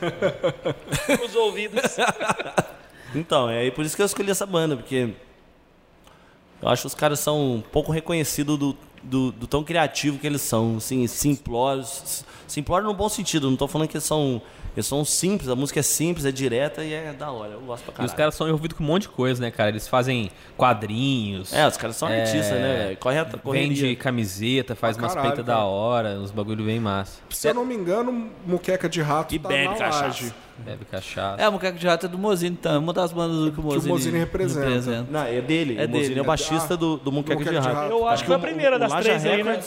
Os 1.24 1.34
ouvidos. 1.34 1.82
Então, 3.14 3.50
é 3.50 3.70
por 3.70 3.84
isso 3.84 3.94
que 3.94 4.02
eu 4.02 4.06
escolhi 4.06 4.30
essa 4.30 4.46
banda, 4.46 4.76
porque 4.76 5.10
eu 6.60 6.68
acho 6.68 6.82
que 6.82 6.86
os 6.86 6.94
caras 6.94 7.20
são 7.20 7.56
um 7.56 7.60
pouco 7.60 7.92
reconhecidos 7.92 8.58
do, 8.58 8.76
do, 9.02 9.32
do 9.32 9.46
tão 9.46 9.62
criativo 9.62 10.18
que 10.18 10.26
eles 10.26 10.42
são, 10.42 10.76
assim, 10.78 11.06
simplórios. 11.06 12.24
Simplórios 12.46 12.88
no 12.88 12.94
bom 12.94 13.08
sentido, 13.08 13.50
não 13.50 13.56
tô 13.56 13.68
falando 13.68 13.88
que 13.88 13.96
eles 13.96 14.04
são. 14.04 14.40
Eles 14.78 14.86
são 14.86 15.04
simples, 15.04 15.48
a 15.48 15.56
música 15.56 15.80
é 15.80 15.82
simples, 15.82 16.24
é 16.24 16.30
direta 16.30 16.84
e 16.84 16.94
é 16.94 17.12
da 17.12 17.32
hora. 17.32 17.54
Eu 17.54 17.60
gosto 17.62 17.82
pra 17.82 17.90
E 17.92 17.96
caralho. 17.96 18.10
os 18.10 18.14
caras 18.16 18.34
são 18.36 18.46
envolvidos 18.46 18.78
com 18.78 18.84
um 18.84 18.86
monte 18.86 19.02
de 19.02 19.08
coisa, 19.08 19.42
né, 19.42 19.50
cara? 19.50 19.70
Eles 19.70 19.88
fazem 19.88 20.30
quadrinhos. 20.56 21.52
É, 21.52 21.66
os 21.66 21.76
caras 21.76 21.96
são 21.96 22.08
é, 22.08 22.20
artistas, 22.20 22.52
né? 22.52 22.96
Corre 23.00 23.18
a 23.18 23.24
Vende 23.24 23.96
camiseta, 23.96 24.76
faz 24.76 24.96
Pra 24.96 25.06
umas 25.06 25.14
caralho, 25.14 25.32
peitas 25.34 25.44
da 25.44 25.64
hora, 25.64 26.10
uns 26.20 26.30
bagulho 26.30 26.64
bem 26.64 26.78
massa. 26.78 27.18
Se 27.28 27.48
eu 27.48 27.54
não 27.54 27.64
me 27.64 27.74
engano, 27.74 28.30
Muqueca 28.46 28.88
de 28.88 29.02
Rato 29.02 29.34
E 29.34 29.40
tá 29.40 29.48
bebe 29.48 29.64
na 29.64 29.74
cachaça. 29.74 30.04
laje. 30.04 30.34
Bebe 30.58 30.84
cachaça. 30.84 31.42
É, 31.42 31.44
a 31.44 31.50
moqueca 31.50 31.76
de 31.76 31.86
rato 31.86 32.06
é 32.06 32.08
do 32.08 32.18
Mozini, 32.18 32.56
então. 32.60 32.80
Uma 32.80 32.92
das 32.92 33.12
bandas 33.12 33.36
do 33.46 33.52
que 33.52 33.58
o 33.60 33.62
Mozini, 33.64 33.88
Mozini 33.92 34.18
representa. 34.18 35.06
Não, 35.10 35.22
é 35.24 35.40
dele. 35.40 35.76
É 35.76 35.86
o 35.86 35.88
Mozini 35.88 36.08
dele. 36.08 36.18
é 36.20 36.22
o 36.22 36.24
baixista 36.24 36.74
Ah, 36.74 36.76
do, 36.76 36.96
do 36.98 37.10
Moonqueca 37.12 37.42
de 37.44 37.50
de 37.50 37.56
Rato. 37.56 37.74
Rato. 37.74 37.90
Eu 37.92 38.06
acho 38.08 38.22
que 38.22 38.26
foi 38.28 38.36
a 38.36 38.38
primeira 38.40 38.76
o 38.76 38.78
das 38.78 38.92
três 38.94 39.24
aí, 39.26 39.42
né? 39.42 39.60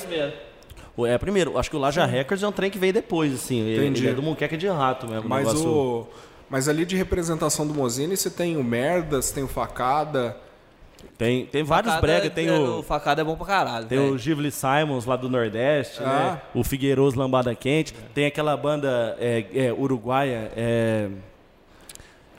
O- 1.02 1.06
É, 1.06 1.18
primeiro, 1.18 1.58
acho 1.58 1.70
que 1.70 1.76
o 1.76 1.80
Laja 1.80 2.06
Records 2.06 2.44
é 2.44 2.48
um 2.48 2.52
trem 2.52 2.70
que 2.72 2.78
veio 2.80 2.94
depois, 2.94 3.34
assim. 3.34 3.74
Entendi. 3.74 4.02
ele 4.04 4.12
é 4.12 4.14
do 4.14 4.22
Moonqueca 4.22 4.58
de 4.58 4.68
Rato 4.68 5.08
mesmo. 5.08 5.28
Mas 5.28 5.48
negócio- 5.48 5.70
o. 5.70 6.08
Mas 6.50 6.68
ali 6.68 6.86
de 6.86 6.96
representação 6.98 7.66
do 7.66 7.74
Mozini, 7.74 8.18
você 8.18 8.30
tem 8.30 8.58
o 8.58 8.64
Merdas, 8.64 9.32
tem 9.32 9.44
o 9.44 9.48
Facada. 9.48 10.36
Tem, 11.18 11.46
tem 11.46 11.64
vários 11.64 11.94
Facada 11.94 12.08
brega, 12.08 12.28
é- 12.28 12.30
tem 12.30 12.48
é, 12.48 12.52
o... 12.60 12.84
facada 12.84 13.22
é 13.22 13.24
bom 13.24 13.36
pra 13.36 13.46
caralho. 13.46 13.86
Tem 13.86 13.98
velho. 13.98 14.14
o 14.14 14.18
Givli 14.18 14.52
Simons 14.52 15.06
lá 15.06 15.16
do 15.16 15.30
Nordeste, 15.30 16.02
Ah. 16.04 16.06
né? 16.06 16.42
O 16.54 16.64
Figueiroso 16.64 17.18
Lambada 17.18 17.54
Quente. 17.56 17.94
Tem 18.14 18.26
aquela 18.26 18.56
banda 18.58 19.16
é, 19.20 19.46
é, 19.54 19.74
uruguaia, 19.74 20.52
é, 20.56 21.10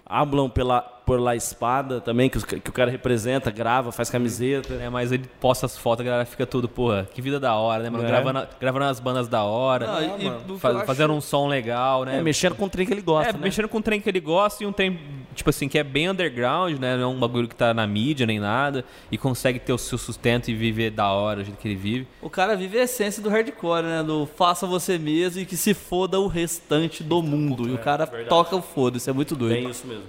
Hablam 0.04 0.50
pela, 0.50 0.91
por 1.04 1.20
La 1.20 1.34
Espada 1.34 2.00
também, 2.00 2.30
que, 2.30 2.36
os 2.36 2.44
que 2.44 2.56
o 2.68 2.72
cara 2.72 2.90
representa, 2.90 3.50
grava, 3.50 3.90
faz 3.90 4.08
camiseta. 4.08 4.74
É, 4.74 4.88
mas 4.88 5.10
ele 5.12 5.24
posta 5.40 5.66
as 5.66 5.76
fotos, 5.76 6.02
a 6.02 6.04
galera 6.08 6.24
fica 6.24 6.46
tudo, 6.46 6.68
porra, 6.68 7.08
que 7.12 7.20
vida 7.20 7.40
da 7.40 7.54
hora, 7.56 7.82
né, 7.82 7.90
mano? 7.90 8.04
É. 8.04 8.06
Gravando, 8.06 8.48
gravando 8.60 8.84
as 8.84 9.00
bandas 9.00 9.26
da 9.28 9.42
hora, 9.42 9.86
Não, 9.86 10.00
e- 10.18 10.22
e 10.22 10.24
mano. 10.26 10.40
do 10.44 10.54
que 10.54 10.60
fa- 10.60 10.70
eu 10.70 10.76
acho- 10.78 10.86
fazendo 10.86 11.12
um 11.12 11.20
som 11.20 11.48
legal, 11.48 12.04
né? 12.04 12.18
É, 12.18 12.22
mexendo 12.22 12.54
com 12.54 12.66
o 12.66 12.68
trem 12.68 12.86
que 12.86 12.92
ele 12.92 13.02
gosta, 13.02 13.30
É, 13.30 13.32
né? 13.32 13.38
mexendo 13.42 13.68
com 13.68 13.78
um 13.78 13.82
trem 13.82 14.00
que 14.00 14.08
ele 14.08 14.20
gosta 14.20 14.62
e 14.62 14.66
um 14.66 14.72
trem, 14.72 14.98
tipo 15.34 15.50
assim, 15.50 15.68
que 15.68 15.76
é 15.78 15.82
bem 15.84 16.08
underground, 16.08 16.78
né? 16.78 16.96
Não 16.96 17.02
é 17.02 17.06
um 17.06 17.18
bagulho 17.18 17.48
que 17.48 17.56
tá 17.56 17.74
na 17.74 17.86
mídia 17.86 18.26
nem 18.26 18.38
nada. 18.38 18.84
E 19.10 19.18
consegue 19.18 19.58
ter 19.58 19.72
o 19.72 19.78
seu 19.78 19.98
sustento 19.98 20.50
e 20.50 20.54
viver 20.54 20.90
da 20.90 21.10
hora, 21.10 21.40
do 21.40 21.44
jeito 21.46 21.58
que 21.58 21.66
ele 21.68 21.74
vive. 21.76 22.06
O 22.20 22.30
cara 22.30 22.54
vive 22.56 22.78
a 22.78 22.82
essência 22.84 23.22
do 23.22 23.28
hardcore, 23.28 23.82
né? 23.82 24.02
Do 24.02 24.24
faça 24.36 24.66
você 24.66 24.98
mesmo 24.98 25.40
e 25.42 25.46
que 25.46 25.56
se 25.56 25.74
foda 25.74 26.20
o 26.20 26.28
restante 26.28 27.02
do 27.02 27.22
mundo. 27.22 27.68
E 27.68 27.72
o 27.74 27.78
cara 27.78 28.06
toca 28.06 28.54
o 28.54 28.62
foda, 28.62 28.96
isso 28.98 29.10
é 29.10 29.12
muito 29.12 29.34
doido. 29.34 29.54
Bem 29.54 29.68
isso 29.70 29.86
mesmo. 29.86 30.04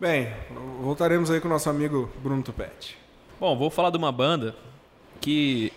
Bem, 0.00 0.28
voltaremos 0.80 1.28
aí 1.28 1.40
com 1.40 1.48
o 1.48 1.50
nosso 1.50 1.68
amigo 1.68 2.08
Bruno 2.22 2.40
Tupete. 2.40 2.96
Bom, 3.40 3.56
vou 3.56 3.68
falar 3.68 3.90
de 3.90 3.96
uma 3.96 4.12
banda 4.12 4.54
que, 5.20 5.72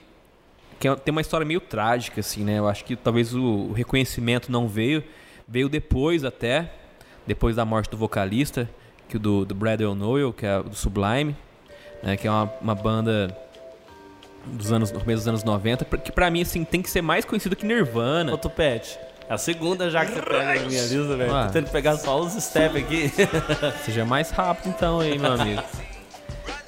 que 0.80 0.88
é- 0.88 0.96
tem 0.96 1.12
uma 1.12 1.22
história 1.22 1.44
meio 1.44 1.60
trágica, 1.60 2.20
assim, 2.20 2.44
né? 2.44 2.60
Eu 2.60 2.68
acho 2.68 2.86
que 2.86 2.96
talvez 2.96 3.34
o, 3.34 3.72
reconhecimento 3.72 4.52
não 4.52 4.68
veio. 4.68 5.04
Veio 5.48 5.68
depois 5.68 6.24
até, 6.24 6.72
depois 7.26 7.56
da 7.56 7.66
morte 7.66 7.90
do 7.90 7.98
vocalista, 7.98 8.70
que 9.10 9.18
o 9.18 9.20
do, 9.20 9.44
do 9.44 9.56
Brad 9.56 9.82
O'Neill, 9.82 10.32
que 10.32 10.46
é 10.46 10.62
do 10.62 10.76
Sublime, 10.76 11.36
né? 12.04 12.16
Que 12.16 12.28
é 12.28 12.32
uma, 12.32 12.54
uma 12.62 12.76
banda 12.76 13.36
dos 14.46 14.72
anos, 14.72 14.92
no 14.92 15.00
começo 15.00 15.22
dos 15.22 15.28
anos 15.28 15.44
90, 15.44 15.84
que 15.98 16.12
pra 16.12 16.30
mim, 16.30 16.42
assim, 16.44 16.64
tem 16.64 16.82
que 16.84 16.92
ser 16.92 17.02
mais 17.02 17.26
conhecido 17.26 17.56
que 17.56 17.66
Nirvana. 17.66 18.34
Ô, 18.34 18.38
Tupete, 18.38 19.00
é 19.32 19.36
a 19.36 19.38
segunda 19.38 19.90
já 19.90 20.06
que 20.06 20.14
você 20.14 20.22
pega 20.22 20.44
na 20.62 20.68
minha 20.68 20.82
lista, 20.82 21.16
velho. 21.16 21.34
Ah. 21.36 21.46
Tô 21.48 21.54
tentando 21.54 21.72
pegar 21.72 21.98
só 21.98 22.20
os 22.20 22.34
steps 22.34 22.76
aqui. 22.84 23.12
Seja 23.86 24.06
mais 24.06 24.30
rápido 24.32 24.70
então 24.70 25.00
aí, 25.00 25.18
meu 25.18 25.34
amigo. 25.34 25.64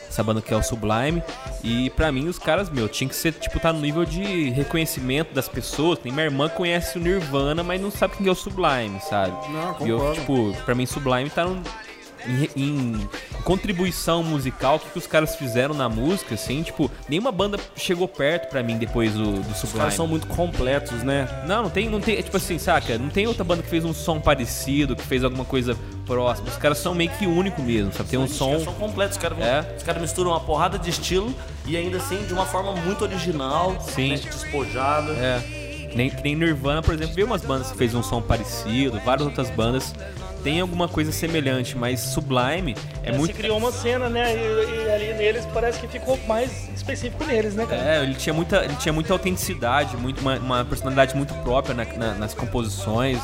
Essa 0.08 0.24
banda 0.24 0.42
que 0.42 0.54
é 0.54 0.58
o 0.58 0.62
Sublime. 0.64 1.24
E 1.64 1.90
pra 1.92 2.12
mim, 2.12 2.28
os 2.28 2.38
caras, 2.38 2.70
meu, 2.70 2.88
tinha 2.88 3.10
que 3.10 3.16
ser, 3.16 3.32
tipo, 3.34 3.60
tá 3.60 3.74
no 3.74 3.80
nível 3.80 4.06
de 4.06 4.50
reconhecimento 4.52 5.34
das 5.34 5.48
pessoas. 5.50 5.98
Tem 6.00 6.12
minha 6.12 6.26
irmã 6.26 6.48
que 6.50 6.56
conhece 6.56 6.98
o 6.98 7.02
Nirvana, 7.02 7.64
mas 7.64 7.82
não 7.82 7.90
sabe 7.90 8.18
quem 8.18 8.28
é 8.28 8.32
o 8.32 8.36
Sublime, 8.36 9.00
sabe? 9.10 9.32
Não, 9.52 9.76
E 9.86 9.90
eu, 9.90 9.98
concordo. 9.98 10.20
tipo, 10.22 10.54
pra 10.64 10.76
mim, 10.76 10.86
Sublime 10.86 11.30
tá 11.32 11.46
num- 11.46 11.64
em, 12.28 12.50
em 12.56 13.10
contribuição 13.44 14.24
musical, 14.24 14.76
o 14.78 14.80
que, 14.80 14.90
que 14.90 14.98
os 14.98 15.08
caras 15.08 15.36
fizeram 15.36 15.74
na 15.76 15.90
música, 15.90 16.36
assim, 16.36 16.64
tipo, 16.64 16.90
nenhuma 17.10 17.32
banda 17.32 17.60
chegou 17.76 18.08
perto 18.08 18.50
pra 18.50 18.64
mim 18.64 18.78
depois 18.78 19.14
do, 19.14 19.34
do 19.42 19.52
Os 19.52 19.58
Sublime. 19.58 19.80
caras 19.80 19.94
são 19.94 20.08
muito 20.08 20.28
completos, 20.28 21.04
né? 21.04 21.28
Não, 21.48 21.64
não 21.64 21.70
tem, 21.70 21.90
não 21.90 22.00
tem, 22.00 22.18
é 22.18 22.22
tipo 22.22 22.38
assim, 22.38 22.58
saca? 22.58 22.98
Não 22.98 23.10
tem 23.10 23.28
outra 23.28 23.44
banda 23.44 23.62
que 23.64 23.70
fez 23.70 23.84
um 23.86 23.94
som 23.94 24.20
parecido, 24.20 24.96
que 24.96 25.04
fez 25.04 25.24
alguma 25.24 25.46
coisa 25.46 25.78
próxima. 26.06 26.48
Os 26.50 26.58
caras 26.58 26.78
são 26.78 26.94
meio 26.96 27.10
que 27.12 27.26
único 27.28 27.62
mesmo, 27.62 27.92
sabe? 27.94 28.10
Tem 28.10 28.20
um 28.20 28.24
Os 28.24 28.32
som. 28.32 28.48
caras 28.52 28.64
são 28.64 28.74
completos, 28.74 29.18
os 29.18 29.22
caras, 29.22 29.38
vão- 29.38 29.48
É. 29.48 29.74
os 29.78 29.84
caras 29.84 30.02
misturam 30.02 30.32
uma 30.32 30.40
porrada 30.40 30.80
de 30.80 30.90
estilo 30.90 31.34
e 31.66 31.76
ainda 31.78 31.98
assim 31.98 32.24
de 32.26 32.34
uma 32.34 32.46
forma 32.46 32.74
muito 32.74 33.04
original, 33.04 33.76
Sim. 33.82 34.10
né, 34.12 34.16
despojada. 34.18 35.12
É. 35.14 35.90
Nem, 35.96 36.12
nem 36.24 36.36
Nirvana, 36.36 36.82
por 36.82 36.94
exemplo, 36.96 37.14
veio 37.14 37.28
umas 37.28 37.44
bandas 37.44 37.72
que 37.72 37.78
fez 37.78 37.94
um 37.94 38.02
som 38.02 38.20
parecido, 38.20 39.00
várias 39.06 39.28
outras 39.28 39.50
bandas. 39.52 39.94
Tem 40.44 40.60
alguma 40.60 40.88
coisa 40.88 41.12
semelhante, 41.12 41.78
mas 41.78 42.00
Sublime 42.02 42.76
é, 43.04 43.12
Se 43.12 43.18
muito. 43.18 43.34
criou 43.34 43.58
uma 43.58 43.72
cena, 43.72 44.10
né? 44.10 44.36
E, 44.36 44.86
e 44.88 44.92
ali 44.92 45.14
neles 45.14 45.46
parece 45.54 45.80
que 45.80 45.88
ficou 45.88 46.20
mais 46.28 46.70
específico 46.76 47.24
neles, 47.24 47.56
né, 47.56 47.66
cara? 47.66 47.82
É, 47.82 48.04
ele 48.04 48.16
tinha 48.16 48.34
muita, 48.34 48.64
ele 48.66 48.76
tinha 48.76 48.92
muita 48.92 49.14
autenticidade, 49.14 49.96
muito, 49.98 50.20
uma, 50.22 50.36
uma 50.38 50.66
personalidade 50.66 51.16
muito 51.16 51.34
própria 51.36 51.74
na- 51.74 51.86
na- 51.86 52.14
nas 52.16 52.34
composições. 52.34 53.20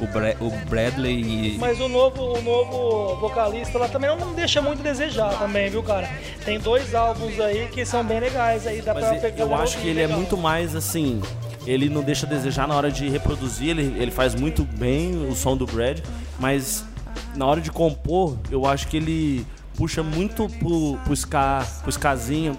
O, 0.00 0.06
Bra- 0.06 0.34
o 0.40 0.50
Bradley 0.68 1.54
e. 1.54 1.58
Mas 1.58 1.80
o 1.80 1.88
novo, 1.88 2.22
o 2.38 2.40
novo 2.42 3.16
vocalista 3.16 3.78
lá 3.78 3.88
também 3.88 4.08
não 4.16 4.32
deixa 4.32 4.62
muito 4.62 4.78
a 4.78 4.82
desejar 4.84 5.36
também, 5.38 5.68
viu, 5.70 5.82
cara? 5.82 6.08
Tem 6.44 6.56
dois 6.60 6.94
álbuns 6.94 7.40
aí 7.40 7.66
que 7.72 7.84
são 7.84 8.04
bem 8.04 8.20
legais 8.20 8.64
aí, 8.64 8.80
dá 8.80 8.94
Mas 8.94 9.06
pra 9.08 9.14
pegar 9.16 9.42
eu 9.44 9.54
acho 9.56 9.76
que 9.78 9.88
ele 9.88 9.98
é 9.98 10.02
legal. 10.02 10.18
muito 10.18 10.36
mais 10.36 10.76
assim. 10.76 11.20
Ele 11.66 11.88
não 11.88 12.02
deixa 12.02 12.26
a 12.26 12.28
desejar 12.28 12.68
na 12.68 12.76
hora 12.76 12.92
de 12.92 13.08
reproduzir, 13.08 13.70
ele, 13.70 13.96
ele 14.00 14.10
faz 14.12 14.34
muito 14.36 14.62
bem 14.62 15.26
o 15.28 15.34
som 15.34 15.56
do 15.56 15.66
Brad, 15.66 15.98
mas 16.38 16.84
na 17.34 17.46
hora 17.46 17.60
de 17.60 17.70
compor, 17.70 18.36
eu 18.50 18.66
acho 18.66 18.86
que 18.88 18.96
ele 18.96 19.46
puxa 19.76 20.02
muito 20.02 20.48
pro, 20.58 20.98
pro 21.04 21.12
ska, 21.14 21.64
pro 21.82 21.90
skazinho, 21.90 22.58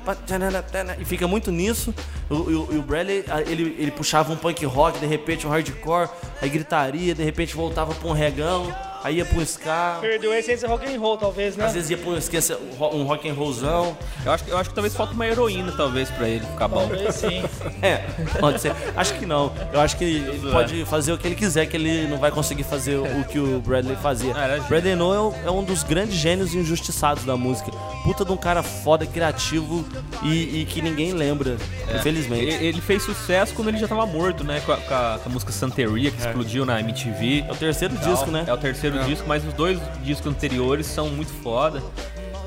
e 1.00 1.04
fica 1.06 1.28
muito 1.28 1.52
nisso. 1.52 1.94
O- 2.30 2.50
E 2.50 2.56
o, 2.56 2.68
e 2.74 2.78
o 2.78 2.82
Bradley, 2.82 3.26
ele, 3.48 3.76
ele 3.78 3.92
puxava 3.92 4.32
um 4.32 4.38
punk 4.38 4.66
rock, 4.66 5.00
de 5.00 5.06
repente 5.06 5.46
um 5.46 5.50
hardcore, 5.50 6.10
aí 6.42 6.50
gritaria, 6.50 7.14
de 7.14 7.24
repente 7.24 7.54
voltava 7.56 7.94
pra 7.94 8.08
um 8.08 8.14
regão, 8.14 8.74
aí 9.04 9.18
ia 9.18 9.26
pro 9.26 9.42
ska, 9.42 9.98
Perdeu 10.02 10.32
a 10.32 10.38
essência 10.40 10.68
rock 10.68 10.86
and 10.94 11.00
roll, 11.00 11.18
talvez, 11.18 11.56
né? 11.56 11.66
às 11.66 11.74
vezes 11.74 11.90
ia 11.90 11.98
pro 11.98 12.18
esquece, 12.18 12.56
um 12.94 13.04
rock 13.04 13.30
and 13.30 13.34
rollzão. 13.34 13.98
Eu 14.26 14.32
acho, 14.32 14.44
que- 14.44 14.52
eu 14.52 14.58
acho 14.58 14.70
que 14.70 14.76
talvez 14.76 14.96
falta 14.96 15.14
uma 15.14 15.26
heroína, 15.28 15.72
talvez, 15.76 16.10
pra 16.10 16.28
ele 16.28 16.46
ficar 16.46 16.68
bom. 16.68 16.80
Talvez 16.88 17.16
sim. 17.16 17.44
É, 17.82 17.98
pode 18.40 18.60
ser. 18.62 18.74
Acho 18.96 19.14
que 19.16 19.26
não. 19.26 19.52
Eu 19.72 19.80
acho 19.80 19.96
que 19.98 20.04
ele 20.04 20.52
pode 20.52 20.84
fazer 20.86 21.14
o 21.14 21.18
que 21.18 21.28
ele 21.28 21.36
quiser, 21.36 21.66
que 21.66 21.78
ele 21.78 22.08
não 22.08 22.18
vai 22.18 22.30
conseguir 22.32 22.64
fazer 22.64 22.98
o 22.98 23.24
que 23.26 23.40
o 23.40 23.60
Bradley 23.62 23.96
fazia. 23.96 24.34
Ah. 24.36 24.60
Bradley 24.68 24.96
Noel 24.96 25.34
é 25.46 25.50
um 25.52 25.64
dos 25.64 25.84
grandes 25.84 26.16
gênios 26.16 26.54
injustiçados 26.54 27.24
da 27.24 27.38
música. 27.38 27.72
Puta 28.04 28.26
de 28.26 28.32
um 28.32 28.38
cara 28.38 28.62
foda, 28.64 29.06
criativo 29.06 29.86
e, 30.24 30.62
e 30.62 30.66
que 30.66 30.82
ninguém 30.82 31.14
lembra, 31.14 31.58
infelizmente. 31.96 32.44
Ele, 32.44 32.66
ele 32.68 32.82
fez 32.82 33.04
sucesso 33.04 33.54
quando 33.54 33.70
ele 33.70 33.78
já 33.78 33.88
tava 33.88 34.06
morto, 34.06 34.44
né? 34.44 34.62
Com 34.66 34.72
a, 34.74 34.78
com 34.78 34.94
a- 34.94 35.20
com 35.24 35.30
a 35.30 35.32
música 35.32 35.52
Santeria, 35.52 36.12
que 36.12 36.20
explodiu 36.20 36.66
na 36.66 36.80
MTV. 36.80 37.46
É 37.48 37.52
o 37.52 37.56
terceiro 37.56 37.96
disco, 37.98 38.30
né? 38.32 38.44
É 38.48 38.54
o 38.54 38.58
terceiro 38.58 38.89
disco, 38.92 39.28
mas 39.28 39.46
os 39.46 39.54
dois 39.54 39.80
discos 40.02 40.28
anteriores 40.32 40.86
são 40.86 41.10
muito 41.10 41.32
foda. 41.42 41.82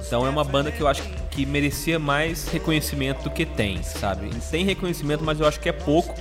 Então 0.04 0.26
é 0.26 0.30
uma 0.30 0.44
banda 0.44 0.70
que 0.70 0.80
eu 0.80 0.88
acho 0.88 1.02
que 1.30 1.46
merecia 1.46 1.98
mais 1.98 2.46
reconhecimento 2.48 3.22
do 3.22 3.30
que 3.30 3.46
tem, 3.46 3.82
sabe? 3.82 4.28
Tem 4.50 4.64
reconhecimento, 4.64 5.24
mas 5.24 5.40
eu 5.40 5.46
acho 5.46 5.58
que 5.58 5.68
é 5.68 5.72
pouco 5.72 6.14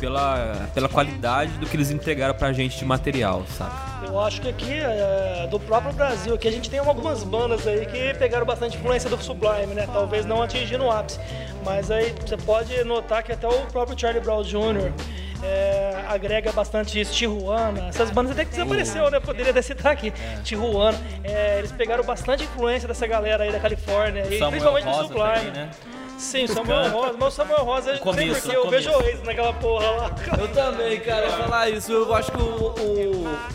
pela, 0.00 0.68
pela 0.74 0.88
qualidade 0.88 1.52
do 1.52 1.66
que 1.66 1.76
eles 1.76 1.90
entregaram 1.90 2.34
pra 2.34 2.52
gente 2.52 2.78
de 2.78 2.84
material, 2.84 3.44
sabe? 3.56 3.72
Eu 4.06 4.18
acho 4.20 4.40
que 4.40 4.48
aqui, 4.48 4.72
é, 4.72 5.46
do 5.50 5.60
próprio 5.60 5.92
Brasil, 5.92 6.34
aqui 6.34 6.48
a 6.48 6.52
gente 6.52 6.70
tem 6.70 6.78
algumas 6.78 7.22
bandas 7.22 7.66
aí 7.66 7.84
que 7.86 8.14
pegaram 8.14 8.46
bastante 8.46 8.76
influência 8.76 9.10
do 9.10 9.22
Sublime, 9.22 9.74
né? 9.74 9.88
Talvez 9.92 10.24
não 10.24 10.42
atingindo 10.42 10.84
o 10.84 10.90
ápice. 10.90 11.18
Mas 11.64 11.90
aí 11.90 12.14
você 12.20 12.36
pode 12.36 12.82
notar 12.84 13.22
que 13.22 13.32
até 13.32 13.46
o 13.46 13.66
próprio 13.66 13.98
Charlie 13.98 14.22
Brown 14.22 14.42
Jr. 14.42 14.92
é, 15.42 16.04
agrega 16.08 16.52
bastante 16.52 17.00
isso, 17.00 17.12
Tijuana, 17.12 17.88
essas 17.88 18.10
bandas 18.10 18.32
até 18.32 18.44
que 18.44 18.50
desapareceu, 18.52 19.10
né? 19.10 19.20
Poderia 19.20 19.50
até 19.50 19.62
citar 19.62 19.92
aqui. 19.92 20.12
Tijuana, 20.42 20.98
é, 21.24 21.58
eles 21.58 21.72
pegaram 21.72 22.04
bastante 22.04 22.44
influência 22.44 22.88
dessa 22.88 23.06
galera 23.06 23.44
aí 23.44 23.52
da 23.52 23.60
Califórnia, 23.60 24.22
e 24.24 24.38
principalmente 24.38 24.84
do 24.84 24.94
Sublime. 24.94 25.50
né? 25.52 25.70
Sim, 26.18 26.48
Samuel 26.48 26.90
Rosa, 26.90 27.14
mas 27.16 27.28
o 27.28 27.36
Samuel 27.36 27.64
Rosa, 27.64 27.90
não 27.90 27.94
sei 27.94 28.02
começo, 28.02 28.40
porque 28.42 28.56
eu 28.56 28.68
vejo 28.68 28.90
ex 29.02 29.22
naquela 29.22 29.52
porra 29.52 29.88
lá. 29.92 30.10
Eu 30.36 30.48
também, 30.48 30.98
cara, 30.98 31.26
ia 31.26 31.30
falar 31.36 31.70
isso. 31.70 31.92
Eu 31.92 32.12
acho 32.12 32.32
que 32.32 32.38
o, 32.38 32.74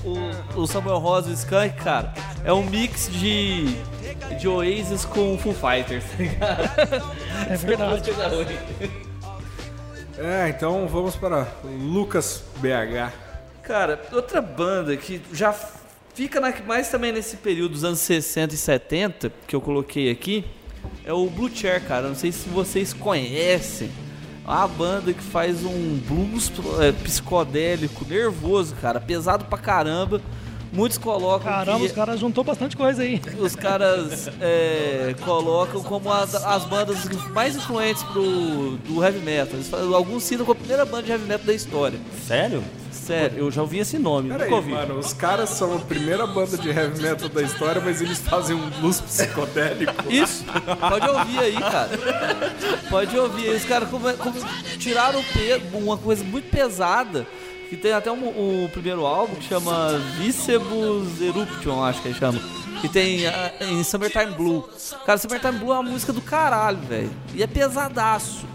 o, 0.06 0.56
o, 0.56 0.62
o 0.62 0.66
Samuel 0.68 1.00
Rosa 1.00 1.30
e 1.30 1.34
o 1.34 1.36
Skank, 1.36 1.76
cara, 1.84 2.14
é 2.46 2.54
um 2.54 2.64
mix 2.64 3.10
de, 3.12 3.76
de 4.40 4.48
Oasis 4.48 5.04
com 5.04 5.38
Foo 5.38 5.54
Fighters. 5.54 6.06
tá 6.06 6.18
ligado? 6.18 7.14
É 7.50 7.58
verdade. 7.58 8.12
É, 10.18 10.50
então 10.50 10.88
vamos 10.88 11.16
para 11.16 11.48
Lucas 11.64 12.44
BH. 12.58 13.12
Cara, 13.64 14.02
outra 14.12 14.42
banda 14.42 14.96
que 14.96 15.22
já 15.32 15.56
fica 16.14 16.40
na- 16.40 16.54
mais 16.68 16.90
também 16.90 17.12
nesse 17.12 17.38
período 17.38 17.72
dos 17.74 17.84
anos 17.84 18.00
60 18.00 18.54
e 18.54 18.58
70, 18.58 19.32
que 19.48 19.56
eu 19.56 19.62
coloquei 19.62 20.12
aqui, 20.12 20.46
é 21.06 21.14
o 21.14 21.28
Blue 21.30 21.50
Chair, 21.54 21.82
cara. 21.88 22.08
Não 22.08 22.16
sei 22.16 22.32
se 22.32 22.48
vocês 22.50 22.94
conhecem. 22.94 23.90
É 24.46 24.50
uma 24.50 24.68
banda 24.68 25.14
que 25.14 25.24
faz 25.24 25.64
um 25.64 25.98
blues 26.08 26.52
é, 26.82 26.92
psicodélico, 26.92 28.06
nervoso, 28.06 28.76
cara, 28.76 29.00
pesado 29.00 29.46
pra 29.46 29.58
caramba. 29.58 30.22
Muitos 30.74 30.98
colocam 30.98 31.52
Caramba, 31.52 31.80
que 31.80 31.86
os 31.86 31.92
caras 31.92 32.20
juntou 32.20 32.44
bastante 32.44 32.76
coisa 32.76 33.04
aí. 33.04 33.22
os 33.40 33.56
caras 33.56 34.28
é, 34.42 35.14
colocam 35.24 35.84
como 35.84 36.12
as, 36.12 36.34
as 36.34 36.66
bandas 36.66 36.98
mais 37.32 37.56
influentes 37.56 38.02
pro, 38.04 38.24
do 38.78 39.04
heavy 39.04 39.20
metal. 39.20 39.54
Eles 39.54 39.68
falam- 39.68 39.94
alguns 39.94 40.24
citam 40.24 40.46
como 40.46 40.58
a 40.58 40.60
primeira 40.60 40.84
banda 40.86 41.04
de 41.04 41.12
heavy 41.12 41.26
metal 41.26 41.46
da 41.46 41.54
história. 41.54 42.00
Sério? 42.28 42.64
Sério, 42.92 43.38
eu 43.40 43.52
já 43.52 43.62
ouvi 43.62 43.80
esse 43.80 44.00
nome, 44.00 44.30
Peraí, 44.30 44.44
nunca 44.50 44.56
ouvi. 44.56 44.72
mano, 44.72 44.98
os 44.98 45.12
caras 45.14 45.50
são 45.50 45.76
a 45.76 45.80
primeira 45.80 46.26
banda 46.26 46.58
de 46.58 46.70
heavy 46.70 47.02
metal 47.02 47.28
da 47.28 47.42
história, 47.42 47.82
mas 47.84 48.02
eles 48.02 48.20
fazem 48.20 48.56
um 48.56 48.70
blues 48.80 49.02
psicodélico. 49.02 49.94
Isso, 50.10 50.46
pode 50.90 51.10
ouvir 51.10 51.40
aí, 51.40 51.54
cara. 51.60 51.90
Pode 52.90 53.18
ouvir 53.18 53.50
aí. 53.50 53.56
Os 53.58 53.66
caras 53.66 53.90
come- 53.90 54.14
come- 54.14 54.40
tiraram 54.80 55.20
o 55.20 55.24
pe- 55.24 55.62
uma 55.74 55.98
coisa 55.98 56.24
muito 56.24 56.50
pesada. 56.50 57.28
Que 57.74 57.78
tem 57.82 57.92
até 57.92 58.12
um, 58.12 58.64
um 58.64 58.68
primeiro 58.70 59.04
álbum 59.04 59.34
que 59.36 59.46
chama 59.46 59.98
Vicebus 60.20 61.20
Eruption, 61.20 61.84
acho 61.84 62.02
que 62.04 62.10
ele 62.10 62.18
chama. 62.20 62.40
Que 62.82 62.88
tem 62.88 63.26
ah, 63.26 63.52
em 63.62 63.84
Summertime 63.84 64.32
Blue. 64.34 64.70
Cara, 65.08 65.18
Summertime 65.18 65.54
Blue 65.58 65.72
é 65.72 65.80
uma 65.80 65.90
música 65.90 66.14
do 66.14 66.22
caralho, 66.22 66.78
velho. 66.88 67.10
E 67.34 67.42
é 67.42 67.48
pesadaço. 67.48 68.46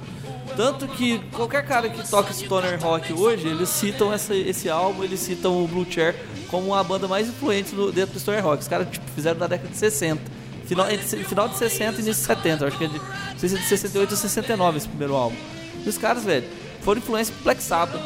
Tanto 0.57 0.87
que 0.87 1.19
qualquer 1.33 1.67
cara 1.67 1.89
que 1.89 2.09
toca 2.09 2.33
Stoner 2.33 2.81
Rock 2.81 3.13
hoje, 3.13 3.49
eles 3.49 3.69
citam 3.71 4.13
essa- 4.13 4.35
esse 4.37 4.69
álbum, 4.71 5.03
eles 5.03 5.19
citam 5.19 5.65
o 5.65 5.67
Blue 5.67 5.85
Chair 5.91 6.15
como 6.49 6.75
a 6.75 6.83
banda 6.85 7.09
mais 7.09 7.29
influente 7.29 7.75
no- 7.75 7.91
dentro 7.91 8.15
do 8.15 8.21
Stoner 8.21 8.43
Rock. 8.45 8.63
Os 8.63 8.69
caras 8.69 8.89
tipo, 8.89 9.05
fizeram 9.17 9.39
na 9.41 9.47
década 9.49 9.69
de 9.69 9.77
60. 9.77 10.21
Final, 10.67 10.87
final 11.27 11.49
de 11.49 11.57
60 11.59 11.99
e 11.99 12.05
início 12.05 12.21
de 12.23 12.27
70. 12.29 12.63
Eu 12.65 12.69
acho 12.69 12.79
que 12.79 12.85
é 12.85 12.89
de, 12.89 12.97
é 12.97 13.35
de 13.35 13.49
68 13.69 14.11
ou 14.13 14.17
69 14.17 14.79
esse 14.79 14.89
primeiro 14.89 15.17
álbum. 15.17 15.37
E 15.85 15.89
os 15.89 15.99
caras, 15.99 16.23
velho, 16.25 16.45
foram 16.83 16.99
influência 17.01 17.33
pro 17.35 17.45
Black 17.45 17.61
Sabbath. 17.63 18.01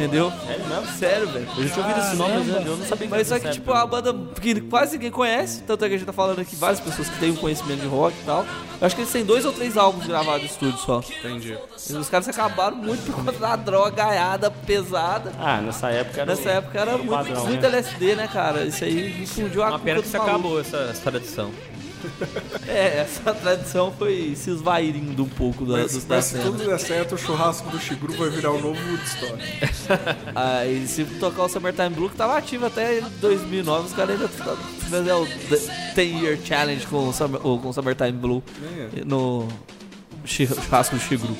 Entendeu? 0.00 0.32
Sério 0.46 0.66
mesmo? 0.66 0.86
Sério, 0.98 1.28
velho. 1.28 1.48
Eu 1.56 1.68
já 1.68 1.74
tinha 1.74 1.86
ouvido 1.86 2.00
esse 2.06 2.16
nome, 2.16 2.34
mas 2.34 2.66
eu 2.66 2.76
não 2.76 2.86
sabia 2.86 3.06
que 3.06 3.14
Mas 3.14 3.26
só 3.26 3.38
que, 3.38 3.50
tipo, 3.50 3.72
a 3.72 3.86
banda 3.86 4.14
que 4.40 4.60
quase 4.62 4.92
ninguém 4.96 5.10
conhece, 5.10 5.62
tanto 5.62 5.84
é 5.84 5.88
que 5.88 5.94
a 5.94 5.98
gente 5.98 6.06
tá 6.06 6.12
falando 6.12 6.40
aqui 6.40 6.56
várias 6.56 6.80
pessoas 6.80 7.08
que 7.08 7.18
têm 7.18 7.30
um 7.30 7.36
conhecimento 7.36 7.80
de 7.80 7.86
rock 7.86 8.16
e 8.20 8.24
tal. 8.24 8.46
Eu 8.80 8.86
acho 8.86 8.94
que 8.94 9.02
eles 9.02 9.12
têm 9.12 9.24
dois 9.24 9.44
ou 9.44 9.52
três 9.52 9.76
álbuns 9.76 10.06
gravados 10.06 10.42
em 10.42 10.46
estúdio 10.46 10.78
só. 10.78 11.02
Entendi. 11.18 11.56
E 11.88 11.92
os 11.92 12.08
caras 12.08 12.28
acabaram 12.28 12.76
muito 12.76 13.04
por 13.04 13.16
conta 13.16 13.32
da 13.32 13.56
droga 13.56 13.90
gaiada, 13.90 14.50
pesada. 14.50 15.32
Ah, 15.38 15.60
nessa 15.60 15.90
época 15.90 16.22
era. 16.22 16.34
Nessa 16.34 16.50
época 16.50 16.80
era 16.80 16.96
muito, 16.96 17.10
padrão, 17.10 17.46
muito 17.46 17.60
né? 17.60 17.68
LSD, 17.68 18.14
né, 18.16 18.28
cara? 18.32 18.64
Isso 18.64 18.84
aí 18.84 19.22
infundiu 19.22 19.62
a 19.62 19.68
Uma 19.68 19.78
pena 19.78 20.00
que 20.00 20.08
se 20.08 20.16
acabou 20.16 20.60
essa, 20.60 20.78
essa 20.78 21.10
tradição. 21.10 21.50
É, 22.66 23.00
essa 23.00 23.34
tradição 23.34 23.92
foi 23.98 24.34
se 24.36 24.50
esvairindo 24.50 25.24
um 25.24 25.28
pouco 25.28 25.64
da, 25.66 25.78
Mas, 25.78 25.92
dos 25.92 26.06
mas 26.06 26.24
se 26.26 26.38
tudo 26.38 26.64
der 26.64 26.78
certo, 26.78 27.14
o 27.16 27.18
churrasco 27.18 27.68
do 27.70 27.80
Shiguru 27.80 28.12
vai 28.14 28.30
virar 28.30 28.52
o 28.52 28.60
novo 28.60 28.78
Woodstock. 28.90 29.38
Aí 30.34 30.86
se 30.86 31.04
tocar 31.04 31.44
o 31.44 31.48
Summertime 31.48 31.90
Blue, 31.90 32.08
que 32.08 32.16
tava 32.16 32.36
ativo 32.38 32.66
até 32.66 33.00
2009, 33.20 33.86
os 33.88 33.92
caras 33.92 34.12
ainda 34.20 34.28
fizeram 34.28 35.22
o 35.22 35.26
10 35.96 36.22
Year 36.22 36.38
Challenge 36.44 36.86
com 36.86 37.08
o, 37.08 37.12
Summer, 37.12 37.40
com 37.40 37.68
o 37.68 37.72
Summertime 37.72 38.12
Blue 38.12 38.42
no 39.04 39.48
chi- 40.24 40.46
churrasco 40.46 40.94
do 40.96 41.02
Shigru. 41.02 41.36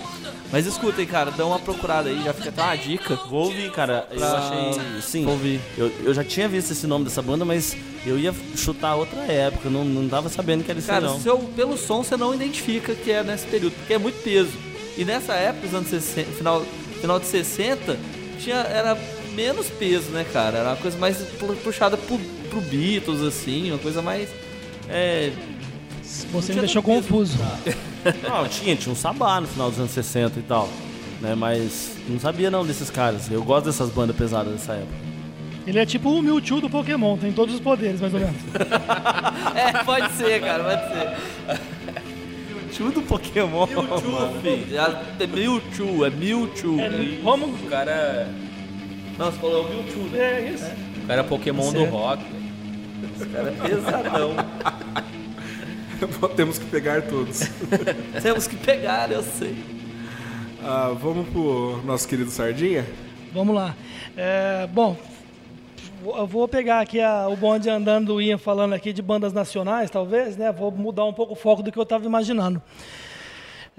Mas 0.52 0.66
escutem, 0.66 1.06
cara, 1.06 1.30
dá 1.30 1.46
uma 1.46 1.58
procurada 1.60 2.08
aí, 2.08 2.22
já 2.24 2.34
fica 2.34 2.48
até 2.48 2.60
uma 2.62 2.74
dica. 2.76 3.14
Vou 3.28 3.44
ouvir, 3.44 3.70
cara. 3.70 4.06
Eu 4.10 4.18
Pra- 4.18 4.38
achei. 4.38 5.00
Sim, 5.00 5.24
Vou 5.24 5.34
ouvir. 5.34 5.60
Eu, 5.78 5.92
eu 6.04 6.12
já 6.12 6.24
tinha 6.24 6.48
visto 6.48 6.72
esse 6.72 6.86
nome 6.88 7.04
dessa 7.04 7.22
banda, 7.22 7.44
mas 7.44 7.76
eu 8.04 8.18
ia 8.18 8.34
chutar 8.56 8.96
outra 8.96 9.20
época. 9.22 9.70
Não, 9.70 9.84
não 9.84 10.08
tava 10.08 10.28
sabendo 10.28 10.64
que 10.64 10.70
era 10.70 10.78
isso, 10.80 10.88
Cara, 10.88 11.06
não. 11.06 11.20
seu, 11.20 11.38
pelo 11.38 11.76
som 11.78 12.02
você 12.02 12.16
não 12.16 12.34
identifica 12.34 12.94
que 12.96 13.12
é 13.12 13.22
nesse 13.22 13.46
período, 13.46 13.74
porque 13.76 13.94
é 13.94 13.98
muito 13.98 14.20
peso. 14.24 14.50
E 14.98 15.04
nessa 15.04 15.34
época, 15.34 15.68
os 15.68 15.74
anos 15.74 15.88
60, 15.88 16.30
final, 16.32 16.64
final 17.00 17.20
de 17.20 17.26
60, 17.26 17.96
tinha, 18.40 18.56
era 18.56 18.98
menos 19.34 19.68
peso, 19.68 20.10
né, 20.10 20.26
cara? 20.32 20.58
Era 20.58 20.68
uma 20.70 20.76
coisa 20.76 20.98
mais 20.98 21.16
pu- 21.18 21.54
puxada 21.62 21.96
pro, 21.96 22.18
pro 22.50 22.60
Beatles, 22.62 23.20
assim, 23.22 23.70
uma 23.70 23.78
coisa 23.78 24.02
mais. 24.02 24.28
É, 24.88 25.30
Você 26.32 26.52
me 26.54 26.58
deixou 26.60 26.82
confuso. 26.82 27.38
Não, 28.22 28.48
tinha, 28.48 28.76
tinha 28.76 28.92
um 28.92 28.96
sabá 28.96 29.40
no 29.40 29.46
final 29.46 29.70
dos 29.70 29.78
anos 29.78 29.90
60 29.90 30.38
e 30.38 30.42
tal. 30.42 30.68
Né, 31.20 31.34
mas 31.34 31.98
não 32.08 32.18
sabia 32.18 32.50
não 32.50 32.64
desses 32.64 32.88
caras. 32.88 33.30
Eu 33.30 33.42
gosto 33.44 33.66
dessas 33.66 33.90
bandas 33.90 34.16
pesadas 34.16 34.52
dessa 34.54 34.72
época. 34.72 34.94
Ele 35.66 35.78
é 35.78 35.84
tipo 35.84 36.08
o 36.08 36.22
Mewtwo 36.22 36.62
do 36.62 36.70
Pokémon, 36.70 37.18
tem 37.18 37.30
todos 37.30 37.54
os 37.54 37.60
poderes, 37.60 38.00
mais 38.00 38.14
ou 38.14 38.20
menos. 38.20 38.36
é, 39.54 39.84
pode 39.84 40.10
ser, 40.12 40.40
cara, 40.40 40.64
pode 40.64 41.58
ser. 41.58 41.60
Tio 42.72 42.90
do 42.90 43.02
Pokémon. 43.02 43.66
Mewtwo, 43.66 44.40
filho. 44.40 44.78
É 45.20 45.26
Mewtwo, 45.26 46.06
é 46.06 46.10
Mewtwo. 46.10 46.80
É, 46.80 47.20
como? 47.22 47.46
O 47.48 47.66
cara, 47.68 48.28
Não, 49.18 49.26
você 49.30 49.38
falou 49.38 49.68
Mewtwo, 49.68 50.04
né? 50.04 50.18
É 50.18 50.50
isso. 50.54 50.64
o 51.04 51.06
cara 51.06 51.20
é 51.20 51.24
Pokémon 51.24 51.70
do 51.70 51.78
Certo. 51.80 51.92
rock. 51.92 52.24
Esse 53.14 53.26
cara 53.28 53.48
é 53.50 53.68
pesadão. 53.68 54.34
Temos 56.36 56.58
que 56.58 56.66
pegar 56.66 57.02
todos. 57.02 57.40
Temos 58.22 58.46
que 58.46 58.56
pegar, 58.56 59.10
eu 59.10 59.22
sei. 59.22 59.56
Ah, 60.62 60.94
vamos 61.00 61.28
pro 61.28 61.80
nosso 61.84 62.06
querido 62.08 62.30
Sardinha? 62.30 62.86
Vamos 63.32 63.54
lá. 63.54 63.74
É, 64.16 64.66
bom, 64.72 64.96
eu 66.04 66.26
vou 66.26 66.46
pegar 66.48 66.80
aqui 66.80 67.00
a- 67.00 67.28
o 67.28 67.36
bonde 67.36 67.68
andando 67.70 68.06
do 68.14 68.20
Ian 68.22 68.38
falando 68.38 68.72
aqui 68.74 68.92
de 68.92 69.00
bandas 69.02 69.32
nacionais, 69.32 69.90
talvez, 69.90 70.36
né? 70.36 70.50
Vou 70.52 70.70
mudar 70.70 71.04
um 71.04 71.12
pouco 71.12 71.32
o 71.32 71.36
foco 71.36 71.62
do 71.62 71.70
que 71.72 71.78
eu 71.78 71.82
estava 71.84 72.04
imaginando. 72.04 72.60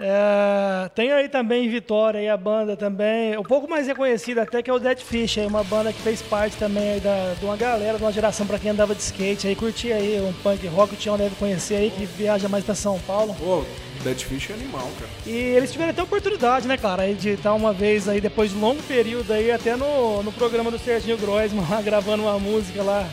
É, 0.04 0.90
tem 0.96 1.12
aí 1.12 1.30
também 1.30 1.66
em 1.66 1.70
Vitória 1.70 2.20
aí 2.20 2.28
a 2.28 2.36
banda 2.36 2.76
também, 2.76 3.38
um 3.38 3.44
pouco 3.44 3.70
mais 3.70 3.86
reconhecida 3.86 4.42
até 4.42 4.64
que 4.64 4.70
é 4.70 4.74
o 4.74 4.80
Dead 4.80 4.98
Fish, 5.00 5.38
aí 5.38 5.46
uma 5.46 5.64
banda 5.64 5.94
que 5.94 6.02
fez 6.02 6.24
parte 6.24 6.58
também 6.58 6.94
aí 6.94 7.00
da, 7.00 7.36
de 7.40 7.46
uma 7.46 7.56
galera, 7.56 7.98
de 7.98 8.04
uma 8.04 8.12
geração 8.12 8.48
para 8.48 8.58
quem 8.58 8.72
andava 8.72 8.96
de 8.96 9.02
skate 9.02 9.48
aí, 9.48 9.56
curtia 9.56 9.96
aí 9.96 10.20
um 10.20 10.34
punk 10.34 10.66
rock, 10.68 10.96
o 10.96 10.98
Tião 10.98 11.18
deve 11.18 11.36
conhecer 11.36 11.76
aí, 11.76 11.92
que 11.92 12.04
viaja 12.06 12.50
mais 12.50 12.66
para 12.66 12.74
São 12.74 12.98
Paulo. 13.02 13.36
Pô, 13.40 13.64
Dead 14.04 14.20
Fish 14.20 14.50
é 14.50 14.54
animal, 14.54 14.90
cara. 15.00 15.12
E 15.26 15.32
eles 15.32 15.72
tiveram 15.72 15.92
até 15.92 16.02
a 16.02 16.04
oportunidade, 16.04 16.68
né, 16.68 16.78
cara, 16.78 17.04
aí 17.04 17.14
de 17.14 17.30
estar 17.30 17.54
uma 17.54 17.72
vez 17.72 18.10
aí, 18.10 18.20
depois 18.20 18.50
de 18.50 18.58
um 18.58 18.62
longo 18.62 18.82
período 18.84 19.32
aí, 19.32 19.52
até 19.52 19.76
no, 19.76 20.24
no 20.24 20.32
programa 20.32 20.72
do 20.72 20.80
Serginho 20.80 21.18
Groisman, 21.18 21.64
lá, 21.70 21.80
gravando 21.84 22.24
uma 22.24 22.40
música 22.40 22.82
lá, 22.82 23.08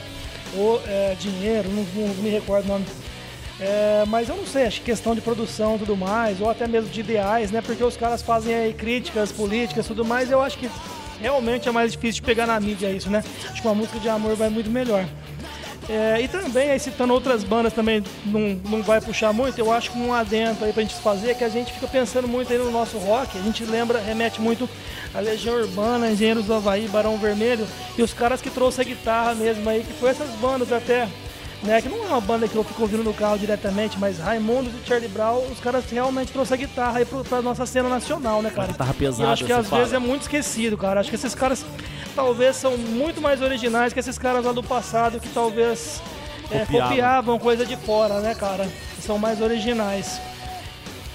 o 0.54 0.80
é, 0.86 1.14
Dinheiro, 1.20 1.68
não, 1.68 1.84
não 2.06 2.22
me 2.22 2.30
recordo 2.30 2.64
o 2.64 2.68
nome. 2.68 2.86
É, 3.60 4.04
mas 4.06 4.28
eu 4.28 4.36
não 4.36 4.46
sei, 4.46 4.66
acho 4.66 4.80
que 4.80 4.86
questão 4.86 5.14
de 5.14 5.20
produção 5.20 5.76
e 5.76 5.78
tudo 5.80 5.96
mais, 5.96 6.40
ou 6.40 6.48
até 6.48 6.68
mesmo 6.68 6.90
de 6.90 7.00
ideais, 7.00 7.50
né, 7.50 7.60
porque 7.60 7.82
os 7.82 7.96
caras 7.96 8.22
fazem 8.22 8.54
aí 8.54 8.72
críticas 8.72 9.32
políticas 9.32 9.84
e 9.84 9.88
tudo 9.88 10.04
mais, 10.04 10.30
eu 10.30 10.40
acho 10.40 10.58
que 10.58 10.70
realmente 11.20 11.68
é 11.68 11.72
mais 11.72 11.90
difícil 11.90 12.20
de 12.20 12.22
pegar 12.22 12.46
na 12.46 12.60
mídia 12.60 12.88
isso, 12.88 13.10
né? 13.10 13.24
Acho 13.50 13.60
que 13.60 13.66
uma 13.66 13.74
música 13.74 13.98
de 13.98 14.08
amor 14.08 14.36
vai 14.36 14.48
muito 14.48 14.70
melhor. 14.70 15.04
É, 15.88 16.20
e 16.20 16.28
também, 16.28 16.70
aí 16.70 16.78
citando 16.78 17.14
outras 17.14 17.42
bandas 17.42 17.72
também, 17.72 18.04
não, 18.26 18.60
não 18.70 18.82
vai 18.82 19.00
puxar 19.00 19.32
muito, 19.32 19.58
eu 19.58 19.72
acho 19.72 19.90
que 19.90 19.98
um 19.98 20.12
adendo 20.12 20.62
aí 20.64 20.72
pra 20.72 20.82
gente 20.82 20.94
fazer 20.96 21.30
é 21.30 21.34
que 21.34 21.42
a 21.42 21.48
gente 21.48 21.72
fica 21.72 21.88
pensando 21.88 22.28
muito 22.28 22.52
aí 22.52 22.58
no 22.58 22.70
nosso 22.70 22.98
rock, 22.98 23.38
a 23.38 23.42
gente 23.42 23.64
lembra, 23.64 23.98
remete 23.98 24.38
muito 24.38 24.68
a 25.14 25.20
Legião 25.20 25.56
Urbana, 25.56 26.10
Engenheiros 26.10 26.44
do 26.44 26.52
Havaí, 26.52 26.86
Barão 26.88 27.16
Vermelho, 27.16 27.66
e 27.96 28.02
os 28.02 28.12
caras 28.12 28.42
que 28.42 28.50
trouxeram 28.50 28.90
a 28.90 28.94
guitarra 28.94 29.34
mesmo 29.34 29.68
aí, 29.68 29.82
que 29.82 29.94
foi 29.94 30.10
essas 30.10 30.28
bandas 30.32 30.70
até, 30.70 31.08
né, 31.62 31.82
que 31.82 31.88
não 31.88 32.04
é 32.04 32.08
uma 32.08 32.20
banda 32.20 32.46
que 32.46 32.54
eu 32.54 32.62
fico 32.62 32.82
ouvindo 32.82 33.02
no 33.02 33.12
carro 33.12 33.38
diretamente, 33.38 33.98
mas 33.98 34.18
Raimundo 34.18 34.70
e 34.70 34.86
Charlie 34.86 35.08
Brown, 35.08 35.42
os 35.50 35.58
caras 35.60 35.84
realmente 35.90 36.32
trouxeram 36.32 36.62
a 36.62 36.66
guitarra 36.66 36.98
aí 36.98 37.04
pro, 37.04 37.24
pra 37.24 37.42
nossa 37.42 37.66
cena 37.66 37.88
nacional, 37.88 38.40
né, 38.42 38.50
cara? 38.50 38.68
Guitarra 38.68 38.94
E 38.94 38.98
pesada, 38.98 39.22
eu 39.24 39.32
acho 39.32 39.44
que 39.44 39.52
às 39.52 39.66
fala. 39.68 39.82
vezes 39.82 39.94
é 39.94 39.98
muito 39.98 40.22
esquecido, 40.22 40.78
cara. 40.78 41.00
Acho 41.00 41.10
que 41.10 41.16
esses 41.16 41.34
caras 41.34 41.64
talvez 42.14 42.56
são 42.56 42.76
muito 42.76 43.20
mais 43.20 43.42
originais 43.42 43.92
que 43.92 43.98
esses 44.00 44.18
caras 44.18 44.44
lá 44.44 44.52
do 44.52 44.62
passado 44.62 45.18
que 45.18 45.28
talvez 45.30 46.00
é, 46.50 46.60
Copiavam. 46.60 46.88
copiavam 46.88 47.38
coisa 47.38 47.66
de 47.66 47.76
fora, 47.76 48.20
né, 48.20 48.34
cara? 48.34 48.68
São 49.00 49.18
mais 49.18 49.40
originais. 49.40 50.20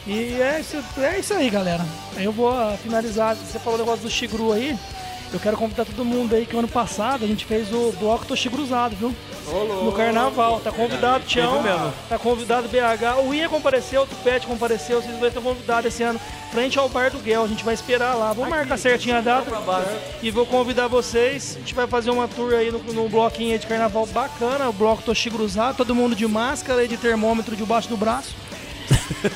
E 0.05 0.41
é 0.41 0.59
isso, 0.59 0.83
é 0.99 1.19
isso 1.19 1.33
aí, 1.33 1.49
galera. 1.49 1.85
Aí 2.17 2.25
eu 2.25 2.31
vou 2.33 2.49
ah, 2.51 2.75
finalizar. 2.83 3.35
Você 3.35 3.57
falou 3.57 3.79
o 3.79 3.81
negócio 3.81 4.03
do 4.03 4.09
Shigru 4.09 4.51
aí. 4.51 4.77
Eu 5.33 5.39
quero 5.39 5.57
convidar 5.57 5.83
todo 5.83 6.05
mundo 6.05 6.35
aí 6.35 6.45
que 6.45 6.55
ano 6.55 6.67
passado 6.67 7.25
a 7.25 7.27
gente 7.27 7.43
fez 7.43 7.73
o 7.73 7.91
bloco 7.99 8.23
Toshiguruzado, 8.23 8.95
viu? 8.95 9.15
No 9.83 9.91
carnaval. 9.91 10.59
Tá 10.59 10.71
convidado 10.71 11.25
Tião, 11.25 11.63
tá 12.07 12.19
convidado 12.19 12.67
BH. 12.67 13.27
O 13.27 13.33
Ia 13.33 13.49
compareceu, 13.49 14.03
o 14.03 14.05
Tupete 14.05 14.45
compareceu, 14.45 15.01
vocês 15.01 15.17
dois 15.17 15.33
estão 15.33 15.41
convidados 15.41 15.85
esse 15.87 16.03
ano. 16.03 16.21
Frente 16.51 16.77
ao 16.77 16.87
Bar 16.87 17.09
do 17.09 17.17
Guel, 17.17 17.43
a 17.43 17.47
gente 17.47 17.63
vai 17.63 17.73
esperar 17.73 18.13
lá. 18.13 18.31
Vou 18.31 18.47
marcar 18.47 18.77
certinho 18.77 19.17
a 19.17 19.21
data 19.21 19.51
e 20.21 20.29
vou 20.29 20.45
convidar 20.45 20.87
vocês. 20.87 21.55
A 21.55 21.59
gente 21.59 21.73
vai 21.73 21.87
fazer 21.87 22.11
uma 22.11 22.27
tour 22.27 22.53
aí 22.53 22.71
no, 22.71 22.77
no 22.93 23.09
bloquinho 23.09 23.53
aí 23.53 23.57
de 23.57 23.65
carnaval 23.65 24.05
bacana, 24.05 24.69
o 24.69 24.73
bloco 24.73 25.01
Toshiguruzado, 25.01 25.77
todo 25.77 25.95
mundo 25.95 26.15
de 26.15 26.27
máscara 26.27 26.83
e 26.83 26.87
de 26.87 26.95
termômetro 26.95 27.55
debaixo 27.55 27.89
do 27.89 27.97
braço. 27.97 28.35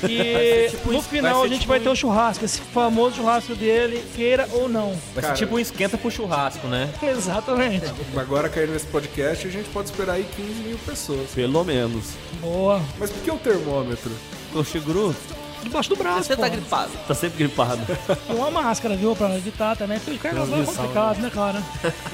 E 0.07 0.69
no 0.85 1.01
final 1.01 1.43
a 1.43 1.47
gente 1.47 1.67
vai 1.67 1.79
ter 1.79 1.89
o 1.89 1.95
churrasco, 1.95 2.43
esse 2.43 2.59
famoso 2.59 3.17
churrasco 3.17 3.55
dele, 3.55 4.03
queira 4.15 4.47
ou 4.51 4.67
não. 4.67 4.97
Vai 5.13 5.23
Cara. 5.23 5.35
ser 5.35 5.45
tipo 5.45 5.55
um 5.55 5.59
esquenta 5.59 5.97
pro 5.97 6.11
churrasco, 6.11 6.67
né? 6.67 6.89
Exatamente. 7.01 7.85
Agora 8.15 8.49
cair 8.49 8.67
nesse 8.67 8.87
podcast 8.87 9.47
a 9.47 9.51
gente 9.51 9.69
pode 9.69 9.89
esperar 9.89 10.13
aí 10.13 10.27
15 10.35 10.49
mil 10.63 10.77
pessoas. 10.79 11.31
Pelo 11.31 11.63
menos. 11.63 12.13
Boa. 12.41 12.81
Mas 12.99 13.09
por 13.11 13.23
que 13.23 13.31
o 13.31 13.37
termômetro? 13.37 14.11
O 14.53 14.63
Shiguru 14.63 15.15
Debaixo 15.63 15.89
do 15.89 15.95
braço. 15.95 16.23
Você 16.23 16.35
tá 16.35 16.43
pô. 16.43 16.49
gripado. 16.49 16.91
tá 17.07 17.13
sempre 17.13 17.37
gripado. 17.39 17.81
E 18.29 18.33
uma 18.33 18.51
máscara, 18.51 18.95
viu? 18.95 19.15
Pra 19.15 19.35
evitar 19.35 19.75
também. 19.75 19.99
Porque 19.99 20.17
carnaval 20.17 20.61
é 20.61 20.65
complicado, 20.65 21.19
né, 21.19 21.29
cara? 21.29 21.63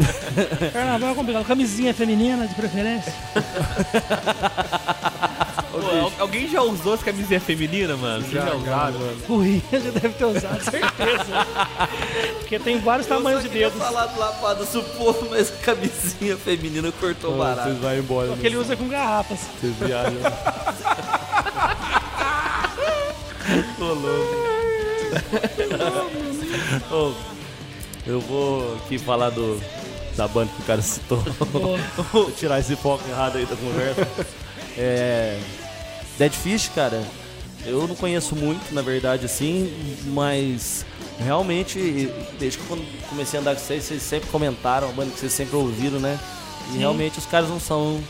carnaval 0.73 1.11
é 1.11 1.15
complicado. 1.15 1.45
Camisinha 1.45 1.93
feminina, 1.93 2.47
de 2.47 2.55
preferência. 2.55 3.13
Pô, 5.71 5.77
al- 5.77 6.11
alguém 6.19 6.47
já 6.49 6.61
usou 6.61 6.93
essa 6.95 7.03
camisinha 7.03 7.39
feminina, 7.39 7.95
mano? 7.97 8.23
Você 8.25 8.31
já, 8.35 8.53
usaram? 8.55 8.95
O 9.29 9.43
Ian 9.43 9.61
já 9.71 9.91
deve 9.91 10.09
ter 10.09 10.25
usado, 10.25 10.63
certeza. 10.63 11.47
Porque 12.39 12.59
tem 12.59 12.79
vários 12.79 13.07
tamanhos 13.07 13.43
de 13.43 13.49
dedos. 13.49 13.77
falar 13.81 14.05
do 14.07 14.19
Lapada 14.19 14.65
Suposto, 14.65 15.27
mas 15.29 15.49
a 15.51 15.55
camisinha 15.57 16.37
feminina 16.37 16.91
cortou 16.99 17.35
o 17.35 17.37
barato. 17.37 17.69
Vocês 17.69 17.79
vão 17.79 17.95
embora. 17.97 18.35
Que 18.37 18.47
ele 18.47 18.57
usa 18.57 18.75
com 18.75 18.87
garrafas. 18.87 19.39
Vocês 19.59 19.75
viajam. 19.77 20.13
Tô 23.77 23.85
louco. 23.93 24.43
Ô, 26.91 27.13
eu 28.07 28.19
vou 28.21 28.75
aqui 28.77 28.97
falar 28.97 29.29
do, 29.29 29.61
da 30.15 30.27
banda 30.27 30.51
que 30.55 30.61
o 30.61 30.65
cara 30.65 30.81
citou. 30.81 31.23
Vou 32.11 32.31
tirar 32.31 32.59
esse 32.59 32.75
foco 32.75 33.03
errado 33.09 33.37
aí 33.37 33.45
da 33.45 33.55
conversa. 33.55 34.07
É, 34.77 35.39
Dead 36.17 36.31
Fish, 36.31 36.69
cara, 36.73 37.03
eu 37.65 37.87
não 37.87 37.95
conheço 37.95 38.35
muito, 38.35 38.73
na 38.73 38.81
verdade, 38.81 39.25
assim, 39.25 39.71
mas 40.07 40.85
realmente, 41.19 42.09
desde 42.39 42.59
que 42.59 42.69
eu 42.69 42.85
comecei 43.09 43.39
a 43.39 43.41
andar 43.41 43.55
com 43.55 43.61
vocês, 43.61 43.83
vocês 43.83 44.01
sempre 44.01 44.29
comentaram, 44.29 44.89
a 44.89 44.91
banda 44.91 45.11
que 45.11 45.19
vocês 45.19 45.33
sempre 45.33 45.55
ouviram, 45.55 45.99
né? 45.99 46.19
E 46.73 46.77
realmente 46.77 47.19
os 47.19 47.25
caras 47.25 47.49
não 47.49 47.59
são 47.59 48.01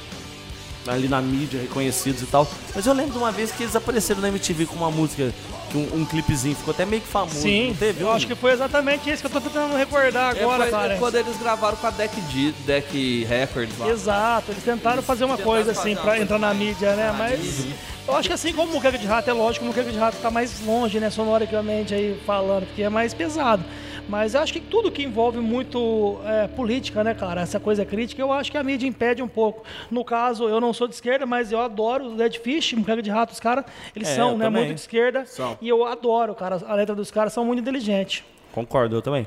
ali 0.88 1.08
na 1.08 1.22
mídia 1.22 1.60
reconhecidos 1.62 2.22
e 2.22 2.26
tal. 2.26 2.48
Mas 2.76 2.86
eu 2.86 2.94
lembro 2.94 3.14
de 3.14 3.18
uma 3.18 3.32
vez 3.32 3.52
que 3.52 3.64
eles 3.64 3.76
apareceram 3.76 4.22
na 4.22 4.28
MTV 4.30 4.66
com 4.66 4.76
uma 4.76 4.92
música, 4.92 5.32
que 5.72 5.78
um, 5.78 6.02
um 6.02 6.06
clipezinho, 6.06 6.56
ficou 6.56 6.74
até 6.74 6.86
meio 6.86 7.02
que 7.02 7.08
famoso. 7.08 7.40
Sim, 7.40 7.70
não 7.70 7.76
teve? 7.76 8.02
eu 8.04 8.12
acho 8.12 8.28
que 8.28 8.36
foi 8.36 8.52
exatamente 8.52 9.10
isso 9.10 9.22
que 9.22 9.28
eu 9.28 9.32
tô 9.32 9.42
tentando 9.42 9.76
recordar 9.76 10.36
É, 10.36 10.42
agora, 10.42 10.64
foi 10.64 10.72
cara. 10.72 10.98
quando 10.98 11.16
eles 11.16 11.38
gravaram 11.38 11.78
com 11.78 11.88
a 11.88 11.90
Deck, 11.90 12.20
Di- 12.22 12.54
Deck 12.66 13.26
Records 13.30 13.78
lá. 13.80 13.88
Exato, 13.90 14.52
eles 14.52 14.64
tentaram 14.64 15.02
fazer 15.02 15.26
uma 15.26 15.38
Tentaram 15.38 15.52
coisa 15.54 15.74
fazer 15.74 15.80
assim 15.80 15.92
uma 15.96 16.02
pra 16.02 16.12
coisa 16.12 16.24
entrar 16.24 16.40
na 16.40 16.54
mídia, 16.54 16.96
né? 16.96 17.14
Mas 17.18 17.66
eu 18.08 18.16
acho 18.18 18.28
que 18.28 18.34
assim 18.34 18.52
como 18.54 18.70
o 18.72 18.74
Muqueca 18.76 18.98
de 18.98 19.08
Rato 19.08 19.30
é 19.30 19.34
lógico, 19.34 19.64
o 19.64 19.68
Muqueca 19.70 19.90
de 19.92 19.98
Rato 19.98 20.18
tá 20.22 20.30
mais 20.30 20.60
longe, 20.66 21.00
né, 21.00 21.10
sonoricamente 21.10 21.94
aí 21.94 22.20
falando, 22.26 22.66
porque 22.68 22.84
é 22.84 22.90
mais 22.90 23.14
pesado. 23.14 23.64
Mas 24.08 24.34
eu 24.36 24.42
acho 24.42 24.52
que 24.54 24.60
tudo 24.60 24.92
que 24.92 25.02
envolve 25.04 25.40
muito 25.40 26.20
é, 26.26 26.48
política, 26.48 27.04
né, 27.04 27.14
cara, 27.14 27.42
essa 27.42 27.60
coisa 27.60 27.86
crítica, 27.86 28.22
eu 28.22 28.34
acho 28.34 28.52
que 28.52 28.58
a 28.58 28.64
mídia 28.64 28.86
impede 28.88 29.22
um 29.24 29.28
pouco. 29.28 29.64
No 29.90 30.04
caso, 30.04 30.48
eu 30.50 30.60
não 30.60 30.74
sou 30.74 30.88
de 30.88 30.94
esquerda, 30.96 31.26
mas 31.26 31.52
eu 31.52 31.60
adoro 31.60 32.08
o 32.12 32.16
Dead 32.16 32.36
Fish, 32.38 32.74
Muqueca 32.74 33.02
de 33.02 33.10
Rato, 33.10 33.32
os 33.32 33.40
caras, 33.40 33.64
eles 33.96 34.10
É, 34.10 34.16
são, 34.16 34.38
né, 34.38 34.46
também. 34.46 34.64
muito 34.64 34.76
de 34.76 34.82
esquerda. 34.82 35.26
São. 35.26 35.58
E 35.62 35.70
eu 35.70 35.86
adoro, 35.86 36.36
cara, 36.36 36.60
a 36.68 36.76
letra 36.76 36.94
dos 36.94 37.10
caras 37.12 37.32
são 37.34 37.46
muito 37.46 37.60
inteligentes. 37.62 38.24
Concordo, 38.52 38.96
eu 38.98 39.02
também. 39.02 39.26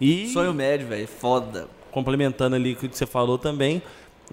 E 0.00 0.26
Sonho 0.28 0.52
médio, 0.54 0.86
velho. 0.88 1.06
Foda. 1.06 1.68
complementando 1.90 2.56
ali 2.56 2.72
o 2.72 2.76
que 2.76 2.88
você 2.88 3.06
falou 3.06 3.38
também, 3.38 3.80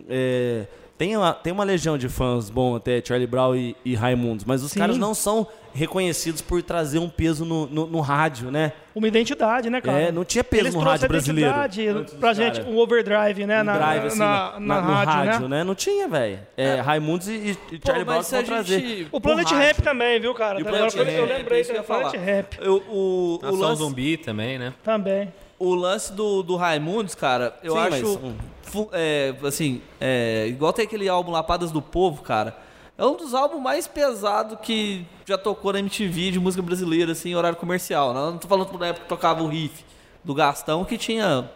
é, 0.09 0.65
tem, 1.01 1.17
uma, 1.17 1.33
tem 1.33 1.51
uma 1.51 1.63
legião 1.63 1.97
de 1.97 2.07
fãs 2.07 2.51
bom 2.51 2.75
até 2.75 3.01
Charlie 3.03 3.25
Brown 3.25 3.55
e, 3.55 3.75
e 3.83 3.95
Raimundos, 3.95 4.45
mas 4.45 4.61
os 4.61 4.71
Sim. 4.71 4.77
caras 4.77 4.99
não 4.99 5.15
são 5.15 5.47
reconhecidos 5.73 6.43
por 6.43 6.61
trazer 6.61 6.99
um 6.99 7.09
peso 7.09 7.43
no, 7.43 7.65
no, 7.65 7.87
no 7.87 8.01
rádio, 8.01 8.51
né? 8.51 8.71
Uma 8.93 9.07
identidade, 9.07 9.67
né, 9.67 9.81
cara? 9.81 9.99
É, 9.99 10.11
não 10.11 10.23
tinha 10.23 10.43
peso 10.43 10.65
Eles 10.65 10.75
no 10.75 10.81
rádio 10.81 11.05
a 11.05 11.07
brasileiro. 11.07 12.03
dos 12.03 12.13
pra 12.13 12.33
gente, 12.33 12.61
um 12.61 12.77
overdrive, 12.77 13.47
né, 13.47 13.61
Um 13.61 13.65
na, 13.65 13.77
drive, 13.79 14.05
assim, 14.05 14.19
na, 14.19 14.59
na 14.59 14.81
no 14.81 14.93
rádio, 14.93 15.47
né? 15.47 15.63
Não 15.63 15.73
tinha, 15.73 16.07
velho. 16.07 16.39
É, 16.55 16.75
Raimundos 16.81 17.27
e, 17.27 17.57
e 17.71 17.79
Pô, 17.79 17.87
Charlie 17.87 18.05
Brown 18.05 18.21
vão 18.21 18.43
trazer. 18.43 19.07
O 19.11 19.19
Planet 19.19 19.45
rádio- 19.47 19.57
Rap 19.57 19.81
também, 19.81 20.19
viu, 20.19 20.35
cara? 20.35 20.59
E 20.59 20.61
o 20.61 20.65
Planet 20.65 20.93
eu, 20.93 21.03
eu 21.03 21.25
Rap, 21.25 21.37
lembrei 21.37 21.61
é 21.61 21.63
do. 21.63 21.83
Planet 21.83 22.13
Rap 22.13 22.57
Eu- 22.61 22.83
o, 22.87 23.37
o, 23.37 23.39
Nação 23.41 23.59
lance, 23.59 23.81
Zumbi 23.81 24.17
também, 24.17 24.59
né? 24.59 24.71
também. 24.83 25.33
O 25.67 25.75
lance 25.75 26.11
do, 26.13 26.41
do 26.43 26.55
Raimundos, 26.55 27.13
cara, 27.15 27.55
eu 27.63 27.73
Sim, 27.73 27.79
mas, 27.79 27.93
acho. 27.93 28.19
fu- 28.63 28.89
é, 28.91 29.35
assim, 29.43 29.81
é, 29.99 30.47
igual 30.47 30.73
tem 30.73 30.85
aquele 30.85 31.07
álbum 31.07 31.31
Lapadas 31.31 31.71
do 31.71 31.81
Povo, 31.81 32.21
cara. 32.23 32.57
É 32.97 33.05
um 33.05 33.15
dos 33.15 33.33
álbuns 33.33 33.61
mais 33.61 33.87
pesados 33.87 34.57
que 34.61 35.05
já 35.25 35.37
tocou 35.37 35.73
na 35.73 35.79
MTV 35.79 36.31
de 36.31 36.39
música 36.39 36.61
brasileira, 36.61 37.11
assim, 37.13 37.29
em 37.31 37.35
horário 37.35 37.57
comercial. 37.57 38.13
Não, 38.13 38.31
não 38.31 38.37
tô 38.37 38.47
falando 38.47 38.77
na 38.77 38.87
época 38.87 39.03
que 39.03 39.09
tocava 39.09 39.41
o 39.43 39.47
riff 39.47 39.83
do 40.23 40.33
Gastão, 40.35 40.83
que 40.85 40.97
tinha 40.97 41.49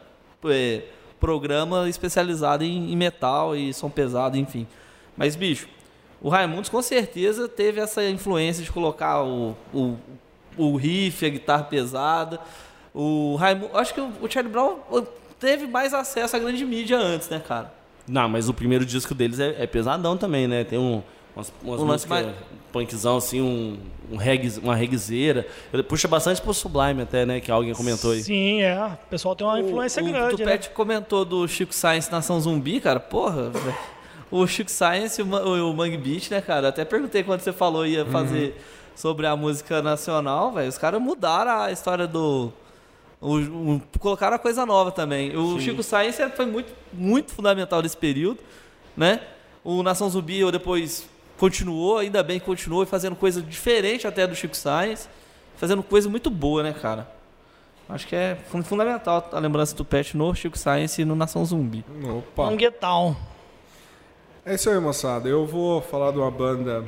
é, 0.45 0.81
programa 1.19 1.87
especializado 1.89 2.63
em, 2.63 2.91
em 2.91 2.95
metal 2.95 3.55
e 3.55 3.73
som 3.73 3.89
pesado, 3.89 4.37
enfim. 4.37 4.65
Mas, 5.15 5.35
bicho, 5.35 5.67
o 6.21 6.29
Raimundos 6.29 6.69
com 6.69 6.81
certeza 6.81 7.47
teve 7.47 7.79
essa 7.79 8.03
influência 8.09 8.63
de 8.63 8.71
colocar 8.71 9.23
o, 9.23 9.55
o, 9.73 9.95
o 10.57 10.75
riff, 10.75 11.25
a 11.25 11.29
guitarra 11.29 11.63
pesada. 11.63 12.39
O 12.95 13.35
Raimundo, 13.35 13.77
acho 13.77 13.93
que 13.93 13.99
o 13.99 14.11
Charlie 14.29 14.51
Brown 14.51 14.77
teve 15.37 15.67
mais 15.67 15.93
acesso 15.93 16.33
à 16.35 16.39
grande 16.39 16.63
mídia 16.65 16.97
antes, 16.97 17.27
né, 17.27 17.41
cara? 17.45 17.71
Não, 18.07 18.29
mas 18.29 18.47
o 18.47 18.53
primeiro 18.53 18.85
disco 18.85 19.13
deles 19.13 19.37
é, 19.39 19.55
é 19.63 19.67
pesadão 19.67 20.15
também, 20.15 20.47
né? 20.47 20.63
Tem 20.63 20.79
um, 20.79 21.03
umas, 21.35 21.51
umas 21.61 21.81
Um 21.81 21.85
músicas 21.85 22.27
punkzão, 22.71 23.17
assim, 23.17 23.41
um, 23.41 23.77
um 24.11 24.15
reggae, 24.15 24.59
uma 24.61 24.75
reguezeira. 24.75 25.45
Ele 25.73 25.83
puxa 25.83 26.07
bastante 26.07 26.41
pro 26.41 26.53
Sublime 26.53 27.01
até, 27.01 27.25
né? 27.25 27.41
Que 27.41 27.51
alguém 27.51 27.73
comentou 27.73 28.11
aí. 28.11 28.21
Sim, 28.23 28.61
é. 28.61 28.77
O 28.85 29.09
pessoal 29.09 29.35
tem 29.35 29.45
uma 29.45 29.59
influência 29.59 30.01
o, 30.01 30.05
grande, 30.05 30.35
O 30.35 30.37
né? 30.37 30.43
Tupete 30.45 30.69
comentou 30.69 31.25
do 31.25 31.45
Chico 31.47 31.73
Science 31.73 32.09
Nação 32.11 32.39
Zumbi, 32.39 32.79
cara. 32.79 32.99
Porra, 32.99 33.49
velho. 33.49 33.75
O 34.31 34.45
Chico 34.47 34.71
Science 34.71 35.19
e 35.19 35.23
o, 35.23 35.27
Ma- 35.27 35.41
o 35.41 35.73
Mangue 35.73 35.97
Beat, 35.97 36.29
né, 36.31 36.39
cara? 36.41 36.69
Até 36.69 36.85
perguntei 36.85 37.23
quando 37.23 37.41
você 37.41 37.51
falou 37.53 37.85
ia 37.85 38.05
fazer 38.05 38.55
sobre 38.95 39.25
a 39.27 39.35
música 39.35 39.81
nacional, 39.81 40.51
velho. 40.53 40.69
Os 40.69 40.77
caras 40.77 41.01
mudaram 41.01 41.51
a 41.61 41.71
história 41.71 42.05
do. 42.07 42.51
O- 43.21 43.37
o- 43.75 43.81
colocaram 43.99 44.35
a 44.35 44.39
coisa 44.39 44.65
nova 44.65 44.91
também. 44.91 45.35
O 45.35 45.59
Chico 45.59 45.81
Science 45.83 46.21
foi 46.35 46.45
muito, 46.45 46.73
muito 46.93 47.31
fundamental 47.31 47.81
nesse 47.81 47.97
período, 47.97 48.39
né? 48.95 49.21
O 49.63 49.81
Nação 49.81 50.09
Zumbi 50.09 50.39
eu 50.39 50.51
depois 50.51 51.07
continuou, 51.37 51.97
ainda 51.97 52.21
bem 52.23 52.39
que 52.39 52.45
continuou 52.45 52.85
fazendo 52.85 53.15
coisa 53.15 53.41
diferente 53.41 54.05
até 54.07 54.25
do 54.27 54.35
Chico 54.35 54.55
Science. 54.55 55.07
Fazendo 55.57 55.81
coisa 55.81 56.09
muito 56.09 56.29
boa, 56.29 56.61
né, 56.63 56.73
cara? 56.73 57.09
Acho 57.87 58.07
que 58.07 58.15
é 58.15 58.35
fun- 58.49 58.63
fundamental 58.63 59.29
a 59.31 59.39
lembrança 59.39 59.75
do 59.75 59.85
Pet 59.85 60.17
no 60.17 60.33
Chico 60.35 60.57
Science 60.57 61.01
e 61.01 61.05
no 61.05 61.15
Nação 61.15 61.45
Zumbi. 61.45 61.85
Opa. 62.17 62.45
Manguetown. 62.49 63.15
É 64.45 64.55
isso 64.55 64.69
aí, 64.69 64.79
moçada. 64.79 65.27
Eu 65.29 65.45
vou 65.45 65.81
falar 65.81 66.11
de 66.11 66.17
uma 66.17 66.29
banda 66.29 66.85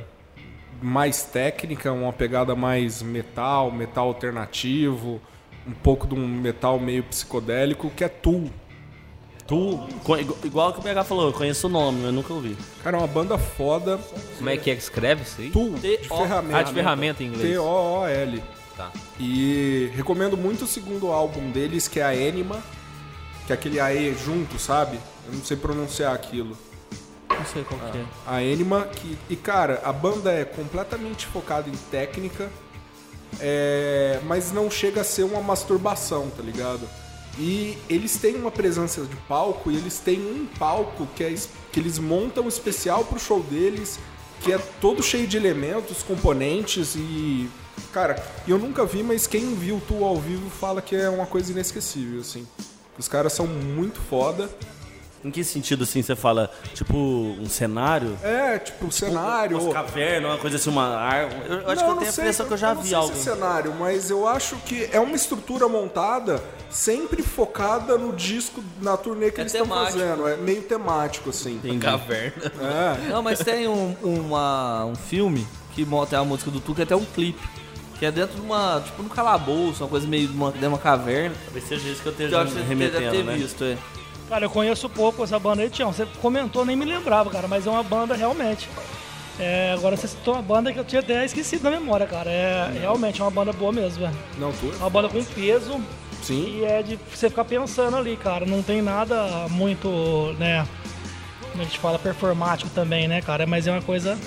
mais 0.82 1.22
técnica, 1.24 1.92
uma 1.92 2.12
pegada 2.12 2.54
mais 2.54 3.02
metal, 3.02 3.70
metal 3.72 4.08
alternativo, 4.08 5.20
um 5.68 5.72
pouco 5.72 6.06
de 6.06 6.14
um 6.14 6.26
metal 6.26 6.78
meio 6.80 7.02
psicodélico, 7.04 7.90
que 7.90 8.02
é 8.02 8.08
Tool. 8.08 8.50
Tu, 9.46 9.78
co- 10.04 10.18
igual- 10.44 10.72
que 10.74 10.78
o 10.80 10.82
PH 10.82 11.04
falou, 11.04 11.26
eu 11.28 11.32
conheço 11.32 11.68
o 11.68 11.70
nome, 11.70 12.00
mas 12.02 12.12
nunca 12.12 12.32
ouvi. 12.34 12.54
Cara, 12.82 12.98
é 12.98 13.00
uma 13.00 13.06
banda 13.06 13.38
foda. 13.38 13.98
Como 14.36 14.50
é 14.50 14.56
que 14.58 14.70
é 14.70 14.74
que 14.76 14.82
escreve 14.82 15.22
isso 15.22 15.40
aí? 15.40 15.50
Tool, 15.50 15.70
de 15.74 15.96
ferramenta. 15.98 16.58
Ah, 16.58 16.62
de 16.62 16.72
ferramenta 16.74 17.22
em 17.22 17.28
inglês. 17.28 17.52
T-O-O-L. 17.52 18.42
Tá. 18.76 18.92
E 19.18 19.90
recomendo 19.94 20.36
muito 20.36 20.64
o 20.64 20.66
segundo 20.66 21.08
álbum 21.10 21.50
deles, 21.50 21.88
que 21.88 21.98
é 21.98 22.04
a 22.04 22.08
Anima, 22.28 22.62
que 23.46 23.52
é 23.52 23.54
aquele 23.54 23.80
AE 23.80 24.14
junto, 24.22 24.58
sabe? 24.58 24.98
Eu 25.26 25.32
não 25.34 25.42
sei 25.44 25.56
pronunciar 25.56 26.14
aquilo. 26.14 26.56
Não 27.30 27.44
sei 27.46 27.64
qual 27.64 27.80
que 27.90 27.98
é. 27.98 28.04
A 28.26 28.36
Anima, 28.36 28.82
que, 28.84 29.16
e 29.30 29.34
cara, 29.36 29.80
a 29.82 29.92
banda 29.92 30.30
é 30.30 30.44
completamente 30.44 31.24
focada 31.26 31.68
em 31.70 31.76
técnica, 31.90 32.50
é, 33.40 34.20
mas 34.24 34.52
não 34.52 34.70
chega 34.70 35.00
a 35.00 35.04
ser 35.04 35.24
uma 35.24 35.40
masturbação, 35.40 36.30
tá 36.36 36.42
ligado? 36.42 36.88
E 37.38 37.78
eles 37.88 38.16
têm 38.16 38.34
uma 38.34 38.50
presença 38.50 39.02
de 39.02 39.14
palco 39.28 39.70
e 39.70 39.76
eles 39.76 39.98
têm 39.98 40.20
um 40.20 40.46
palco 40.58 41.06
que, 41.14 41.22
é, 41.22 41.34
que 41.70 41.78
eles 41.78 41.98
montam 41.98 42.48
especial 42.48 43.04
pro 43.04 43.18
show 43.18 43.40
deles, 43.42 43.98
que 44.40 44.52
é 44.52 44.58
todo 44.80 45.02
cheio 45.02 45.26
de 45.26 45.36
elementos, 45.36 46.02
componentes 46.02 46.94
e. 46.96 47.48
Cara, 47.92 48.22
eu 48.46 48.58
nunca 48.58 48.84
vi, 48.84 49.04
mas 49.04 49.26
quem 49.26 49.54
viu 49.54 49.80
tu 49.86 50.04
ao 50.04 50.16
vivo 50.16 50.50
fala 50.50 50.82
que 50.82 50.96
é 50.96 51.08
uma 51.08 51.26
coisa 51.26 51.52
inesquecível, 51.52 52.20
assim. 52.20 52.46
Os 52.98 53.06
caras 53.06 53.32
são 53.32 53.46
muito 53.46 54.00
foda. 54.00 54.50
Em 55.24 55.30
que 55.32 55.42
sentido, 55.42 55.82
assim, 55.82 56.00
você 56.00 56.14
fala, 56.14 56.48
tipo, 56.74 56.96
um 56.96 57.48
cenário? 57.48 58.16
É, 58.22 58.56
tipo, 58.58 58.90
cenário. 58.92 59.58
Umas 59.60 59.72
cavernas, 59.72 60.30
uma 60.30 60.38
coisa 60.38 60.56
assim, 60.56 60.70
uma 60.70 60.96
árvore. 60.96 61.40
Eu, 61.48 61.56
eu 61.56 61.58
acho 61.58 61.66
Não, 61.68 61.74
que 61.74 61.82
eu 61.82 61.88
não 61.88 61.96
tenho 61.96 62.08
a 62.08 62.12
sei, 62.12 62.24
impressão 62.24 62.46
que 62.46 62.52
eu 62.52 62.56
já 62.56 62.74
não 62.74 62.82
vi 62.82 62.88
sei 62.88 62.96
algo. 62.96 63.14
Se 63.16 63.28
é 63.28 63.34
cenário, 63.34 63.74
mas 63.74 64.10
eu 64.10 64.28
acho 64.28 64.54
que 64.58 64.88
é 64.92 65.00
uma 65.00 65.16
estrutura 65.16 65.68
montada 65.68 66.40
sempre 66.70 67.22
focada 67.22 67.98
no 67.98 68.12
disco, 68.12 68.62
na 68.80 68.96
turnê 68.96 69.30
que 69.32 69.40
É 69.40 69.42
eles 69.42 69.52
estão 69.54 69.66
fazendo. 69.66 70.28
É 70.28 70.36
meio 70.36 70.62
temático, 70.62 71.30
assim. 71.30 71.56
Entendi. 71.56 71.78
Caverna. 71.78 72.52
É. 72.60 73.08
Não, 73.10 73.22
mas 73.22 73.40
tem 73.40 73.66
um, 73.66 73.96
uma- 74.02 74.84
um 74.84 74.94
filme 74.94 75.44
que 75.74 75.84
tem 76.08 76.18
a 76.18 76.24
música 76.24 76.50
do 76.50 76.60
Tuca, 76.60 76.84
até 76.84 76.94
um 76.94 77.04
clipe. 77.04 77.40
Que 77.98 78.06
é 78.06 78.12
dentro 78.12 78.36
de 78.36 78.40
uma, 78.42 78.80
tipo, 78.84 79.02
num 79.02 79.08
calabouço, 79.08 79.82
uma 79.82 79.90
coisa 79.90 80.06
meio 80.06 80.28
de 80.28 80.32
uma, 80.32 80.46
dentro 80.52 80.60
de 80.60 80.66
uma 80.68 80.78
caverna. 80.78 81.34
Talvez 81.46 81.64
seja 81.66 81.88
isso 81.88 82.00
que 82.02 82.06
eu 82.08 82.12
eu 82.12 82.26
esteja 82.26 82.40
acho 82.42 82.52
que 82.52 82.60
remetendo, 82.62 83.00
deve 83.00 83.16
ter 83.16 83.24
né? 83.24 83.34
visto, 83.34 83.64
é. 83.64 83.76
Cara, 84.28 84.44
eu 84.44 84.50
conheço 84.50 84.88
pouco 84.88 85.24
essa 85.24 85.38
banda 85.38 85.62
aí, 85.62 85.70
Tião. 85.70 85.92
Você 85.92 86.06
comentou, 86.20 86.64
nem 86.64 86.76
me 86.76 86.84
lembrava, 86.84 87.30
cara, 87.30 87.48
mas 87.48 87.66
é 87.66 87.70
uma 87.70 87.82
banda 87.82 88.14
realmente. 88.14 88.68
É, 89.40 89.72
agora 89.72 89.96
você 89.96 90.08
citou 90.08 90.34
uma 90.34 90.42
banda 90.42 90.72
que 90.72 90.78
eu 90.78 90.84
tinha 90.84 91.00
até 91.00 91.24
esquecido 91.24 91.62
na 91.62 91.70
memória, 91.70 92.06
cara. 92.06 92.30
É 92.30 92.70
realmente 92.80 93.20
é 93.20 93.24
uma 93.24 93.30
banda 93.30 93.52
boa 93.52 93.72
mesmo, 93.72 94.00
velho. 94.04 94.16
Não, 94.36 94.52
tu? 94.52 94.70
É 94.72 94.76
uma 94.76 94.90
banda 94.90 95.08
com 95.08 95.24
peso 95.24 95.80
Sim. 96.22 96.58
e 96.58 96.64
é 96.64 96.82
de 96.82 96.98
você 97.14 97.30
ficar 97.30 97.44
pensando 97.44 97.96
ali, 97.96 98.16
cara. 98.16 98.44
Não 98.44 98.62
tem 98.62 98.82
nada 98.82 99.46
muito, 99.48 99.88
né? 100.38 100.66
Como 101.52 101.62
a 101.62 101.64
gente 101.64 101.78
fala, 101.78 101.98
performático 101.98 102.68
também, 102.74 103.08
né, 103.08 103.22
cara? 103.22 103.46
Mas 103.46 103.66
é 103.66 103.72
uma 103.72 103.82
coisa. 103.82 104.18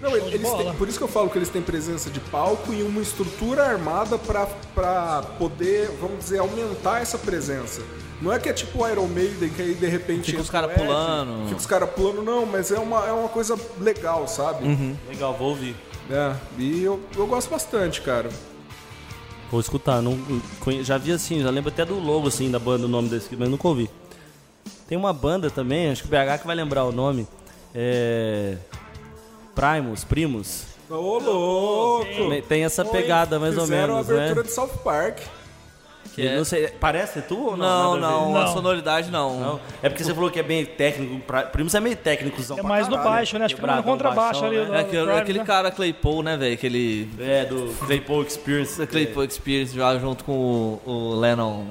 Não, 0.00 0.16
eles 0.16 0.50
têm- 0.52 0.72
por 0.74 0.88
isso 0.88 0.98
que 0.98 1.04
eu 1.04 1.08
falo 1.08 1.30
que 1.30 1.38
eles 1.38 1.48
têm 1.48 1.62
presença 1.62 2.10
de 2.10 2.20
palco 2.20 2.72
e 2.74 2.82
uma 2.82 3.00
estrutura 3.00 3.64
armada 3.64 4.18
pra 4.18 5.22
poder, 5.38 5.90
vamos 6.00 6.18
dizer, 6.18 6.40
aumentar 6.40 7.00
essa 7.00 7.16
presença. 7.16 7.82
Não 8.24 8.32
é 8.32 8.38
que 8.38 8.48
é 8.48 8.54
tipo 8.54 8.82
o 8.82 8.88
Iron 8.88 9.06
Maiden, 9.06 9.50
que 9.50 9.60
aí 9.60 9.74
de 9.74 9.86
repente. 9.86 10.30
Fica 10.30 10.40
os 10.40 10.48
entra 10.48 10.58
o 10.58 10.62
cara 10.62 10.72
Ed, 10.72 10.80
pulando. 10.80 11.44
Fica 11.48 11.60
os 11.60 11.66
caras 11.66 11.90
pulando, 11.90 12.22
não, 12.22 12.46
mas 12.46 12.72
é 12.72 12.78
uma, 12.78 13.06
é 13.06 13.12
uma 13.12 13.28
coisa 13.28 13.54
legal, 13.78 14.26
sabe? 14.26 14.64
Legal, 15.06 15.34
vou 15.34 15.50
ouvir. 15.50 15.76
É, 16.10 16.34
e 16.58 16.82
eu, 16.82 16.98
eu 17.14 17.26
gosto 17.26 17.50
bastante, 17.50 18.00
cara. 18.00 18.30
Vou 19.50 19.60
escutar. 19.60 20.00
Não, 20.00 20.18
já 20.82 20.96
vi 20.96 21.12
assim, 21.12 21.42
já 21.42 21.50
lembro 21.50 21.70
até 21.70 21.84
do 21.84 21.98
logo 21.98 22.28
assim 22.28 22.50
da 22.50 22.58
banda, 22.58 22.86
o 22.86 22.88
nome 22.88 23.10
desse, 23.10 23.28
mas 23.36 23.46
nunca 23.46 23.68
ouvi. 23.68 23.90
Tem 24.88 24.96
uma 24.96 25.12
banda 25.12 25.50
também, 25.50 25.90
acho 25.90 26.02
que 26.02 26.08
o 26.08 26.10
BH 26.10 26.40
que 26.40 26.46
vai 26.46 26.56
lembrar 26.56 26.84
o 26.84 26.92
nome. 26.92 27.28
É. 27.74 28.56
Primus, 29.54 30.02
Primos. 30.02 30.64
Ô, 30.88 31.18
louco! 31.18 32.42
Tem 32.48 32.64
essa 32.64 32.86
pegada 32.86 33.38
mais 33.38 33.56
ou 33.58 33.64
Fizeram 33.64 33.94
menos, 33.96 34.10
a 34.10 34.14
abertura 34.14 34.42
né? 34.42 34.48
de 34.48 34.54
South 34.54 34.78
Park. 34.82 35.18
Que 36.14 36.26
é- 36.26 36.36
Não 36.36 36.44
sei, 36.44 36.68
parece 36.68 37.22
tu 37.22 37.36
ou 37.50 37.56
Não, 37.56 37.66
não? 37.66 37.94
Ver? 37.94 38.00
não, 38.00 38.36
a 38.36 38.44
Não. 38.46 38.52
sonoridade 38.52 39.10
não. 39.10 39.40
Não? 39.40 39.60
É 39.82 39.88
porque 39.88 40.04
você 40.04 40.14
falou 40.14 40.30
que 40.30 40.38
é 40.38 40.42
bem 40.42 40.64
técnico. 40.64 41.18
pra- 41.26 41.42
Primos 41.44 41.74
é 41.74 41.80
meio 41.80 41.96
técnico. 41.96 42.40
É 42.56 42.62
mais 42.62 42.88
no 42.88 42.96
baixo, 42.98 43.38
né? 43.38 43.46
Acho 43.46 43.54
que 43.56 43.60
no 43.60 43.66
Quebradão, 43.66 43.90
contrabaixo 43.92 44.40
baixão, 44.42 44.46
ali. 44.46 44.56
né? 44.58 44.64
do- 44.66 44.74
É 44.74 44.80
aquele, 44.80 45.12
aquele 45.12 45.38
né? 45.40 45.44
cara 45.44 45.70
Claypool, 45.70 46.22
né, 46.22 46.36
velho? 46.36 46.54
Aquele 46.54 47.08
É, 47.18 47.44
do 47.46 47.74
Claypool 47.86 48.22
Experience. 48.22 48.84
Claypool 48.86 49.24
Experience 49.24 49.74
já 49.74 49.98
junto 49.98 50.24
com 50.24 50.32
o, 50.86 50.90
o 50.90 51.14
Lennon. 51.18 51.66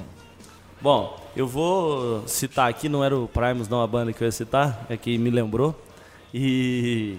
Bom, 0.81 1.17
eu 1.37 1.47
vou 1.47 2.27
citar 2.27 2.69
aqui, 2.69 2.89
não 2.89 3.01
era 3.03 3.15
o 3.17 3.27
Primus, 3.27 3.69
não 3.69 3.81
a 3.81 3.87
banda 3.87 4.11
que 4.11 4.21
eu 4.21 4.25
ia 4.25 4.31
citar, 4.31 4.85
é 4.89 4.97
que 4.97 5.17
me 5.17 5.29
lembrou. 5.29 5.73
E. 6.33 7.17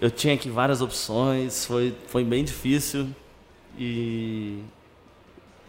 Eu 0.00 0.10
tinha 0.10 0.34
aqui 0.34 0.48
várias 0.50 0.80
opções, 0.80 1.64
foi, 1.66 1.94
foi 2.06 2.22
bem 2.24 2.44
difícil. 2.44 3.08
E. 3.78 4.58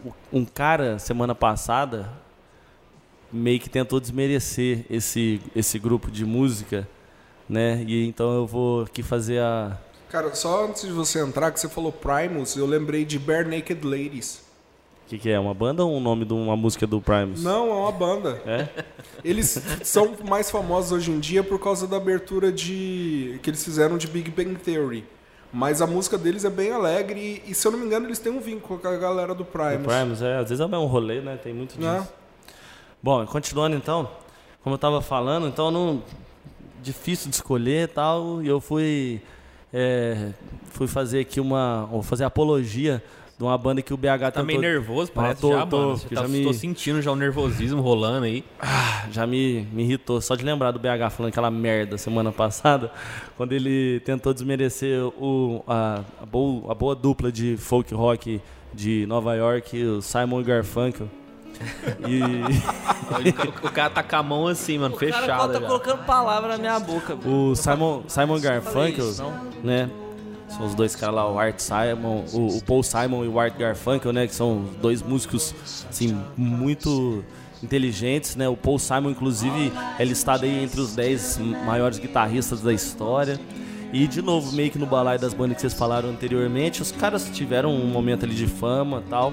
o- 0.06 0.12
Um 0.32 0.44
cara, 0.44 0.98
semana 0.98 1.34
passada, 1.34 2.10
meio 3.32 3.58
que 3.60 3.68
tentou 3.68 4.00
desmerecer 4.00 4.84
esse, 4.88 5.40
esse 5.54 5.78
grupo 5.78 6.10
de 6.10 6.24
música, 6.24 6.88
né? 7.48 7.82
E 7.86 8.06
então 8.06 8.32
eu 8.34 8.46
vou 8.46 8.82
aqui 8.82 9.02
fazer 9.02 9.40
a. 9.40 9.78
Cara, 10.08 10.34
só 10.34 10.66
antes 10.66 10.82
de 10.82 10.92
você 10.92 11.20
entrar, 11.20 11.50
que 11.50 11.58
você 11.60 11.68
falou 11.68 11.90
Primus, 11.92 12.56
eu 12.56 12.66
lembrei 12.66 13.04
de 13.04 13.18
Bare 13.18 13.48
Naked 13.48 13.84
Ladies. 13.84 14.44
O 15.04 15.08
que, 15.08 15.18
que 15.18 15.30
é? 15.30 15.38
Uma 15.38 15.54
banda 15.54 15.84
ou 15.84 15.96
um 15.96 16.00
nome 16.00 16.24
de 16.24 16.32
uma 16.32 16.56
música 16.56 16.84
do 16.86 17.00
Primus? 17.00 17.42
Não, 17.42 17.68
é 17.70 17.74
uma 17.74 17.92
banda. 17.92 18.40
É? 18.44 18.68
Eles 19.24 19.60
são 19.84 20.16
mais 20.28 20.50
famosos 20.50 20.90
hoje 20.92 21.10
em 21.12 21.20
dia 21.20 21.44
por 21.44 21.60
causa 21.60 21.86
da 21.86 21.96
abertura 21.96 22.50
de 22.50 23.38
que 23.42 23.50
eles 23.50 23.62
fizeram 23.64 23.96
de 23.98 24.08
Big 24.08 24.30
Bang 24.30 24.56
Theory. 24.56 25.04
Mas 25.56 25.80
a 25.80 25.86
música 25.86 26.18
deles 26.18 26.44
é 26.44 26.50
bem 26.50 26.70
alegre 26.70 27.42
e, 27.46 27.54
se 27.54 27.66
eu 27.66 27.72
não 27.72 27.78
me 27.78 27.86
engano, 27.86 28.06
eles 28.06 28.18
têm 28.18 28.30
um 28.30 28.40
vínculo 28.40 28.78
com 28.78 28.88
a 28.88 28.96
galera 28.98 29.34
do 29.34 29.42
Primus. 29.42 29.78
Do 29.78 29.88
Primus, 29.88 30.20
é. 30.20 30.36
Às 30.36 30.50
vezes 30.50 30.60
é 30.60 30.68
mesmo 30.68 30.84
rolê, 30.84 31.22
né? 31.22 31.38
Tem 31.42 31.54
muito 31.54 31.78
disso. 31.78 31.88
Né? 31.88 32.06
Bom, 33.02 33.24
continuando 33.24 33.74
então, 33.74 34.06
como 34.62 34.74
eu 34.74 34.78
tava 34.78 35.00
falando, 35.00 35.48
então 35.48 35.70
não 35.70 36.02
difícil 36.82 37.30
de 37.30 37.36
escolher 37.36 37.84
e 37.84 37.86
tal, 37.86 38.42
e 38.42 38.48
eu 38.48 38.60
fui 38.60 39.22
é, 39.72 40.32
fui 40.66 40.86
fazer 40.86 41.20
aqui 41.20 41.40
uma, 41.40 41.88
fazer 42.02 42.24
apologia 42.24 43.02
de 43.38 43.44
uma 43.44 43.58
banda 43.58 43.82
que 43.82 43.92
o 43.92 43.96
BH 43.98 44.30
Tá 44.32 44.42
meio 44.42 44.58
tentou- 44.58 44.62
nervoso, 44.62 45.10
Ah, 45.14 45.20
parece 45.20 45.40
tô- 45.42 45.52
já, 45.52 45.66
tô, 45.66 45.76
mano. 45.78 45.96
Você 45.98 46.08
tá, 46.14 46.22
já 46.22 46.28
me- 46.28 46.42
Tô 46.44 46.52
sentindo 46.54 47.02
já 47.02 47.12
o 47.12 47.16
nervosismo 47.16 47.82
rolando 47.82 48.24
aí. 48.24 48.42
já 49.10 49.26
me, 49.26 49.68
me 49.72 49.82
irritou. 49.82 50.20
Só 50.22 50.34
de 50.34 50.42
lembrar 50.44 50.70
do 50.70 50.78
BH 50.78 51.10
falando 51.10 51.28
aquela 51.30 51.50
merda 51.50 51.98
semana 51.98 52.32
passada, 52.32 52.90
quando 53.36 53.52
ele 53.52 54.00
tentou 54.06 54.32
desmerecer 54.32 55.02
o, 55.04 55.62
a, 55.68 56.00
a, 56.22 56.24
boa, 56.26 56.72
a 56.72 56.74
boa 56.74 56.94
dupla 56.94 57.30
de 57.30 57.56
folk 57.58 57.92
rock 57.94 58.40
de 58.72 59.04
Nova 59.06 59.34
York, 59.34 59.82
o 59.84 60.00
Simon 60.00 60.42
Garfunkel. 60.42 61.08
E 62.06 62.20
o, 63.66 63.70
cara 63.70 63.88
tá 63.90 64.02
com 64.02 64.16
a 64.16 64.22
mão 64.22 64.46
assim, 64.46 64.78
mano, 64.78 64.94
O 64.94 64.98
cara 64.98 65.12
fechada 65.12 65.60
tá 65.60 65.66
colocando 65.66 66.04
palavra 66.04 66.50
na 66.50 66.58
minha 66.58 66.78
boca. 66.78 67.14
velho. 67.14 67.34
o 67.50 67.56
Simon, 67.56 68.02
Simon 68.08 68.40
Garfunkel, 68.40 69.08
isso, 69.10 69.22
não? 69.22 69.44
né? 69.64 69.90
São 70.48 70.66
os 70.66 70.74
dois 70.74 70.94
caras 70.94 71.16
lá, 71.16 71.30
o 71.30 71.38
Art 71.38 71.58
Simon, 71.58 72.24
o, 72.32 72.58
o 72.58 72.62
Paul 72.62 72.82
Simon 72.82 73.24
e 73.24 73.28
o 73.28 73.38
Art 73.38 73.56
Garfunkel, 73.56 74.12
né? 74.12 74.26
Que 74.26 74.34
são 74.34 74.64
dois 74.80 75.02
músicos, 75.02 75.54
assim, 75.88 76.16
muito 76.36 77.24
inteligentes, 77.62 78.36
né? 78.36 78.48
O 78.48 78.56
Paul 78.56 78.78
Simon, 78.78 79.10
inclusive, 79.10 79.72
é 79.98 80.04
listado 80.04 80.44
aí 80.44 80.64
entre 80.64 80.80
os 80.80 80.94
10 80.94 81.38
maiores 81.64 81.98
guitarristas 81.98 82.60
da 82.60 82.72
história. 82.72 83.40
E 83.92 84.06
de 84.06 84.20
novo, 84.20 84.52
meio 84.52 84.70
que 84.70 84.78
no 84.78 84.86
balaio 84.86 85.18
das 85.18 85.32
bandas 85.32 85.56
que 85.56 85.60
vocês 85.62 85.74
falaram 85.74 86.10
anteriormente, 86.10 86.82
os 86.82 86.92
caras 86.92 87.30
tiveram 87.32 87.74
um 87.74 87.86
momento 87.86 88.24
ali 88.24 88.34
de 88.34 88.46
fama 88.46 89.02
tal. 89.08 89.32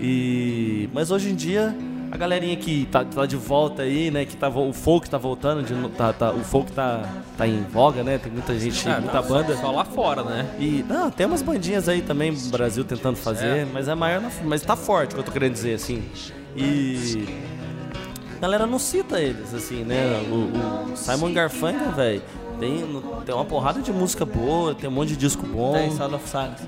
E. 0.00 0.88
Mas 0.92 1.10
hoje 1.10 1.30
em 1.30 1.34
dia, 1.34 1.76
a 2.10 2.16
galerinha 2.16 2.56
que 2.56 2.86
tá, 2.90 3.04
tá 3.04 3.24
de 3.26 3.36
volta 3.36 3.82
aí, 3.82 4.10
né? 4.10 4.24
Que 4.24 4.36
tá, 4.36 4.48
o 4.48 4.72
folk 4.72 5.08
tá 5.08 5.16
voltando, 5.18 5.62
de, 5.62 5.88
tá, 5.90 6.12
tá- 6.12 6.32
o 6.32 6.40
folk 6.40 6.72
tá, 6.72 7.08
tá 7.38 7.46
em 7.46 7.62
voga, 7.62 8.02
né? 8.02 8.18
Tem 8.18 8.32
muita 8.32 8.58
gente, 8.58 8.88
Ah, 8.88 9.00
muita 9.00 9.20
não, 9.22 9.28
banda. 9.28 9.54
Só, 9.54 9.60
só 9.62 9.70
lá 9.70 9.84
fora, 9.84 10.22
né? 10.24 10.46
E 10.58 10.84
não, 10.88 11.10
tem 11.10 11.26
umas 11.26 11.42
bandinhas 11.42 11.88
aí 11.88 12.02
também 12.02 12.32
no 12.32 12.50
Brasil 12.50 12.84
tentando 12.84 13.16
fazer, 13.16 13.46
É. 13.58 13.66
mas 13.72 13.86
é 13.88 13.94
maior, 13.94 14.20
na- 14.20 14.30
mas 14.44 14.62
tá 14.62 14.74
forte, 14.76 15.12
o 15.12 15.14
que 15.14 15.20
eu 15.20 15.24
tô 15.24 15.30
querendo 15.32 15.52
dizer 15.52 15.74
assim. 15.74 16.02
E 16.56 17.26
a 18.36 18.40
galera 18.40 18.66
não 18.66 18.78
cita 18.78 19.20
eles 19.20 19.54
assim, 19.54 19.84
né? 19.84 20.20
O, 20.30 20.92
o 20.92 20.96
Simon 20.96 21.32
Garfunkel, 21.32 21.92
velho, 21.92 22.22
tem, 22.60 22.78
no- 22.82 23.00
tem 23.22 23.34
uma 23.34 23.44
porrada 23.44 23.80
de 23.80 23.92
música 23.92 24.24
boa, 24.24 24.74
tem 24.74 24.88
um 24.88 24.92
monte 24.92 25.08
de 25.10 25.16
disco 25.16 25.44
bom. 25.46 25.72
Tem 25.72 25.90
Sound 25.90 26.14
of 26.14 26.28
Silence. 26.28 26.62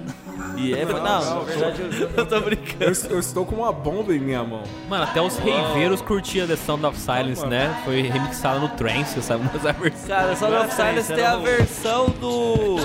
E 0.57 0.73
é, 0.75 0.85
não, 0.85 1.03
na 1.03 1.39
verdade 1.45 1.83
eu, 1.83 2.11
Eu 2.17 2.27
tô 2.27 2.41
brincando. 2.41 2.85
Eu, 2.85 3.11
eu 3.11 3.19
estou 3.21 3.47
com 3.47 3.57
uma 3.57 3.73
bomba 3.73 4.13
em 4.15 4.19
minha 4.19 4.43
mão. 4.43 4.63
Mano, 4.89 5.05
até 5.05 5.21
os 5.21 5.37
reiveiros 5.39 6.01
curtiam 6.01 6.47
The 6.47 6.57
Sound 6.57 6.85
of 6.85 6.99
Silence, 6.99 7.47
né? 7.47 7.81
Foi 7.85 8.03
remixado 8.03 8.59
no 8.61 8.69
Trance, 8.71 9.23
sabe? 9.23 9.49
Mas 9.53 9.65
a 9.65 9.73
versão. 9.73 10.09
Cara, 10.09 10.37
Sound 10.37 10.55
of 10.57 10.75
Silence 10.75 11.13
tem 11.13 11.25
a 11.25 11.37
versão 11.37 12.07
do. 12.21 12.77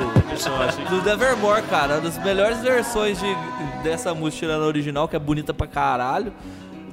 do 0.90 1.02
Nevermore, 1.04 1.64
cara. 1.64 1.96
Uma 1.96 2.02
das 2.02 2.18
melhores 2.24 2.60
versões 2.60 3.18
de, 3.20 3.36
dessa 3.84 4.14
música 4.14 4.46
tirando 4.46 4.64
a 4.64 4.68
original, 4.68 5.08
que 5.08 5.16
é 5.16 5.20
bonita 5.20 5.54
pra 5.54 5.66
caralho. 5.68 6.32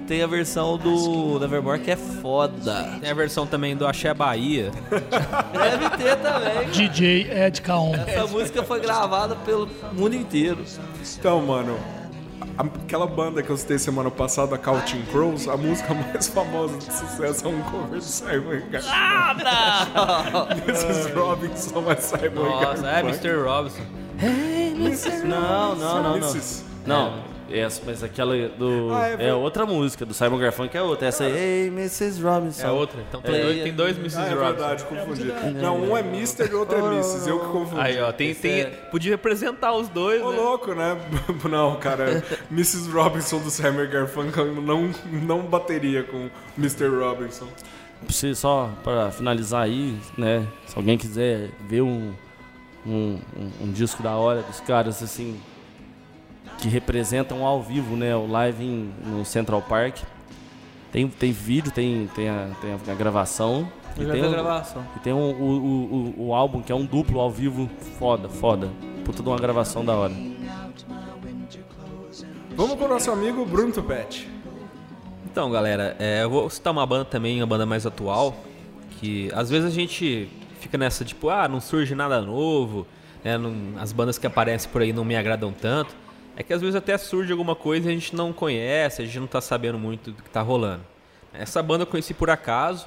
Tem 0.06 0.22
a 0.22 0.26
versão 0.26 0.76
do 0.76 1.38
Nevermore 1.40 1.80
que 1.80 1.90
é 1.90 1.96
foda. 1.96 2.98
Tem 3.00 3.10
a 3.10 3.14
versão 3.14 3.46
também 3.46 3.74
do 3.74 3.86
Axé 3.86 4.12
Bahia. 4.12 4.70
Deve 4.90 5.90
ter 5.96 6.16
também. 6.16 6.68
DJ 6.70 7.30
Ed 7.32 7.62
Kaon. 7.62 7.94
Essa 8.06 8.26
música 8.26 8.62
foi 8.62 8.80
gravada 8.80 9.34
pelo 9.36 9.68
mundo 9.92 10.14
inteiro. 10.14 10.62
Então, 11.18 11.40
mano, 11.40 11.78
aquela 12.58 13.06
banda 13.06 13.42
que 13.42 13.48
eu 13.48 13.56
citei 13.56 13.78
semana 13.78 14.10
passada, 14.10 14.56
a 14.56 14.58
Counting 14.58 15.02
Crows, 15.10 15.48
a 15.48 15.56
música 15.56 15.94
mais 15.94 16.26
famosa 16.28 16.76
de 16.76 16.84
sucesso 16.92 17.46
é 17.46 17.48
um 17.48 17.62
cover 17.62 17.98
de 17.98 18.04
Simon 18.04 18.60
Garfunkel. 18.70 18.92
Ah, 18.92 20.46
Mrs. 20.66 21.12
Robinson, 21.12 21.80
mas 21.80 22.04
Simon 22.04 22.44
Nossa, 22.44 22.86
é 22.86 23.02
Garfunkel. 23.02 23.08
Mr. 23.08 23.42
Robinson. 23.42 23.82
Não, 25.24 25.74
não, 25.76 26.02
não, 26.02 26.02
não. 26.02 26.16
Mrs. 26.16 26.64
Não, 26.86 27.33
essa, 27.50 27.82
mas 27.84 28.02
aquela 28.02 28.34
do. 28.48 28.88
Ah, 28.92 29.08
é 29.08 29.28
é, 29.28 29.34
outra 29.34 29.66
música, 29.66 30.04
do 30.06 30.14
Simon 30.14 30.38
Garfunkel 30.38 30.84
é 30.84 30.88
outra. 30.88 31.08
Essa 31.08 31.24
aí, 31.24 31.32
Hey, 31.32 31.66
Mrs. 31.68 32.22
Robinson. 32.22 32.66
É 32.66 32.70
outra. 32.70 33.00
Então 33.08 33.20
tem, 33.20 33.34
É. 33.34 33.42
dois, 33.42 33.62
tem 33.62 33.72
dois 33.72 33.96
Mrs. 33.98 34.16
Ah, 34.18 34.22
é 34.22 34.28
Robinson. 34.30 34.46
verdade, 34.50 34.84
confundi. 34.84 35.24
Não, 35.60 35.76
um 35.82 35.96
é 35.96 36.00
Mr. 36.00 36.48
e 36.50 36.54
o 36.54 36.58
outro 36.60 36.76
é 36.78 36.80
Mrs. 36.80 37.28
Eu 37.28 37.40
que 37.40 37.46
confundi. 37.46 37.80
Aí, 37.80 38.00
ó, 38.00 38.12
tem, 38.12 38.34
tem, 38.34 38.66
podia 38.90 39.12
representar 39.12 39.72
os 39.74 39.88
dois, 39.88 40.22
Ô, 40.22 40.30
né? 40.30 40.36
louco, 40.36 40.74
né? 40.74 40.96
Não, 41.48 41.76
cara, 41.76 42.22
Mrs. 42.50 42.90
Robinson 42.90 43.38
do 43.40 43.50
Simon 43.50 43.88
Garfunkel 43.90 44.46
não, 44.62 44.90
não 45.12 45.40
bateria 45.42 46.02
com 46.02 46.28
Mr. 46.58 46.88
Robinson. 46.88 47.46
Você 48.08 48.34
só 48.34 48.70
para 48.82 49.10
finalizar 49.10 49.62
aí, 49.62 49.96
né? 50.18 50.46
Se 50.66 50.76
alguém 50.76 50.98
quiser 50.98 51.50
ver 51.68 51.80
um, 51.82 52.12
um, 52.86 53.18
um- 53.36 53.50
um 53.62 53.72
disco 53.72 54.02
da 54.02 54.10
hora 54.16 54.42
dos 54.42 54.60
caras 54.60 55.02
assim 55.02 55.40
que 56.58 56.68
representam 56.68 57.44
ao 57.44 57.62
vivo, 57.62 57.96
né? 57.96 58.14
O 58.16 58.26
live 58.26 58.64
em- 58.64 58.92
no 59.04 59.24
Central 59.24 59.62
Park. 59.62 59.98
Tem, 60.92 61.08
tem 61.08 61.32
vídeo, 61.32 61.72
tem, 61.72 62.08
tem, 62.14 62.28
a, 62.28 62.48
tem 62.60 62.72
a 62.92 62.94
gravação. 62.96 63.68
Eu 63.96 64.08
e 64.08 64.12
tem, 64.12 64.22
a 64.24 64.28
o- 64.28 64.30
gravação. 64.30 64.84
e 64.96 64.98
tem 65.00 65.12
o, 65.12 65.16
o, 65.16 65.20
o, 65.20 66.14
o- 66.20 66.26
o 66.28 66.34
álbum, 66.34 66.62
que 66.62 66.70
é 66.70 66.74
um 66.74 66.84
duplo 66.84 67.20
ao 67.20 67.30
vivo, 67.30 67.68
foda, 67.98 68.28
foda. 68.28 68.70
Puta 69.04 69.22
de 69.22 69.28
uma 69.28 69.36
gravação 69.38 69.84
da 69.84 69.94
hora. 69.94 70.12
Vamos 72.56 72.76
com 72.78 72.84
o 72.84 72.88
nosso 72.88 73.10
amigo 73.10 73.44
Bruno 73.44 73.72
Tupete. 73.72 74.28
Então, 75.26 75.50
galera, 75.50 75.96
é, 75.98 76.22
eu 76.22 76.30
vou 76.30 76.48
citar 76.48 76.72
uma 76.72 76.86
banda 76.86 77.04
também, 77.04 77.40
uma 77.40 77.46
banda 77.46 77.66
mais 77.66 77.84
atual, 77.84 78.36
que 79.00 79.28
às 79.34 79.50
vezes 79.50 79.66
a 79.66 79.74
gente 79.74 80.28
fica 80.60 80.78
nessa, 80.78 81.04
tipo, 81.04 81.28
ah, 81.28 81.48
não 81.48 81.60
surge 81.60 81.94
nada 81.94 82.20
novo, 82.22 82.86
né, 83.24 83.36
não- 83.36 83.80
as 83.80 83.92
bandas 83.92 84.16
que 84.16 84.26
aparecem 84.26 84.70
por 84.70 84.80
aí 84.82 84.92
não 84.92 85.04
me 85.04 85.16
agradam 85.16 85.52
tanto. 85.52 85.94
É 86.36 86.42
que 86.42 86.52
às 86.52 86.60
vezes 86.60 86.74
até 86.74 86.96
surge 86.98 87.30
alguma 87.30 87.54
coisa 87.54 87.86
e 87.88 87.90
a 87.90 87.94
gente 87.94 88.14
não 88.14 88.32
conhece, 88.32 89.02
a 89.02 89.04
gente 89.04 89.20
não 89.20 89.26
tá 89.26 89.40
sabendo 89.40 89.78
muito 89.78 90.10
do 90.10 90.22
que 90.22 90.30
tá 90.30 90.40
rolando. 90.42 90.82
Essa 91.32 91.62
banda 91.62 91.82
eu 91.82 91.86
conheci 91.86 92.14
por 92.14 92.30
acaso, 92.30 92.86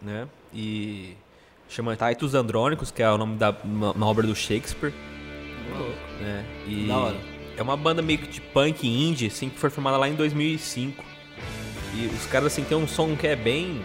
né, 0.00 0.26
e 0.54 1.14
chama 1.68 1.96
Titus 1.96 2.34
Andrônicos, 2.34 2.90
que 2.90 3.02
é 3.02 3.10
o 3.10 3.18
nome 3.18 3.36
da 3.36 3.54
uma, 3.64 4.06
obra 4.06 4.26
do 4.26 4.34
Shakespeare. 4.34 4.92
né, 6.20 6.44
e 6.66 6.86
Da 6.86 6.96
hora. 6.98 7.16
é 7.56 7.62
uma 7.62 7.76
banda 7.76 8.00
meio 8.02 8.18
que 8.18 8.28
de 8.28 8.40
punk 8.40 8.86
indie, 8.86 9.26
assim, 9.26 9.48
que 9.48 9.58
foi 9.58 9.70
formada 9.70 9.96
lá 9.96 10.08
em 10.08 10.14
2005. 10.14 11.04
E 11.94 12.06
os 12.06 12.26
caras, 12.26 12.52
assim, 12.52 12.62
tem 12.64 12.76
um 12.78 12.86
som 12.86 13.16
que 13.16 13.26
é 13.26 13.34
bem. 13.36 13.80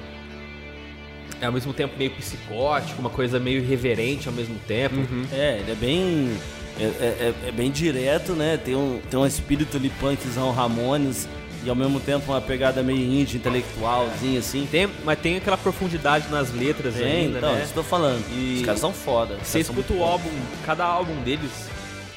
É 1.41 1.45
ao 1.45 1.51
mesmo 1.51 1.73
tempo 1.73 1.97
meio 1.97 2.11
psicótico, 2.11 2.99
uma 3.01 3.09
coisa 3.09 3.39
meio 3.39 3.59
irreverente 3.59 4.27
ao 4.27 4.33
mesmo 4.33 4.57
tempo. 4.67 4.95
É, 5.31 5.59
ele 5.59 5.71
é 5.71 5.75
bem. 5.75 6.37
É, 6.79 6.83
é- 6.83 7.33
é- 7.45 7.49
é 7.49 7.51
bem 7.51 7.69
direto, 7.71 8.33
né? 8.33 8.57
Tem 8.57 8.75
um, 8.75 8.99
tem 9.09 9.19
um 9.19 9.25
espírito 9.25 9.77
ali 9.77 9.89
punkzão 9.89 10.51
Ramones 10.51 11.27
e 11.63 11.69
ao 11.69 11.75
mesmo 11.75 11.99
tempo 11.99 12.31
uma 12.31 12.41
pegada 12.41 12.81
meio 12.81 12.97
indie, 12.99 13.37
intelectualzinha 13.37 14.39
assim. 14.39 14.67
Tem, 14.69 14.89
mas 15.05 15.19
tem 15.19 15.37
aquela 15.37 15.57
profundidade 15.57 16.27
nas 16.29 16.51
letras 16.53 16.95
Tem, 16.95 17.25
ainda, 17.27 17.37
então, 17.37 17.53
né? 17.53 17.63
eu 17.63 17.73
tô 17.73 17.83
falando. 17.83 18.23
E- 18.31 18.57
Os 18.59 18.65
caras 18.65 18.79
são 18.81 18.91
foda. 18.91 19.37
Você 19.43 19.59
escuta 19.59 19.93
o 19.93 20.03
álbum, 20.03 20.29
cada 20.65 20.83
álbum 20.83 21.15
deles, 21.21 21.51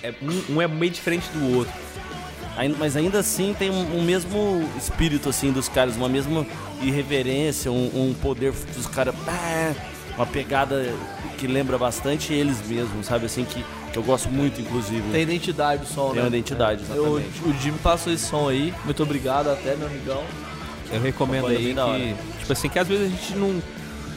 é, 0.03 0.13
um, 0.23 0.55
um 0.57 0.63
é 0.63 0.67
meio 0.67 0.91
diferente 0.91 1.29
do 1.35 1.57
outro. 1.59 1.73
Mas 2.79 2.97
ainda 2.97 3.19
assim 3.19 3.55
tem 3.59 3.69
um, 3.71 3.99
um 3.99 4.03
mesmo 4.03 4.67
espírito 4.79 5.29
assim 5.29 5.53
dos 5.53 5.69
caras, 5.69 5.95
uma 5.97 6.09
mesma 6.09 6.47
irreverência, 6.81 7.71
um, 7.71 7.91
um 7.95 8.15
poder 8.15 8.53
dos 8.75 8.87
caras, 8.87 9.15
ah, 9.29 9.75
uma 10.17 10.25
pegada 10.25 10.91
que 11.37 11.47
lembra 11.47 11.77
bastante 11.77 12.33
eles 12.33 12.67
mesmos, 12.67 13.05
sabe 13.05 13.27
assim 13.27 13.45
que 13.45 13.63
eu 13.97 14.03
gosto 14.03 14.29
muito 14.29 14.61
inclusive. 14.61 15.03
Tem 15.11 15.23
identidade 15.23 15.83
o 15.83 15.87
som, 15.87 16.07
Tem 16.09 16.17
né? 16.17 16.23
uma 16.23 16.29
identidade, 16.29 16.85
Eu, 16.95 17.19
exatamente. 17.19 17.49
o 17.49 17.61
Jimmy 17.63 17.79
passou 17.79 18.13
esse 18.13 18.27
som 18.27 18.49
aí. 18.49 18.73
Muito 18.85 19.03
obrigado 19.03 19.49
até, 19.51 19.75
meu 19.75 19.87
amigão. 19.87 20.23
Eu 20.93 21.01
recomendo 21.01 21.47
aí 21.49 21.65
bem 21.67 21.75
da 21.75 21.87
hora. 21.87 21.99
que, 21.99 22.15
tipo 22.39 22.53
assim, 22.53 22.69
que 22.69 22.79
às 22.79 22.87
vezes 22.87 23.07
a 23.07 23.09
gente 23.09 23.35
não. 23.37 23.61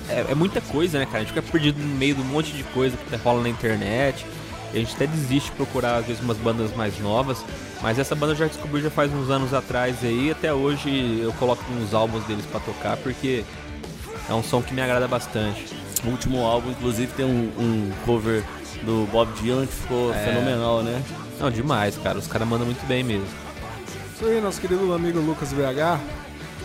É, 0.09 0.25
é 0.31 0.35
muita 0.35 0.59
coisa, 0.61 0.99
né, 0.99 1.05
cara? 1.05 1.17
A 1.17 1.21
gente 1.21 1.29
fica 1.29 1.41
perdido 1.41 1.79
no 1.81 1.95
meio 1.95 2.15
de 2.15 2.21
um 2.21 2.25
monte 2.25 2.51
de 2.51 2.63
coisa 2.63 2.95
que 2.97 3.15
rola 3.15 3.41
na 3.41 3.49
internet. 3.49 4.25
E 4.71 4.77
a 4.77 4.79
gente 4.79 4.93
até 4.93 5.07
desiste 5.07 5.49
de 5.49 5.55
procurar, 5.55 5.95
às 5.97 6.05
vezes, 6.05 6.21
umas 6.21 6.37
bandas 6.37 6.75
mais 6.75 6.99
novas. 6.99 7.43
Mas 7.81 7.97
essa 7.97 8.13
banda 8.13 8.33
eu 8.33 8.37
já 8.37 8.45
descobri 8.45 8.81
já 8.83 8.91
faz 8.91 9.11
uns 9.11 9.29
anos 9.31 9.51
atrás 9.53 9.95
aí. 10.03 10.27
E 10.27 10.31
até 10.31 10.53
hoje 10.53 11.19
eu 11.23 11.33
coloco 11.33 11.63
uns 11.73 11.93
álbuns 11.93 12.23
deles 12.25 12.45
pra 12.45 12.59
tocar, 12.59 12.97
porque 12.97 13.43
é 14.29 14.33
um 14.33 14.43
som 14.43 14.61
que 14.61 14.73
me 14.73 14.81
agrada 14.81 15.07
bastante. 15.07 15.65
O 16.05 16.09
último 16.09 16.45
álbum, 16.45 16.69
inclusive, 16.69 17.11
tem 17.13 17.25
um, 17.25 17.51
um 17.57 17.91
cover 18.05 18.43
do 18.83 19.07
Bob 19.11 19.31
Dylan 19.41 19.65
que 19.65 19.73
ficou 19.73 20.13
É. 20.13 20.25
fenomenal, 20.25 20.81
né? 20.83 21.03
Não, 21.39 21.49
demais, 21.51 21.97
cara. 21.97 22.17
Os 22.17 22.27
caras 22.27 22.47
mandam 22.47 22.65
muito 22.65 22.85
bem 22.87 23.03
mesmo. 23.03 23.27
Isso 24.15 24.25
aí, 24.25 24.41
nosso 24.41 24.59
querido 24.59 24.93
amigo 24.93 25.19
Lucas 25.19 25.51
VH. 25.53 25.99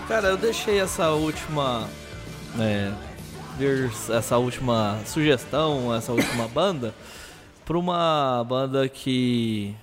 Cara, 0.09 0.29
eu 0.29 0.37
deixei 0.37 0.81
essa 0.81 1.11
última. 1.11 1.89
É, 2.59 2.93
essa 4.17 4.37
última 4.39 4.99
sugestão, 5.07 5.95
essa 5.95 6.12
última 6.12 6.47
banda, 6.53 6.95
pra 7.65 7.79
uma 7.79 8.45
banda 8.49 8.89
que 8.89 9.75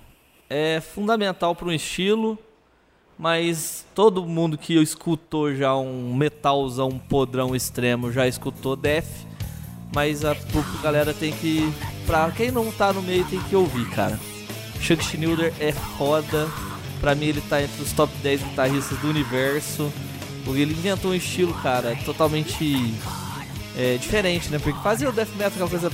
é 0.50 0.80
fundamental 0.80 1.54
para 1.54 1.68
um 1.68 1.72
estilo, 1.72 2.38
mas 3.18 3.86
todo 3.94 4.24
mundo 4.26 4.58
que 4.58 4.74
escutou 4.80 5.54
já 5.54 5.74
um 5.74 6.14
metalzão 6.14 6.90
podrão 6.98 7.56
extremo 7.56 8.12
já 8.12 8.26
escutou 8.28 8.76
Def, 8.76 9.06
mas 9.94 10.24
a, 10.24 10.32
a 10.32 10.82
galera 10.82 11.12
tem 11.14 11.32
que. 11.32 11.72
Pra 12.06 12.30
quem 12.30 12.50
não 12.50 12.70
tá 12.72 12.92
no 12.92 13.02
meio 13.02 13.24
tem 13.24 13.40
que 13.40 13.54
ouvir, 13.54 13.88
cara. 13.90 14.18
Chuck 14.80 15.04
Schneider 15.04 15.52
é 15.60 15.72
foda. 15.72 16.48
Pra 17.00 17.14
mim 17.14 17.26
ele 17.26 17.40
tá 17.40 17.62
entre 17.62 17.82
os 17.82 17.92
top 17.92 18.12
10 18.22 18.42
guitarristas 18.42 18.98
do 18.98 19.08
universo. 19.08 19.92
Porque 20.44 20.60
ele 20.60 20.72
inventou 20.72 21.12
um 21.12 21.14
estilo, 21.14 21.54
cara, 21.54 21.96
totalmente 22.04 22.94
é, 23.76 23.96
diferente, 23.96 24.48
né? 24.50 24.58
Porque 24.58 24.80
fazia 24.82 25.08
o 25.08 25.12
death 25.12 25.30
metal 25.36 25.52
aquela 25.52 25.70
coisa 25.70 25.90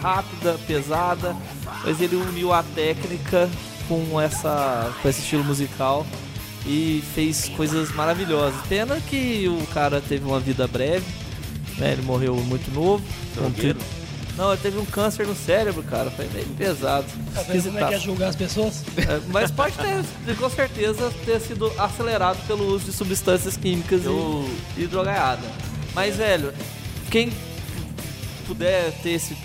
rápida, 0.00 0.58
pesada, 0.66 1.36
mas 1.84 2.00
ele 2.00 2.16
uniu 2.16 2.52
a 2.52 2.62
técnica 2.62 3.48
com 3.88 4.20
essa 4.20 4.94
com 5.00 5.08
esse 5.08 5.20
estilo 5.20 5.42
musical 5.42 6.06
e 6.66 7.02
fez 7.14 7.48
coisas 7.50 7.92
maravilhosas. 7.94 8.60
Pena 8.68 9.00
que 9.00 9.48
o 9.48 9.66
cara 9.72 10.00
teve 10.00 10.24
uma 10.24 10.38
vida 10.38 10.66
breve, 10.66 11.06
né? 11.78 11.92
Ele 11.92 12.02
morreu 12.02 12.34
muito 12.36 12.70
novo, 12.72 13.02
com 13.36 13.50
30, 13.50 13.78
Não, 14.36 14.52
ele 14.52 14.60
teve 14.62 14.78
um 14.78 14.84
câncer 14.84 15.26
no 15.26 15.34
cérebro, 15.34 15.82
cara. 15.82 16.10
Foi 16.10 16.28
meio 16.32 16.46
pesado. 16.56 17.06
Tá 17.34 17.42
vendo 17.42 17.64
como 17.64 17.78
é 17.78 17.88
que 17.88 17.94
é 17.94 17.98
julgar 17.98 18.28
as 18.28 18.36
pessoas? 18.36 18.84
É, 18.96 19.20
mas 19.32 19.50
pode 19.50 19.74
ter, 19.76 20.36
com 20.36 20.48
certeza, 20.50 21.12
ter 21.24 21.40
sido 21.40 21.72
acelerado 21.78 22.38
pelo 22.46 22.66
uso 22.74 22.84
de 22.86 22.92
substâncias 22.92 23.56
químicas 23.56 24.04
Eu- 24.04 24.48
e, 24.76 24.82
e 24.82 24.86
drogaiada. 24.86 25.42
Mas, 25.94 26.16
velho, 26.16 26.52
quem 27.10 27.32
puder 28.46 28.92
ter 29.02 29.10
esse, 29.10 29.36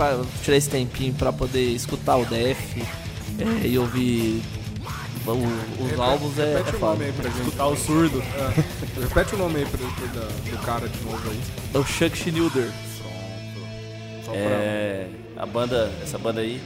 tirar 0.44 0.58
esse 0.58 0.70
tempinho 0.70 1.14
pra 1.14 1.34
poder 1.34 1.66
escutar 1.72 2.16
o 2.18 2.26
DF 2.26 2.84
é, 3.64 3.68
e 3.68 3.78
ouvir 3.78 4.42
o- 5.32 5.84
os 5.86 6.00
álbuns 6.00 6.38
é, 6.38 6.54
é 6.54 6.58
Repete 6.58 6.76
o 6.76 6.80
nome 6.80 7.06
aí 7.06 7.12
pra 7.14 7.30
gente. 7.30 7.40
Escutar 7.42 7.68
o 7.68 7.76
surdo. 7.78 8.22
É. 8.22 9.00
Repete 9.02 9.36
o 9.36 9.38
nome 9.38 9.60
aí 9.60 9.66
pra, 9.66 9.80
pra- 9.80 10.22
da- 10.22 10.28
do 10.52 10.58
cara 10.66 10.88
de 10.90 11.02
novo 11.04 11.30
aí. 11.30 11.40
É 11.74 11.78
o 11.78 11.84
Chuck 11.86 12.18
Schnilder. 12.18 12.70
Só 14.26 14.32
pra... 14.32 14.40
É, 14.40 15.08
a 15.38 15.46
banda, 15.46 15.92
essa 16.02 16.18
banda 16.18 16.42
aí, 16.42 16.62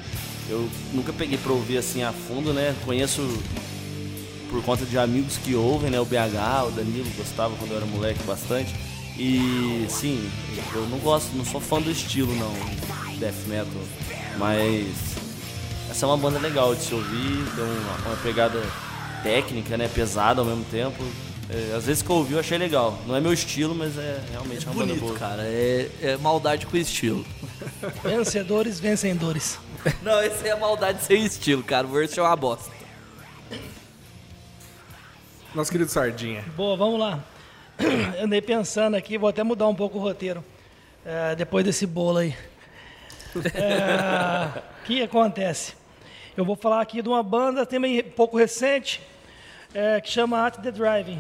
eu 0.49 0.69
nunca 0.93 1.11
peguei 1.13 1.37
pra 1.37 1.51
ouvir 1.53 1.77
assim 1.77 2.03
a 2.03 2.11
fundo, 2.11 2.53
né? 2.53 2.75
Conheço 2.85 3.21
por 4.49 4.63
conta 4.63 4.85
de 4.85 4.97
amigos 4.97 5.37
que 5.37 5.55
ouvem, 5.55 5.89
né? 5.89 5.99
O 5.99 6.05
BH, 6.05 6.67
o 6.67 6.71
Danilo 6.71 7.09
gostava 7.17 7.55
quando 7.57 7.71
eu 7.71 7.77
era 7.77 7.85
moleque 7.85 8.23
bastante. 8.23 8.73
E 9.17 9.85
sim, 9.89 10.29
eu 10.75 10.87
não 10.89 10.99
gosto, 10.99 11.35
não 11.35 11.43
sou 11.43 11.59
fã 11.59 11.81
do 11.81 11.89
estilo 11.89 12.35
não, 12.35 12.53
death 13.17 13.33
metal, 13.47 13.65
mas 14.37 14.85
essa 15.97 16.05
é 16.05 16.09
uma 16.09 16.17
banda 16.17 16.37
legal 16.37 16.75
de 16.75 16.83
se 16.83 16.93
ouvir, 16.93 17.43
tem 17.55 17.63
uma, 17.63 18.09
uma 18.09 18.17
pegada 18.17 18.61
técnica, 19.23 19.75
né? 19.75 19.87
Pesada 19.87 20.41
ao 20.41 20.45
mesmo 20.45 20.63
tempo. 20.65 21.03
É, 21.49 21.73
às 21.75 21.87
vezes 21.87 22.03
que 22.03 22.09
eu 22.11 22.17
ouvi 22.17 22.33
eu 22.33 22.39
achei 22.39 22.55
legal. 22.55 22.99
Não 23.07 23.15
é 23.15 23.19
meu 23.19 23.33
estilo, 23.33 23.73
mas 23.73 23.97
é 23.97 24.21
realmente 24.29 24.63
uma 24.67 24.75
banda 24.75 24.93
Bonito, 24.93 25.07
boa. 25.07 25.17
cara. 25.17 25.41
É, 25.41 25.89
é 26.03 26.17
maldade 26.17 26.67
com 26.67 26.77
estilo. 26.77 27.25
Vencedores, 28.03 28.79
vencedores. 28.79 29.57
Não, 30.03 30.21
esse 30.21 30.47
é 30.47 30.55
maldade 30.55 31.03
sem 31.03 31.25
estilo, 31.25 31.63
cara. 31.63 31.87
O 31.87 31.89
verso 31.89 32.19
é 32.19 32.21
uma 32.23 32.35
bosta. 32.35 32.69
Nosso 35.55 35.71
querido 35.71 35.89
Sardinha. 35.89 36.45
Boa, 36.55 36.77
vamos 36.77 36.99
lá. 36.99 37.23
Eu 37.79 38.21
andei 38.25 38.39
pensando 38.39 38.93
aqui, 38.93 39.17
vou 39.17 39.29
até 39.29 39.41
mudar 39.41 39.67
um 39.67 39.73
pouco 39.73 39.97
o 39.97 40.01
roteiro. 40.01 40.45
é, 41.03 41.35
depois 41.35 41.65
desse 41.65 41.87
bolo 41.87 42.19
aí. 42.19 42.35
É, 43.55 44.59
O 44.83 44.85
que 44.85 45.01
acontece? 45.01 45.76
Eu 46.37 46.45
vou 46.45 46.55
falar 46.55 46.81
aqui 46.81 47.01
de 47.01 47.09
uma 47.09 47.23
banda 47.23 47.65
também 47.65 48.03
pouco 48.03 48.37
recente, 48.37 49.01
é, 49.73 49.99
que 49.99 50.07
chama 50.07 50.45
At 50.45 50.57
The 50.57 50.71
Driving. 50.71 51.19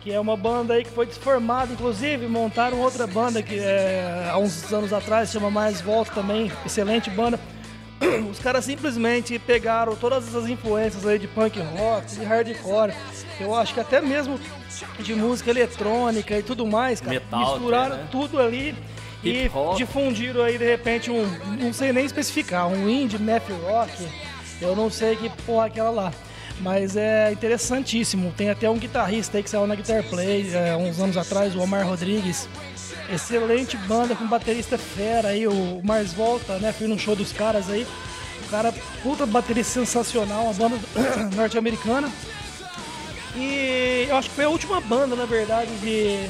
Que 0.00 0.10
é 0.10 0.18
uma 0.18 0.38
banda 0.38 0.72
aí 0.72 0.84
que 0.84 0.90
foi 0.90 1.04
desformada, 1.04 1.70
inclusive 1.70 2.26
montaram 2.26 2.80
outra 2.80 3.06
banda 3.06 3.42
que 3.42 3.58
é, 3.58 4.26
há 4.32 4.38
uns 4.38 4.72
anos 4.72 4.90
atrás, 4.90 5.30
chama 5.30 5.50
Mais 5.50 5.82
Volta 5.82 6.12
também, 6.12 6.50
excelente 6.64 7.10
banda. 7.10 7.38
Os 8.30 8.38
caras 8.38 8.64
simplesmente 8.64 9.38
pegaram 9.38 9.94
todas 9.94 10.34
as 10.34 10.48
influências 10.48 11.06
aí 11.06 11.18
de 11.18 11.28
punk 11.28 11.60
rock, 11.60 12.06
de 12.16 12.24
hardcore, 12.24 12.94
eu 13.38 13.54
acho 13.54 13.74
que 13.74 13.80
até 13.80 14.00
mesmo 14.00 14.40
de 15.00 15.14
música 15.14 15.50
eletrônica 15.50 16.38
e 16.38 16.42
tudo 16.42 16.66
mais, 16.66 17.02
cara. 17.02 17.12
Metal 17.12 17.40
Misturaram 17.40 17.96
né? 17.96 18.08
tudo 18.10 18.40
ali 18.40 18.74
e 19.22 19.50
difundiram 19.76 20.42
aí 20.42 20.56
de 20.56 20.64
repente 20.64 21.10
um, 21.10 21.26
não 21.60 21.72
sei 21.72 21.92
nem 21.92 22.06
especificar, 22.06 22.66
um 22.66 22.88
indie 22.88 23.18
math 23.18 23.50
rock. 23.62 23.92
Eu 24.60 24.74
não 24.76 24.90
sei 24.90 25.16
que 25.16 25.28
porra 25.44 25.64
é 25.64 25.68
aquela 25.68 25.90
lá. 25.90 26.12
Mas 26.60 26.96
é 26.96 27.30
interessantíssimo. 27.30 28.32
Tem 28.36 28.50
até 28.50 28.68
um 28.68 28.76
guitarrista 28.78 29.36
aí 29.36 29.42
que 29.44 29.50
saiu 29.50 29.66
na 29.66 29.76
Guitar 29.76 30.02
Play 30.02 30.50
é, 30.52 30.74
uns 30.76 30.98
anos 30.98 31.16
atrás, 31.16 31.54
o 31.54 31.60
Omar 31.60 31.86
Rodrigues. 31.86 32.48
Excelente 33.12 33.76
banda 33.76 34.14
com 34.16 34.26
baterista 34.26 34.76
fera 34.76 35.28
aí, 35.28 35.46
o 35.46 35.80
Mars 35.84 36.12
Volta, 36.12 36.58
né? 36.58 36.72
Fui 36.72 36.86
no 36.88 36.98
show 36.98 37.14
dos 37.14 37.32
caras 37.32 37.70
aí. 37.70 37.86
O 38.46 38.50
cara, 38.50 38.74
puta 39.02 39.24
baterista 39.24 39.74
sensacional, 39.80 40.44
uma 40.44 40.52
banda 40.54 40.76
norte-americana. 41.36 42.10
E 43.36 44.06
eu 44.08 44.16
acho 44.16 44.28
que 44.28 44.34
foi 44.34 44.44
a 44.44 44.48
última 44.48 44.80
banda, 44.80 45.14
na 45.14 45.26
verdade, 45.26 45.70
de 45.78 46.28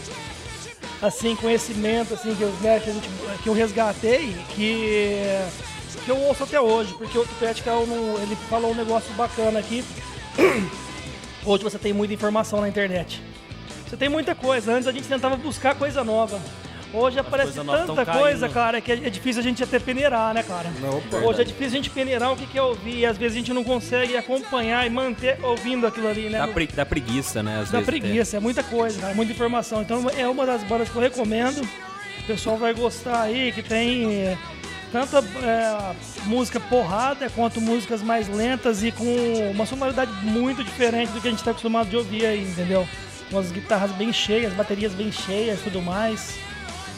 assim, 1.00 1.34
conhecimento 1.36 2.12
assim, 2.14 2.34
que, 2.34 2.44
né, 2.62 2.80
que, 2.80 2.92
gente- 2.92 3.08
que 3.42 3.48
eu 3.48 3.54
resgatei, 3.54 4.34
que, 4.54 5.22
que 5.96 6.08
eu 6.10 6.16
ouço 6.18 6.44
até 6.44 6.60
hoje, 6.60 6.94
porque 6.94 7.16
o 7.18 7.24
Tupetica 7.24 7.70
ele 8.22 8.36
falou 8.50 8.72
um 8.72 8.74
negócio 8.74 9.12
bacana 9.14 9.58
aqui. 9.60 9.84
Hoje 11.44 11.64
você 11.64 11.78
tem 11.78 11.92
muita 11.92 12.12
informação 12.14 12.60
na 12.60 12.68
internet. 12.68 13.22
Você 13.88 13.96
tem 13.96 14.08
muita 14.08 14.34
coisa. 14.34 14.72
Antes 14.72 14.86
a 14.86 14.92
gente 14.92 15.08
tentava 15.08 15.36
buscar 15.36 15.74
coisa 15.74 16.04
nova. 16.04 16.38
Hoje 16.92 17.18
aparece 17.18 17.48
coisas 17.52 17.66
novas 17.66 17.86
tanta 17.86 18.06
coisa, 18.06 18.40
caindo. 18.46 18.54
cara, 18.54 18.80
que 18.80 18.92
é 18.92 18.94
é 18.94 19.10
difícil 19.10 19.40
a 19.40 19.42
gente 19.42 19.62
até 19.62 19.78
peneirar, 19.78 20.32
né, 20.32 20.42
cara? 20.42 20.70
Não. 20.80 21.24
Hoje 21.26 21.42
é 21.42 21.44
difícil 21.44 21.66
a 21.66 21.76
gente 21.76 21.90
peneirar 21.90 22.32
o 22.32 22.36
que 22.36 22.46
quer 22.46 22.62
ouvir 22.62 22.98
e 23.00 23.06
às 23.06 23.16
vezes 23.18 23.36
a 23.36 23.38
gente 23.40 23.52
não 23.52 23.62
consegue 23.62 24.16
acompanhar 24.16 24.86
e 24.86 24.90
manter 24.90 25.38
ouvindo 25.42 25.86
aquilo 25.86 26.08
ali, 26.08 26.30
né? 26.30 26.38
Dá, 26.38 26.46
No- 26.46 26.54
pre- 26.54 26.66
dá 26.66 26.86
preguiça, 26.86 27.42
né? 27.42 27.60
Às 27.62 27.70
Dá 27.70 27.78
vezes, 27.80 27.86
preguiça, 27.86 28.36
é 28.38 28.40
muita 28.40 28.62
coisa, 28.62 29.00
cara, 29.00 29.14
muita 29.14 29.32
informação. 29.32 29.82
Então 29.82 30.06
é 30.16 30.26
uma 30.26 30.46
das 30.46 30.62
bandas 30.64 30.88
que 30.88 30.96
eu 30.96 31.02
recomendo. 31.02 31.60
O 31.62 32.26
pessoal 32.26 32.56
vai 32.56 32.72
gostar 32.72 33.20
aí, 33.22 33.52
que 33.52 33.62
tem 33.62 34.06
é, 34.14 34.38
tanto 34.92 35.16
é, 35.42 35.94
música 36.24 36.58
porrada 36.60 37.28
quanto 37.30 37.60
músicas 37.60 38.02
mais 38.02 38.28
lentas 38.28 38.82
e 38.82 38.90
com 38.92 39.50
uma 39.50 39.66
sonoridade 39.66 40.10
muito 40.22 40.64
diferente 40.64 41.10
do 41.12 41.20
que 41.20 41.28
a 41.28 41.30
gente 41.30 41.40
está 41.40 41.50
acostumado 41.50 41.88
de 41.90 41.96
ouvir 41.96 42.24
aí, 42.26 42.42
entendeu? 42.42 42.88
Umas 43.30 43.50
guitarras 43.52 43.90
bem 43.92 44.12
cheias, 44.12 44.52
baterias 44.54 44.92
bem 44.94 45.12
cheias 45.12 45.60
tudo 45.62 45.82
mais. 45.82 46.34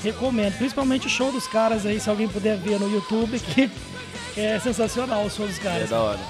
Recomendo, 0.02 0.56
principalmente 0.56 1.06
o 1.06 1.10
show 1.10 1.30
dos 1.30 1.46
caras 1.46 1.84
aí, 1.84 2.00
se 2.00 2.08
alguém 2.08 2.28
puder 2.28 2.56
ver 2.56 2.78
no 2.80 2.90
YouTube, 2.90 3.38
que 3.54 3.70
é 4.36 4.58
sensacional 4.60 5.24
o 5.24 5.30
show 5.30 5.46
dos 5.46 5.58
É 5.58 5.62
caras. 5.62 5.90
da 5.90 6.00
hora. 6.00 6.20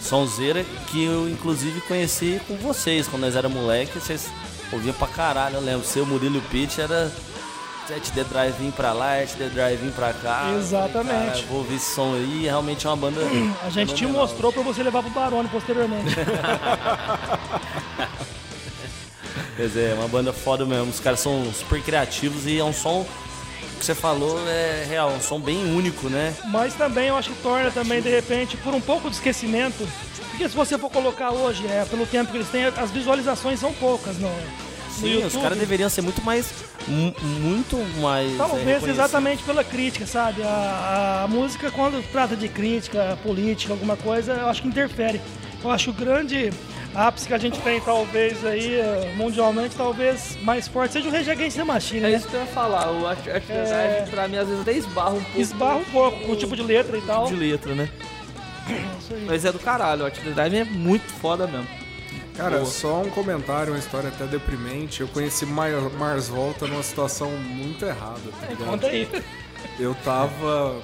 Sonzeira 0.00 0.64
que 0.90 1.04
eu 1.04 1.28
inclusive 1.28 1.80
conheci 1.82 2.40
com 2.46 2.56
vocês 2.56 3.06
quando 3.08 3.22
nós 3.22 3.36
era 3.36 3.48
moleque, 3.48 3.98
vocês 3.98 4.28
ouviam 4.72 4.94
pra 4.94 5.06
caralho, 5.08 5.56
eu 5.56 5.60
lembro. 5.60 5.86
Seu 5.86 6.06
Murilo 6.06 6.36
e 6.36 6.38
o 6.38 6.42
Era 7.90 8.00
7D 8.00 8.24
Drive-In 8.24 8.70
pra 8.70 8.92
lá, 8.92 9.16
7D 9.22 9.48
Drive-In 9.50 9.90
pra 9.90 10.12
cá. 10.12 10.40
Falei, 10.40 10.58
Exatamente. 10.58 11.26
"Cara, 11.26 11.42
vou 11.48 11.58
ouvir 11.58 11.76
esse 11.76 11.94
som 11.94 12.14
aí, 12.14 12.42
realmente 12.44 12.86
é 12.86 12.90
uma 12.90 12.96
banda. 12.96 13.20
A 13.64 13.70
gente 13.70 13.94
te 13.94 14.00
fenomenal." 14.00 14.26
mostrou 14.28 14.52
pra 14.52 14.62
você 14.62 14.82
levar 14.82 15.02
pro 15.02 15.10
Barone 15.10 15.48
posteriormente. 15.48 16.14
Pois 19.56 19.76
é, 19.76 19.92
uma 19.94 20.06
banda 20.06 20.32
foda 20.32 20.64
mesmo. 20.64 20.88
Os 20.88 21.00
caras 21.00 21.18
são 21.18 21.52
super 21.52 21.82
criativos 21.82 22.46
e 22.46 22.60
é 22.60 22.62
um 22.64 22.72
som 22.72 23.04
que 23.76 23.84
você 23.84 23.92
falou 23.92 24.38
é 24.48 24.84
real, 24.88 25.10
um 25.10 25.20
som 25.20 25.40
bem 25.40 25.74
único, 25.74 26.08
né? 26.08 26.32
Mas 26.46 26.74
também 26.74 27.08
eu 27.08 27.16
acho 27.16 27.30
que 27.30 27.42
torna 27.42 27.68
também, 27.72 28.00
de 28.00 28.08
repente, 28.08 28.56
por 28.56 28.72
um 28.72 28.80
pouco 28.80 29.10
de 29.10 29.16
esquecimento. 29.16 29.84
Porque 30.30 30.48
se 30.48 30.54
você 30.54 30.78
for 30.78 30.88
colocar 30.90 31.32
hoje, 31.32 31.66
é, 31.66 31.84
pelo 31.84 32.06
tempo 32.06 32.30
que 32.30 32.36
eles 32.36 32.48
têm, 32.48 32.66
as 32.66 32.92
visualizações 32.92 33.58
são 33.58 33.72
poucas 33.72 34.16
no, 34.18 34.30
no 35.00 35.06
Sim, 35.06 35.14
YouTube. 35.14 35.36
os 35.36 35.42
caras 35.42 35.58
deveriam 35.58 35.88
ser 35.88 36.02
muito 36.02 36.22
mais. 36.22 36.46
mu- 36.86 37.14
Muito 37.22 37.76
mais. 38.00 38.32
é, 38.32 38.36
Talvez 38.36 38.58
reconhecidos. 38.64 38.94
exatamente 38.94 39.42
pela 39.42 39.62
crítica, 39.64 40.06
sabe? 40.06 40.42
A, 40.42 41.22
a 41.24 41.28
música, 41.28 41.70
quando 41.70 42.02
trata 42.10 42.34
de 42.36 42.48
crítica 42.48 43.18
política, 43.22 43.72
alguma 43.72 43.96
coisa, 43.96 44.32
eu 44.32 44.48
acho 44.48 44.62
que 44.62 44.68
interfere. 44.68 45.20
Eu 45.62 45.70
acho 45.70 45.92
que 45.92 46.02
o 46.02 46.04
grande 46.04 46.50
ápice 46.94 47.26
que 47.26 47.34
a 47.34 47.38
gente 47.38 47.58
tem, 47.60 47.80
talvez, 47.80 48.44
aí, 48.44 48.78
mundialmente, 49.16 49.74
talvez 49.76 50.38
mais 50.42 50.68
forte, 50.68 50.92
seja 50.92 51.08
o 51.08 51.12
Rage 51.12 51.30
Against 51.30 51.56
the 51.56 51.64
Machine, 51.64 51.98
É 52.06 52.10
né? 52.10 52.16
isso 52.16 52.28
que 52.28 52.34
eu 52.34 52.40
ia 52.40 52.46
falar. 52.46 52.90
O 52.92 53.06
Art 53.06 53.18
É. 53.26 54.06
Pra 54.10 54.28
mim, 54.28 54.36
às 54.36 54.46
vezes 54.46 54.62
até 54.62 54.72
esbarra 54.72 55.10
um 55.14 55.22
pouco. 55.22 55.40
Esbarra 55.40 55.76
um 55.76 55.84
pouco 55.84 56.20
com 56.20 56.32
o 56.32 56.36
tipo 56.36 56.54
de 56.56 56.62
letra 56.62 56.96
e 56.96 57.02
tal. 57.02 57.26
de 57.26 57.34
letra, 57.34 57.74
né? 57.74 57.88
Isso 59.00 59.14
aí. 59.14 59.24
Mas 59.26 59.44
é 59.44 59.50
do 59.52 59.58
caralho. 59.58 60.02
O 60.02 60.04
Art 60.06 60.18
Drive 60.20 60.54
é 60.56 60.64
muito 60.64 61.10
foda 61.20 61.46
mesmo. 61.46 61.66
Cara, 62.38 62.64
só 62.64 63.02
um 63.02 63.10
comentário, 63.10 63.72
uma 63.72 63.78
história 63.78 64.08
até 64.08 64.24
deprimente. 64.24 65.00
Eu 65.00 65.08
conheci 65.08 65.44
Mar- 65.44 65.90
Mars 65.98 66.28
Volta 66.28 66.66
numa 66.66 66.82
situação 66.82 67.30
muito 67.32 67.84
errada, 67.84 68.20
tá 68.40 68.46
ligado? 68.46 68.66
Conta 68.70 68.86
aí. 68.86 69.08
Eu 69.78 69.94
tava. 70.04 70.80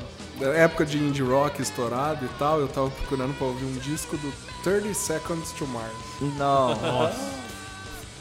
Época 0.57 0.85
de 0.85 0.99
indie 0.99 1.23
rock 1.23 1.63
estourado 1.63 2.25
e 2.25 2.29
tal, 2.39 2.59
eu 2.61 2.67
tava 2.67 2.91
procurando 2.91 3.33
pra 3.39 3.47
ouvir 3.47 3.65
um 3.67 3.79
disco 3.79 4.17
do 4.17 4.33
30 4.65 4.93
Seconds 4.93 5.53
to 5.53 5.65
Mars. 5.69 5.93
Não. 6.37 6.75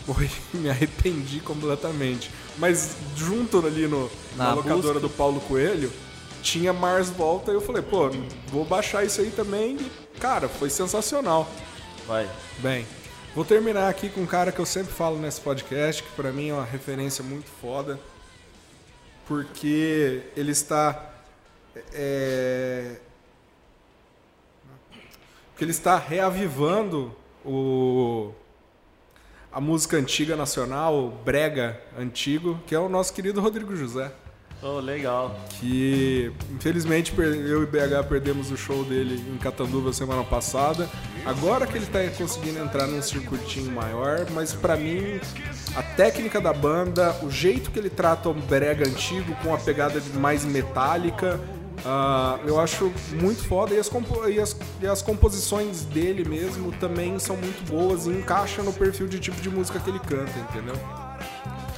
Foi, 0.05 0.29
me 0.53 0.69
arrependi 0.69 1.39
completamente. 1.39 2.29
Mas 2.59 2.95
junto 3.15 3.65
ali 3.65 3.87
no, 3.87 4.11
na, 4.37 4.49
Na 4.49 4.53
locadora 4.53 4.93
busca. 4.93 4.99
do 4.99 5.09
Paulo 5.09 5.39
Coelho, 5.41 5.91
tinha 6.43 6.71
Mars 6.71 7.09
Volta 7.09 7.51
e 7.51 7.55
eu 7.55 7.61
falei, 7.61 7.81
pô, 7.81 8.11
vou 8.49 8.63
baixar 8.63 9.03
isso 9.03 9.19
aí 9.21 9.31
também. 9.31 9.77
E, 9.77 10.19
cara, 10.19 10.47
foi 10.47 10.69
sensacional. 10.69 11.49
Vai. 12.07 12.29
Bem, 12.59 12.85
vou 13.35 13.43
terminar 13.43 13.89
aqui 13.89 14.09
com 14.09 14.21
um 14.21 14.25
cara 14.25 14.51
que 14.51 14.59
eu 14.59 14.65
sempre 14.65 14.93
falo 14.93 15.17
nesse 15.17 15.41
podcast, 15.41 16.03
que 16.03 16.11
pra 16.11 16.31
mim 16.31 16.49
é 16.49 16.53
uma 16.53 16.65
referência 16.65 17.23
muito 17.23 17.49
foda, 17.49 17.99
porque 19.27 20.23
ele 20.35 20.51
está. 20.51 21.11
É, 21.93 22.97
porque 25.51 25.63
ele 25.63 25.71
está 25.71 25.97
reavivando 25.97 27.15
o, 27.45 28.31
a 29.51 29.61
música 29.61 29.97
antiga 29.97 30.35
nacional, 30.35 31.09
brega 31.23 31.79
antigo, 31.97 32.59
que 32.65 32.73
é 32.73 32.79
o 32.79 32.89
nosso 32.89 33.13
querido 33.13 33.39
Rodrigo 33.41 33.75
José. 33.75 34.11
Oh, 34.65 34.79
legal. 34.79 35.35
que 35.59 36.31
infelizmente 36.55 37.13
eu 37.17 37.63
e 37.63 37.65
BH 37.65 38.07
perdemos 38.07 38.49
o 38.49 38.55
show 38.55 38.83
dele 38.85 39.21
em 39.33 39.37
Catanduva 39.37 39.91
semana 39.91 40.23
passada. 40.23 40.89
Agora 41.25 41.67
que 41.67 41.77
ele 41.77 41.85
tá 41.85 41.99
conseguindo 42.17 42.59
entrar 42.59 42.87
num 42.87 43.01
circuitinho 43.01 43.71
maior, 43.71 44.25
mas 44.31 44.53
pra 44.53 44.77
mim 44.77 45.19
a 45.75 45.83
técnica 45.83 46.39
da 46.39 46.53
banda, 46.53 47.13
o 47.23 47.29
jeito 47.29 47.71
que 47.71 47.79
ele 47.79 47.89
trata 47.89 48.29
o 48.29 48.33
brega 48.33 48.87
antigo 48.87 49.35
com 49.43 49.53
a 49.53 49.57
pegada 49.57 50.01
mais 50.15 50.45
metálica, 50.45 51.39
ah, 51.85 52.39
eu 52.45 52.57
acho 52.59 52.89
muito 53.19 53.43
foda 53.45 53.73
e 53.73 53.79
as, 53.79 53.91
e 54.33 54.39
as- 54.39 54.55
e 54.81 54.87
as 54.87 55.01
composições 55.01 55.83
dele 55.83 56.23
mesmo 56.27 56.71
também 56.73 57.19
são 57.19 57.35
muito 57.35 57.67
boas 57.69 58.05
e 58.05 58.11
encaixam 58.11 58.63
no 58.63 58.71
perfil 58.71 59.07
de 59.09 59.19
tipo 59.19 59.41
de 59.41 59.49
música 59.49 59.77
que 59.79 59.89
ele 59.89 59.99
canta, 59.99 60.31
entendeu? 60.39 60.75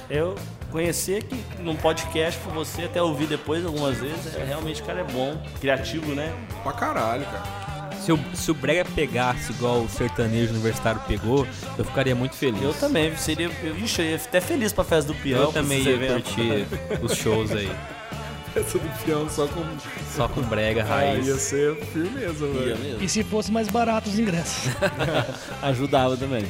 Eu 0.07 0.35
conheci 0.71 1.15
aqui 1.15 1.35
num 1.59 1.75
podcast 1.75 2.39
com 2.41 2.51
você, 2.51 2.83
até 2.83 3.01
ouvi 3.01 3.25
depois 3.25 3.65
algumas 3.65 3.97
vezes. 3.97 4.35
É, 4.35 4.43
realmente 4.43 4.81
o 4.81 4.85
cara 4.85 5.01
é 5.01 5.03
bom, 5.03 5.41
criativo, 5.59 6.13
né? 6.13 6.33
Pra 6.63 6.71
caralho, 6.73 7.25
cara. 7.25 7.65
Se 8.01 8.11
o, 8.11 8.19
se 8.35 8.51
o 8.51 8.53
Brega 8.53 8.85
pegasse 8.93 9.51
igual 9.51 9.79
o 9.81 9.89
sertanejo 9.89 10.51
universitário 10.53 11.01
pegou, 11.07 11.47
eu 11.77 11.83
ficaria 11.85 12.13
muito 12.13 12.35
feliz. 12.35 12.61
Eu 12.61 12.73
também, 12.73 13.15
seria. 13.17 13.49
Eu, 13.63 13.73
vixe, 13.73 14.01
eu 14.01 14.05
ia 14.05 14.15
até 14.17 14.39
feliz 14.39 14.71
pra 14.71 14.83
festa 14.83 15.11
do 15.11 15.17
peão. 15.19 15.41
Eu 15.43 15.51
pra 15.51 15.61
também 15.61 15.81
ia 15.81 15.91
eventos. 15.91 16.31
curtir 16.35 16.67
os 17.01 17.15
shows 17.15 17.51
aí. 17.51 17.71
Essa 18.55 18.77
do 18.77 19.03
peão 19.05 19.27
só 19.29 19.47
com. 19.47 19.63
Só 20.15 20.27
com 20.27 20.41
brega 20.43 20.83
Ah, 20.83 20.85
raiz. 20.85 21.25
ia 21.27 21.35
ser 21.35 21.75
firmeza, 21.87 22.45
velho. 22.47 22.97
E 23.01 23.09
se 23.09 23.23
fosse 23.23 23.51
mais 23.51 23.67
barato 23.69 24.07
os 24.07 24.19
ingressos? 24.19 24.71
Ajudava 25.63 26.15
também. 26.15 26.45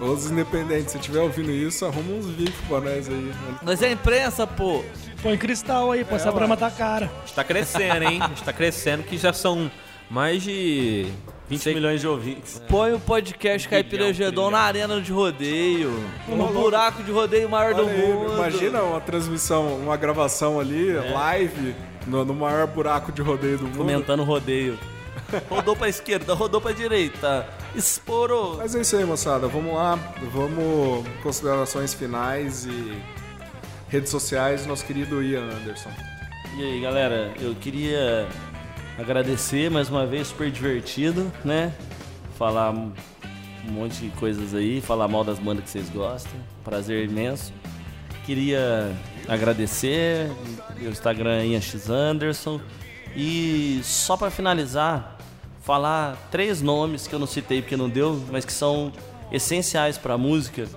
Os 0.00 0.30
independentes, 0.30 0.92
se 0.92 0.98
tiver 0.98 1.20
ouvindo 1.20 1.50
isso, 1.50 1.84
arruma 1.86 2.14
uns 2.14 2.26
VIF 2.26 2.52
pra 2.68 2.80
nós 2.80 3.08
aí. 3.08 3.14
mano. 3.14 3.58
Nós 3.62 3.80
é 3.82 3.92
imprensa, 3.92 4.46
pô. 4.46 4.84
Põe 5.22 5.38
cristal 5.38 5.92
aí, 5.92 6.04
pô, 6.04 6.16
essa 6.16 6.30
brama 6.32 6.56
tá 6.56 6.70
cara. 6.70 7.06
A 7.06 7.20
gente 7.26 7.34
tá 7.34 7.44
crescendo, 7.44 8.02
hein? 8.04 8.18
A 8.20 8.28
gente 8.28 8.42
tá 8.42 8.52
crescendo 8.52 9.02
que 9.04 9.16
já 9.16 9.32
são 9.32 9.70
mais 10.10 10.42
de 10.42 11.06
20 11.48 11.60
Sei- 11.62 11.74
milhões 11.74 12.00
de 12.00 12.06
ouvintes. 12.08 12.60
Põe 12.68 12.92
o 12.92 13.00
podcast 13.00 13.68
Caipira 13.68 14.02
Bilhão, 14.04 14.12
Gedon 14.14 14.30
bilhão. 14.46 14.50
na 14.50 14.58
arena 14.60 15.00
de 15.00 15.12
rodeio. 15.12 16.04
No 16.28 16.48
buraco 16.48 17.02
de 17.02 17.10
rodeio 17.10 17.48
maior 17.48 17.72
do 17.74 17.82
Olha 17.86 17.92
aí, 17.92 18.02
mundo. 18.12 18.32
imagina 18.34 18.82
uma 18.82 19.00
transmissão, 19.00 19.76
uma 19.76 19.96
gravação 19.96 20.58
ali, 20.60 20.92
live, 20.92 21.74
no, 22.06 22.24
no 22.24 22.34
maior 22.34 22.66
buraco 22.66 23.10
de 23.12 23.22
rodeio 23.22 23.58
do 23.58 23.64
mundo. 23.64 23.78
Comentando 23.78 24.20
o 24.20 24.24
rodeio. 24.24 24.76
Rodou 25.48 25.74
pra 25.74 25.88
esquerda, 25.88 26.34
rodou 26.34 26.60
pra 26.60 26.72
direita. 26.72 27.46
Esporou. 27.74 28.56
Mas 28.58 28.74
é 28.74 28.80
isso 28.80 28.96
aí, 28.96 29.04
moçada. 29.04 29.48
Vamos 29.48 29.74
lá, 29.74 29.98
vamos 30.32 31.06
considerações 31.22 31.92
finais 31.94 32.66
e 32.66 33.02
redes 33.88 34.10
sociais, 34.10 34.66
nosso 34.66 34.84
querido 34.84 35.22
Ian 35.22 35.44
Anderson. 35.44 35.90
E 36.56 36.62
aí, 36.62 36.80
galera, 36.80 37.32
eu 37.40 37.54
queria 37.54 38.28
agradecer 38.98 39.70
mais 39.70 39.88
uma 39.88 40.06
vez, 40.06 40.28
super 40.28 40.50
divertido, 40.50 41.30
né? 41.44 41.72
Falar 42.38 42.70
um 42.70 42.92
monte 43.68 44.00
de 44.02 44.08
coisas 44.16 44.54
aí, 44.54 44.80
falar 44.80 45.08
mal 45.08 45.24
das 45.24 45.38
bandas 45.38 45.64
que 45.64 45.70
vocês 45.70 45.88
gostam. 45.88 46.32
Prazer 46.62 47.08
imenso. 47.08 47.52
Queria 48.24 48.94
agradecer 49.28 50.30
meu 50.78 50.90
Instagram 50.90 51.38
é 51.38 51.46
Ian 51.46 51.60
X 51.60 51.88
Anderson. 51.88 52.60
E 53.16 53.80
só 53.82 54.16
pra 54.16 54.30
finalizar, 54.30 55.13
falar 55.64 56.16
três 56.30 56.60
nomes 56.62 57.06
que 57.06 57.14
eu 57.14 57.18
não 57.18 57.26
citei 57.26 57.62
porque 57.62 57.76
não 57.76 57.88
deu, 57.88 58.22
mas 58.30 58.44
que 58.44 58.52
são 58.52 58.92
essenciais 59.32 59.98
pra 59.98 60.16
música. 60.16 60.68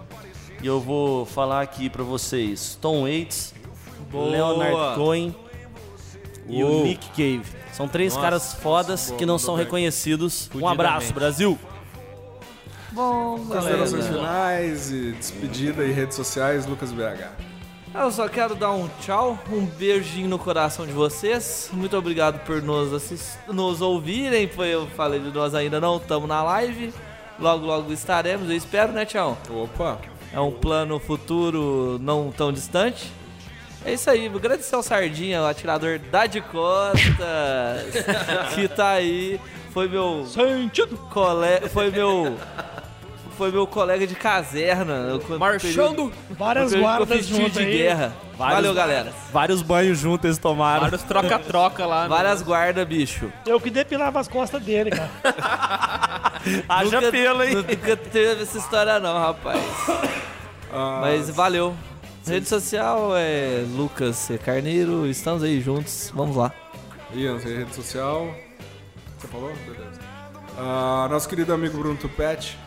E 0.62 0.66
eu 0.66 0.80
vou 0.80 1.26
falar 1.26 1.62
aqui 1.62 1.90
pra 1.90 2.04
vocês: 2.04 2.78
Tom 2.82 3.04
Waits, 3.04 3.54
Boa. 4.10 4.30
Leonard 4.30 4.96
Cohen 4.96 5.36
e 6.48 6.64
o. 6.64 6.84
Nick 6.84 7.08
Cave. 7.10 7.58
São 7.74 7.88
três 7.88 8.14
Nossa, 8.14 8.26
caras 8.26 8.54
fodas 8.56 9.12
que 9.12 9.26
não 9.26 9.38
são 9.38 9.56
bem. 9.56 9.66
reconhecidos. 9.66 10.50
Um 10.56 10.68
abraço, 10.68 11.14
Brasil! 11.14 11.60
Bom, 12.92 13.38
Considerações 13.48 14.08
finais 14.08 14.92
e 14.92 15.12
despedida 15.12 15.84
e 15.86 15.92
redes 15.92 16.16
sociais, 16.16 16.66
Lucas 16.66 16.92
BH. 16.92 17.47
Eu 18.00 18.12
só 18.12 18.28
quero 18.30 18.54
dar 18.56 18.72
um 18.72 18.88
tchau, 19.02 19.38
um 19.52 19.66
beijinho 19.66 20.30
no 20.30 20.38
coração 20.38 20.86
de 20.86 20.92
vocês. 20.94 21.70
Muito 21.74 21.98
obrigado 21.98 22.40
por 22.46 22.62
nos, 22.62 22.94
assis- 22.94 23.38
nos 23.48 23.82
ouvirem. 23.82 24.48
Foi, 24.48 24.68
eu 24.68 24.88
falei 24.96 25.20
de 25.20 25.32
nós 25.32 25.56
ainda 25.56 25.80
não 25.80 25.98
estamos 25.98 26.28
na 26.30 26.44
live. 26.44 26.94
Logo, 27.40 27.66
logo 27.66 27.92
estaremos, 27.92 28.50
eu 28.50 28.56
espero, 28.56 28.92
né, 28.92 29.06
Tchau? 29.06 29.38
Opa! 29.50 30.00
É 30.34 30.40
um 30.40 30.52
plano 30.52 31.00
futuro 31.00 31.98
não 32.02 32.32
tão 32.32 32.52
distante. 32.52 33.12
É 33.86 33.94
isso 33.94 34.10
aí, 34.10 34.28
agradecer 34.28 34.76
ao 34.76 34.84
Sardinha, 34.84 35.42
o 35.42 35.46
atirador 35.46 35.98
da 36.00 36.26
de 36.26 36.42
Costas, 36.42 37.06
que 38.54 38.68
tá 38.68 38.90
aí. 38.90 39.40
Foi 39.72 39.88
meu 39.88 40.26
Sentido. 40.26 40.98
colega. 41.12 41.70
Foi 41.70 41.90
meu. 41.92 42.36
Foi 43.38 43.52
meu 43.52 43.68
colega 43.68 44.08
de 44.08 44.16
caserna. 44.16 45.20
Marchando! 45.38 46.12
Várias 46.32 46.74
guardas 46.74 47.26
juntas 47.26 47.54
de 47.54 47.60
aí. 47.60 47.78
guerra. 47.78 48.14
Vários- 48.36 48.56
Valeu, 48.56 48.74
galera. 48.74 49.14
Vários 49.32 49.62
banhos 49.62 50.00
juntos 50.00 50.26
eles 50.26 50.38
tomaram. 50.38 50.82
Vários 50.82 51.04
troca-troca 51.04 51.86
lá. 51.86 52.04
né? 52.04 52.10
Várias 52.10 52.42
guardas, 52.42 52.88
bicho. 52.88 53.32
Eu 53.46 53.60
que 53.60 53.70
depilava 53.70 54.20
as 54.20 54.28
costas 54.28 54.62
dele, 54.64 54.90
cara. 54.92 55.10
Haja 56.68 56.98
nunca, 57.02 57.12
pelo, 57.12 57.44
hein? 57.44 57.56
Nunca 57.56 57.96
teve 57.98 58.42
essa 58.42 58.58
história, 58.58 59.00
não, 59.00 59.20
rapaz. 59.20 59.62
Ah, 60.74 61.00
Mas 61.02 61.30
valeu. 61.30 61.76
Rede 62.26 62.48
social 62.48 63.12
é 63.16 63.64
Lucas 63.76 64.16
C. 64.18 64.38
Carneiro. 64.38 65.06
Estamos 65.08 65.44
aí 65.44 65.62
juntos. 65.62 66.12
Vamos 66.14 66.36
lá. 66.36 66.52
Ian, 67.14 67.38
rede 67.38 67.74
social. 67.74 68.28
Você 69.18 69.28
falou? 69.28 69.52
Beleza. 69.66 70.00
Ah, 70.58 71.08
nosso 71.10 71.28
querido 71.30 71.54
amigo 71.54 71.78
Bruno 71.78 71.96
Tupete. 71.98 72.58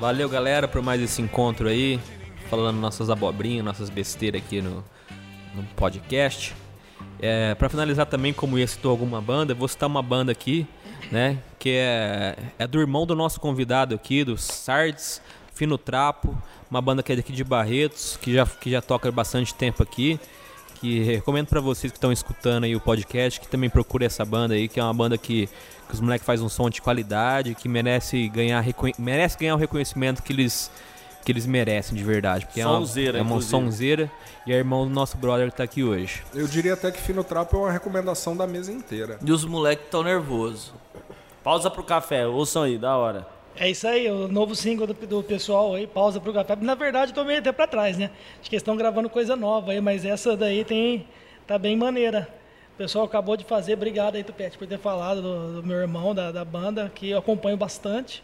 Valeu, 0.00 0.30
galera, 0.30 0.66
por 0.66 0.80
mais 0.80 0.98
esse 1.02 1.20
encontro 1.20 1.68
aí. 1.68 2.00
Falando 2.48 2.78
nossas 2.78 3.10
abobrinhas, 3.10 3.62
nossas 3.62 3.90
besteiras 3.90 4.40
aqui 4.40 4.62
no, 4.62 4.82
no 5.54 5.62
podcast. 5.76 6.56
É, 7.20 7.54
para 7.54 7.68
finalizar 7.68 8.06
também, 8.06 8.32
como 8.32 8.58
ia 8.58 8.66
citou 8.66 8.90
alguma 8.90 9.20
banda, 9.20 9.52
vou 9.52 9.68
citar 9.68 9.86
uma 9.86 10.02
banda 10.02 10.32
aqui, 10.32 10.66
né? 11.12 11.38
Que 11.58 11.76
é, 11.76 12.36
é 12.58 12.66
do 12.66 12.80
irmão 12.80 13.04
do 13.04 13.14
nosso 13.14 13.38
convidado 13.38 13.94
aqui, 13.94 14.24
do 14.24 14.38
Sardes, 14.38 15.20
Fino 15.52 15.76
Trapo. 15.76 16.34
Uma 16.70 16.80
banda 16.80 17.02
que 17.02 17.12
é 17.12 17.16
daqui 17.16 17.34
de 17.34 17.44
Barretos, 17.44 18.18
que 18.22 18.32
já, 18.32 18.46
que 18.46 18.70
já 18.70 18.80
toca 18.80 19.12
bastante 19.12 19.54
tempo 19.54 19.82
aqui. 19.82 20.18
Que 20.80 21.02
recomendo 21.02 21.46
pra 21.46 21.60
vocês 21.60 21.92
que 21.92 21.98
estão 21.98 22.10
escutando 22.10 22.64
aí 22.64 22.74
o 22.74 22.80
podcast, 22.80 23.38
que 23.38 23.46
também 23.46 23.68
procure 23.68 24.06
essa 24.06 24.24
banda 24.24 24.54
aí, 24.54 24.66
que 24.66 24.80
é 24.80 24.82
uma 24.82 24.94
banda 24.94 25.18
que, 25.18 25.46
que 25.86 25.94
os 25.94 26.00
moleques 26.00 26.24
fazem 26.26 26.44
um 26.44 26.48
som 26.48 26.70
de 26.70 26.80
qualidade, 26.80 27.54
que 27.54 27.68
merece 27.68 28.28
ganhar, 28.28 28.64
merece 28.98 29.36
ganhar 29.38 29.56
o 29.56 29.58
reconhecimento 29.58 30.22
que 30.22 30.32
eles, 30.32 30.70
que 31.22 31.30
eles 31.30 31.44
merecem 31.44 31.94
de 31.94 32.02
verdade. 32.02 32.46
Porque 32.46 32.62
Sonzeira, 32.62 33.18
é 33.18 33.20
uma, 33.20 33.32
é 33.32 33.34
uma 33.34 33.42
sonzeira 33.42 34.10
e 34.46 34.52
é 34.52 34.56
irmão 34.56 34.88
do 34.88 34.94
nosso 34.94 35.18
brother 35.18 35.50
que 35.50 35.56
tá 35.58 35.64
aqui 35.64 35.84
hoje. 35.84 36.22
Eu 36.34 36.46
diria 36.46 36.72
até 36.72 36.90
que 36.90 37.00
Fino 37.00 37.22
Trapo 37.22 37.56
é 37.58 37.60
uma 37.60 37.72
recomendação 37.72 38.34
da 38.34 38.46
mesa 38.46 38.72
inteira. 38.72 39.18
E 39.22 39.30
os 39.30 39.44
moleques 39.44 39.86
tão 39.90 40.02
nervosos. 40.02 40.72
Pausa 41.44 41.70
pro 41.70 41.82
café, 41.82 42.26
ouçam 42.26 42.62
aí, 42.62 42.78
da 42.78 42.96
hora. 42.96 43.39
É 43.56 43.68
isso 43.68 43.86
aí, 43.86 44.08
o 44.10 44.28
novo 44.28 44.54
single 44.54 44.86
do, 44.86 44.94
do 44.94 45.22
pessoal 45.22 45.74
aí, 45.74 45.86
pausa 45.86 46.20
pro 46.20 46.32
café. 46.32 46.56
Na 46.56 46.74
verdade, 46.74 47.10
eu 47.10 47.14
tô 47.14 47.24
meio 47.24 47.40
até 47.40 47.52
pra 47.52 47.66
trás, 47.66 47.98
né? 47.98 48.10
Acho 48.40 48.48
que 48.48 48.54
eles 48.54 48.62
estão 48.62 48.76
gravando 48.76 49.10
coisa 49.10 49.36
nova 49.36 49.72
aí, 49.72 49.80
mas 49.80 50.04
essa 50.04 50.36
daí 50.36 50.64
tem. 50.64 51.06
tá 51.46 51.58
bem 51.58 51.76
maneira. 51.76 52.28
O 52.74 52.78
pessoal 52.78 53.04
acabou 53.04 53.36
de 53.36 53.44
fazer, 53.44 53.74
obrigado 53.74 54.14
aí, 54.14 54.24
Tupete, 54.24 54.56
por 54.56 54.66
ter 54.66 54.78
falado 54.78 55.20
do, 55.20 55.60
do 55.60 55.66
meu 55.66 55.76
irmão, 55.76 56.14
da, 56.14 56.32
da 56.32 56.44
banda, 56.44 56.90
que 56.94 57.10
eu 57.10 57.18
acompanho 57.18 57.56
bastante. 57.56 58.22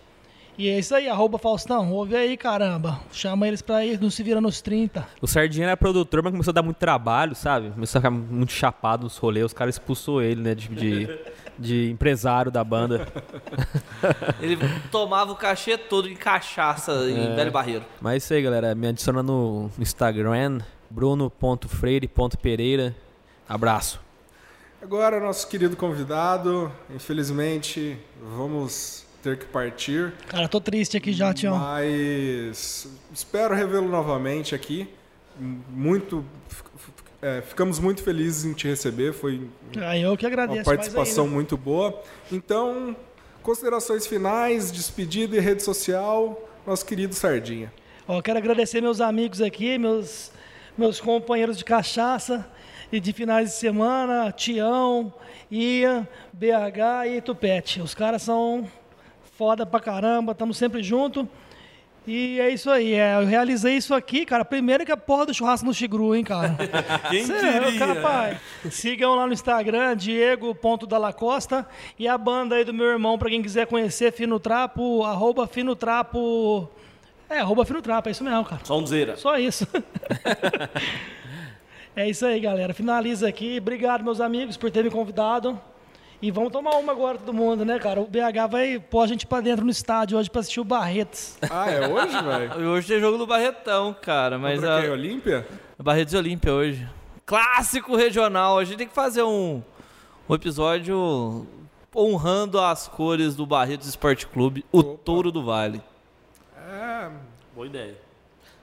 E 0.58 0.70
é 0.70 0.78
isso 0.78 0.94
aí, 0.94 1.06
arroba 1.06 1.36
Faustão, 1.36 1.92
ouve 1.92 2.16
aí, 2.16 2.34
caramba. 2.34 2.98
Chama 3.12 3.46
eles 3.46 3.60
pra 3.60 3.84
ir, 3.84 4.00
não 4.00 4.08
se 4.08 4.22
vira 4.22 4.40
nos 4.40 4.62
30. 4.62 5.06
O 5.20 5.26
Sardinha 5.26 5.66
era 5.66 5.76
produtor, 5.76 6.22
mas 6.22 6.32
começou 6.32 6.50
a 6.50 6.54
dar 6.54 6.62
muito 6.62 6.78
trabalho, 6.78 7.34
sabe? 7.34 7.72
Começou 7.72 7.98
a 7.98 8.00
ficar 8.00 8.10
muito 8.10 8.52
chapado 8.52 9.04
nos 9.04 9.18
rolês, 9.18 9.44
os 9.46 9.52
caras 9.52 9.74
expulsou 9.74 10.22
ele, 10.22 10.40
né? 10.40 10.54
De, 10.54 10.68
de, 10.68 11.18
de 11.58 11.90
empresário 11.90 12.50
da 12.50 12.64
banda. 12.64 13.06
Ele 14.40 14.56
tomava 14.90 15.32
o 15.32 15.36
cachê 15.36 15.76
todo 15.76 16.08
em 16.08 16.16
cachaça 16.16 16.92
em 17.10 17.34
Velho 17.34 17.50
Barreiro. 17.50 17.84
Mas 18.00 18.14
é 18.14 18.16
isso 18.16 18.32
aí, 18.34 18.42
galera. 18.42 18.74
Me 18.74 18.88
adiciona 18.88 19.22
no 19.22 19.70
Instagram, 19.78 20.60
bruno.freire.pereira. 20.90 22.94
Abraço. 23.48 24.00
Agora, 24.82 25.20
nosso 25.20 25.48
querido 25.48 25.76
convidado, 25.76 26.70
infelizmente, 26.94 27.98
vamos 28.36 29.05
ter 29.22 29.38
que 29.38 29.44
partir, 29.46 30.12
Cara, 30.28 30.48
tô 30.48 30.60
triste 30.60 30.96
aqui 30.96 31.12
já, 31.12 31.32
Tião. 31.34 31.56
mas 31.56 32.88
espero 33.12 33.54
revê-lo 33.54 33.88
novamente 33.88 34.54
aqui. 34.54 34.88
Muito, 35.38 36.24
é, 37.20 37.42
ficamos 37.42 37.78
muito 37.78 38.02
felizes 38.02 38.44
em 38.44 38.52
te 38.54 38.66
receber, 38.66 39.12
foi 39.12 39.48
Aí 39.78 40.02
eu 40.02 40.16
que 40.16 40.24
agradeço. 40.26 40.58
uma 40.60 40.64
participação 40.64 41.24
mais 41.24 41.28
ainda. 41.28 41.34
muito 41.34 41.56
boa. 41.56 42.02
Então, 42.32 42.96
considerações 43.42 44.06
finais, 44.06 44.70
despedida 44.72 45.36
e 45.36 45.40
rede 45.40 45.62
social, 45.62 46.48
nosso 46.66 46.86
querido 46.86 47.14
Sardinha. 47.14 47.72
Ó, 48.08 48.22
quero 48.22 48.38
agradecer 48.38 48.80
meus 48.80 49.00
amigos 49.00 49.42
aqui, 49.42 49.76
meus, 49.78 50.30
meus 50.78 51.00
companheiros 51.00 51.58
de 51.58 51.64
cachaça. 51.64 52.46
e 52.92 53.00
de 53.00 53.12
finais 53.12 53.50
de 53.50 53.56
semana, 53.56 54.30
Tião, 54.30 55.12
Ian, 55.50 56.06
BH 56.32 57.08
e 57.16 57.20
Tupete. 57.20 57.80
Os 57.80 57.94
caras 57.94 58.22
são 58.22 58.70
foda 59.36 59.66
pra 59.66 59.80
caramba, 59.80 60.32
estamos 60.32 60.56
sempre 60.56 60.82
junto. 60.82 61.28
E 62.06 62.38
é 62.38 62.50
isso 62.50 62.70
aí, 62.70 62.94
é, 62.94 63.16
eu 63.16 63.26
realizei 63.26 63.76
isso 63.76 63.92
aqui, 63.92 64.24
cara. 64.24 64.44
Primeiro 64.44 64.86
que 64.86 64.92
a 64.92 64.96
porra 64.96 65.26
do 65.26 65.34
churrasco 65.34 65.66
no 65.66 65.74
Chigru, 65.74 66.14
hein, 66.14 66.22
cara. 66.22 66.56
Quem 67.10 67.24
Cê 67.24 67.32
é, 67.32 67.60
diria? 67.60 67.94
capaz. 67.94 68.38
Sigam 68.70 69.16
lá 69.16 69.26
no 69.26 69.32
Instagram, 69.32 69.96
Diego.dalacosta. 69.96 71.66
E 71.98 72.06
a 72.06 72.16
banda 72.16 72.54
aí 72.54 72.64
do 72.64 72.72
meu 72.72 72.86
irmão, 72.86 73.18
pra 73.18 73.28
quem 73.28 73.42
quiser 73.42 73.66
conhecer, 73.66 74.12
Fino 74.12 74.38
Trapo, 74.38 75.02
arroba 75.02 75.48
Fino 75.48 75.74
Trapo. 75.74 76.68
É, 77.28 77.40
arroba 77.40 77.64
Fino 77.64 77.82
Trapo, 77.82 78.08
é 78.08 78.12
isso 78.12 78.22
mesmo, 78.22 78.44
cara. 78.44 78.64
Sonzeira. 78.64 79.16
Só 79.16 79.36
isso. 79.36 79.66
é 81.96 82.08
isso 82.08 82.24
aí, 82.24 82.38
galera. 82.38 82.72
Finaliza 82.72 83.26
aqui. 83.26 83.58
Obrigado, 83.58 84.04
meus 84.04 84.20
amigos, 84.20 84.56
por 84.56 84.70
terem 84.70 84.88
me 84.88 84.96
convidado. 84.96 85.60
E 86.20 86.30
vamos 86.30 86.50
tomar 86.50 86.76
uma 86.76 86.92
agora, 86.92 87.18
todo 87.18 87.32
mundo, 87.32 87.64
né, 87.64 87.78
cara? 87.78 88.00
O 88.00 88.06
BH 88.06 88.48
vai 88.50 88.78
pôr 88.78 89.02
a 89.02 89.06
gente 89.06 89.26
pra 89.26 89.40
dentro 89.40 89.64
no 89.64 89.70
estádio 89.70 90.16
hoje 90.18 90.30
pra 90.30 90.40
assistir 90.40 90.60
o 90.60 90.64
Barretos. 90.64 91.36
Ah, 91.50 91.70
é 91.70 91.86
hoje, 91.86 92.22
velho? 92.22 92.68
Hoje 92.72 92.88
tem 92.88 93.00
jogo 93.00 93.18
do 93.18 93.26
Barretão, 93.26 93.94
cara, 94.00 94.38
mas 94.38 94.54
Contra 94.60 94.78
a, 94.78 94.80
quem? 94.82 94.90
Olímpia? 94.90 95.46
Barretos 95.78 96.14
e 96.14 96.16
Olímpia 96.16 96.52
hoje. 96.54 96.88
Clássico 97.26 97.94
regional. 97.96 98.58
A 98.58 98.64
gente 98.64 98.78
tem 98.78 98.88
que 98.88 98.94
fazer 98.94 99.22
um, 99.22 99.62
um 100.28 100.34
episódio 100.34 101.46
honrando 101.94 102.58
as 102.60 102.88
cores 102.88 103.36
do 103.36 103.44
Barretos 103.46 103.86
Esporte 103.88 104.26
Clube, 104.26 104.64
o 104.72 104.78
Opa. 104.80 105.00
Touro 105.04 105.30
do 105.30 105.44
Vale. 105.44 105.82
É, 106.56 107.10
Boa 107.54 107.66
ideia. 107.66 107.94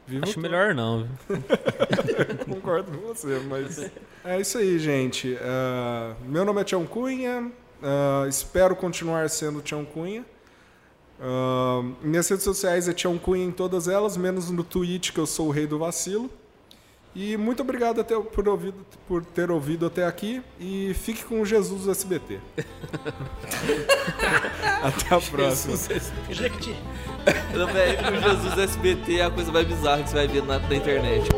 Vivo 0.07 0.23
Acho 0.23 0.33
tudo. 0.35 0.43
melhor 0.43 0.73
não. 0.75 1.07
Concordo 2.49 2.91
com 2.91 3.07
você, 3.07 3.39
mas. 3.47 3.89
É 4.23 4.39
isso 4.39 4.57
aí, 4.57 4.77
gente. 4.79 5.37
Ah, 5.41 6.15
meu 6.25 6.43
nome 6.45 6.61
é 6.61 6.63
Tião 6.63 6.85
Cunha. 6.85 7.51
ah, 7.81 8.25
espero 8.27 8.75
continuar 8.75 9.29
sendo 9.29 9.61
Tião 9.61 9.83
Cunha. 9.85 10.25
Ah, 11.19 11.81
minhas 12.01 12.27
redes 12.27 12.43
sociais 12.43 12.87
é 12.87 12.93
Tião 12.93 13.17
Cunha 13.17 13.45
em 13.45 13.51
todas 13.51 13.87
elas, 13.87 14.17
menos 14.17 14.49
no 14.49 14.63
Twitch, 14.63 15.11
que 15.11 15.19
eu 15.19 15.25
sou 15.25 15.47
o 15.47 15.51
rei 15.51 15.67
do 15.67 15.77
vacilo. 15.79 16.29
E 17.15 17.37
muito 17.37 17.61
obrigado 17.61 18.01
até 18.01 18.19
por, 18.19 18.49
ouvido, 18.49 18.83
por 19.07 19.23
ter 19.23 19.51
ouvido 19.51 19.85
até 19.85 20.05
aqui. 20.05 20.41
E 20.59 20.93
fique 20.95 21.23
com 21.23 21.45
Jesus 21.45 21.87
SBT. 21.87 22.39
até 24.81 25.15
a 25.15 25.19
próxima. 25.19 25.77
Jequiti. 26.29 26.75
Com 27.23 28.19
Jesus 28.19 28.57
SBT 28.57 29.19
é 29.19 29.25
a 29.25 29.29
coisa 29.29 29.51
mais 29.51 29.67
bizarra 29.67 30.01
que 30.03 30.09
você 30.09 30.15
vai 30.15 30.27
ver 30.27 30.43
na, 30.43 30.59
na 30.59 30.75
internet. 30.75 31.29